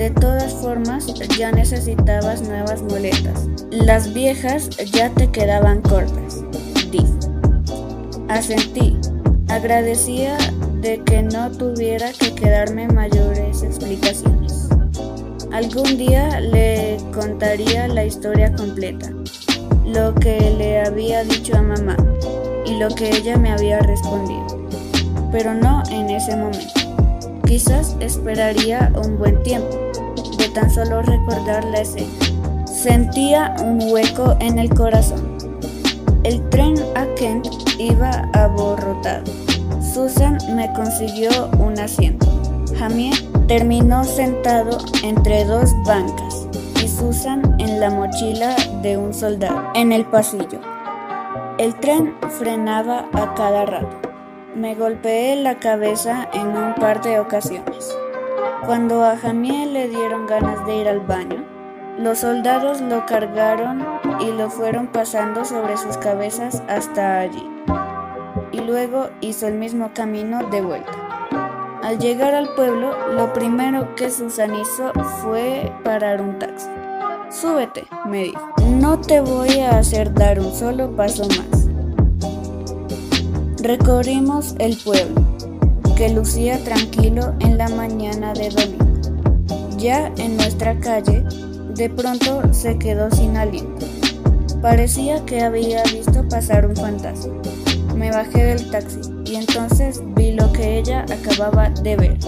[0.00, 3.46] De todas formas, ya necesitabas nuevas muletas.
[3.70, 6.40] Las viejas ya te quedaban cortas,
[6.90, 7.18] dijo.
[8.26, 8.96] Asentí.
[9.48, 10.38] Agradecía
[10.80, 14.70] de que no tuviera que quedarme mayores explicaciones.
[15.52, 19.10] Algún día le contaría la historia completa,
[19.84, 21.98] lo que le había dicho a mamá
[22.64, 24.66] y lo que ella me había respondido,
[25.30, 26.79] pero no en ese momento.
[27.50, 29.76] Quizás esperaría un buen tiempo
[30.38, 32.12] de tan solo recordar la escena.
[32.64, 35.36] Sentía un hueco en el corazón.
[36.22, 39.24] El tren a Kent iba aborrotado.
[39.82, 42.24] Susan me consiguió un asiento.
[42.78, 43.10] Jamie
[43.48, 46.46] terminó sentado entre dos bancas
[46.80, 50.60] y Susan en la mochila de un soldado en el pasillo.
[51.58, 54.09] El tren frenaba a cada rato.
[54.54, 57.96] Me golpeé la cabeza en un par de ocasiones.
[58.66, 61.44] Cuando a Jamie le dieron ganas de ir al baño,
[61.98, 63.86] los soldados lo cargaron
[64.18, 67.48] y lo fueron pasando sobre sus cabezas hasta allí.
[68.50, 70.92] Y luego hizo el mismo camino de vuelta.
[71.84, 76.68] Al llegar al pueblo, lo primero que Susan hizo fue parar un taxi.
[77.30, 78.54] Súbete, me dijo.
[78.66, 81.69] No te voy a hacer dar un solo paso más.
[83.62, 85.20] Recorrimos el pueblo,
[85.94, 89.76] que lucía tranquilo en la mañana de domingo.
[89.76, 91.22] Ya en nuestra calle,
[91.74, 93.86] de pronto se quedó sin aliento.
[94.62, 97.34] Parecía que había visto pasar un fantasma.
[97.94, 102.18] Me bajé del taxi y entonces vi lo que ella acababa de ver.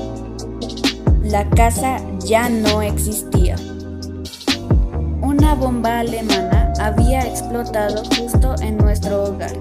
[1.22, 1.96] La casa
[2.26, 3.56] ya no existía.
[5.22, 9.56] Una bomba alemana había explotado justo en nuestro hogar.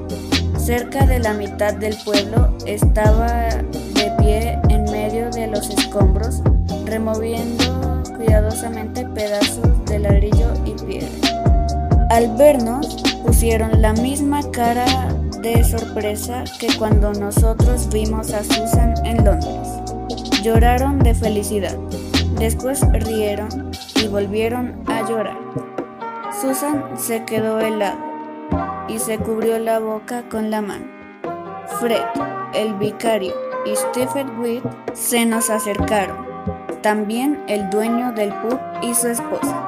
[0.72, 6.42] Cerca de la mitad del pueblo estaba de pie en medio de los escombros,
[6.86, 12.08] removiendo cuidadosamente pedazos de ladrillo y piedra.
[12.10, 19.26] Al vernos, pusieron la misma cara de sorpresa que cuando nosotros vimos a Susan en
[19.26, 19.68] Londres.
[20.42, 21.76] Lloraron de felicidad,
[22.40, 25.38] después rieron y volvieron a llorar.
[26.42, 28.11] Susan se quedó helada
[28.88, 30.86] y se cubrió la boca con la mano.
[31.80, 32.04] Fred,
[32.54, 33.34] el vicario
[33.66, 36.26] y Stephen Witt se nos acercaron,
[36.82, 39.68] también el dueño del pub y su esposa.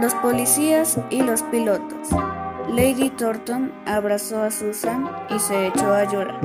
[0.00, 2.10] Los policías y los pilotos.
[2.68, 6.40] Lady Thornton abrazó a Susan y se echó a llorar.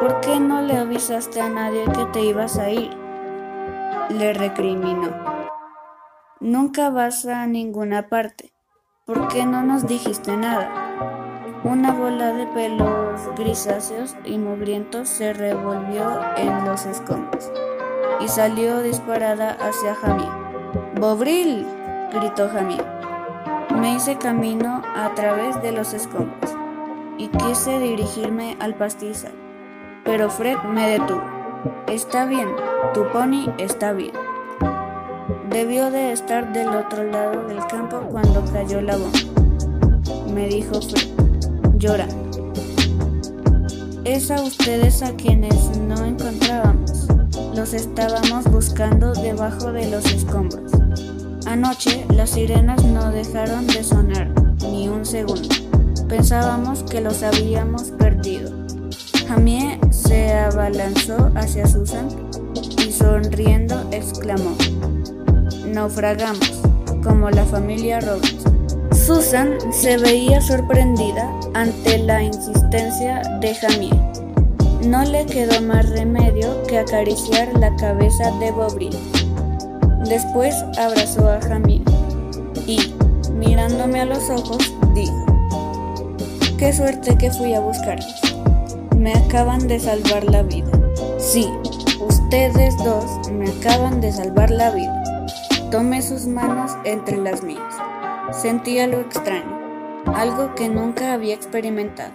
[0.00, 2.90] ¿Por qué no le avisaste a nadie que te ibas a ir?
[4.10, 5.10] Le recriminó.
[6.40, 8.53] Nunca vas a ninguna parte.
[9.06, 11.60] ¿Por qué no nos dijiste nada?
[11.62, 17.52] Una bola de pelos grisáceos y mugrientos se revolvió en los escombros
[18.20, 20.30] y salió disparada hacia Jamie.
[20.98, 21.66] ¡Bobril!
[22.14, 22.80] gritó Jamie.
[23.78, 26.56] Me hice camino a través de los escombros
[27.18, 29.34] y quise dirigirme al pastizal,
[30.02, 31.24] pero Fred me detuvo.
[31.88, 32.48] Está bien,
[32.94, 34.33] tu pony está bien.
[35.50, 39.18] Debió de estar del otro lado del campo cuando cayó la bomba,
[40.34, 41.08] me dijo Fred,
[41.76, 42.24] llorando.
[44.04, 47.06] Es a ustedes a quienes no encontrábamos.
[47.56, 50.72] Los estábamos buscando debajo de los escombros.
[51.46, 54.28] Anoche las sirenas no dejaron de sonar
[54.70, 55.48] ni un segundo.
[56.08, 58.50] Pensábamos que los habíamos perdido.
[59.26, 62.08] Jamie se abalanzó hacia Susan
[62.86, 64.54] y sonriendo exclamó,
[65.74, 66.62] naufragamos,
[67.02, 68.44] como la familia Roberts.
[68.92, 73.90] Susan se veía sorprendida ante la insistencia de Jamie.
[74.86, 78.96] No le quedó más remedio que acariciar la cabeza de Bobril.
[80.08, 81.82] Después abrazó a Jamie
[82.66, 82.94] y,
[83.32, 85.26] mirándome a los ojos, dijo,
[86.56, 88.36] Qué suerte que fui a buscarlos.
[88.96, 90.70] Me acaban de salvar la vida.
[91.18, 91.48] Sí,
[92.00, 95.03] ustedes dos me acaban de salvar la vida.
[95.74, 97.74] Tomé sus manos entre las mías.
[98.30, 102.12] Sentí algo extraño, algo que nunca había experimentado.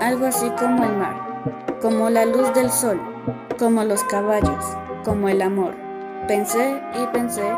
[0.00, 3.00] Algo así como el mar, como la luz del sol,
[3.56, 4.64] como los caballos,
[5.04, 5.76] como el amor.
[6.26, 7.48] Pensé y pensé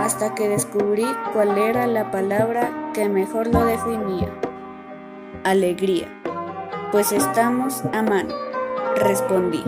[0.00, 4.32] hasta que descubrí cuál era la palabra que mejor lo definía
[5.44, 6.08] alegría,
[6.90, 8.34] pues estamos a mano,
[8.96, 9.62] respondí.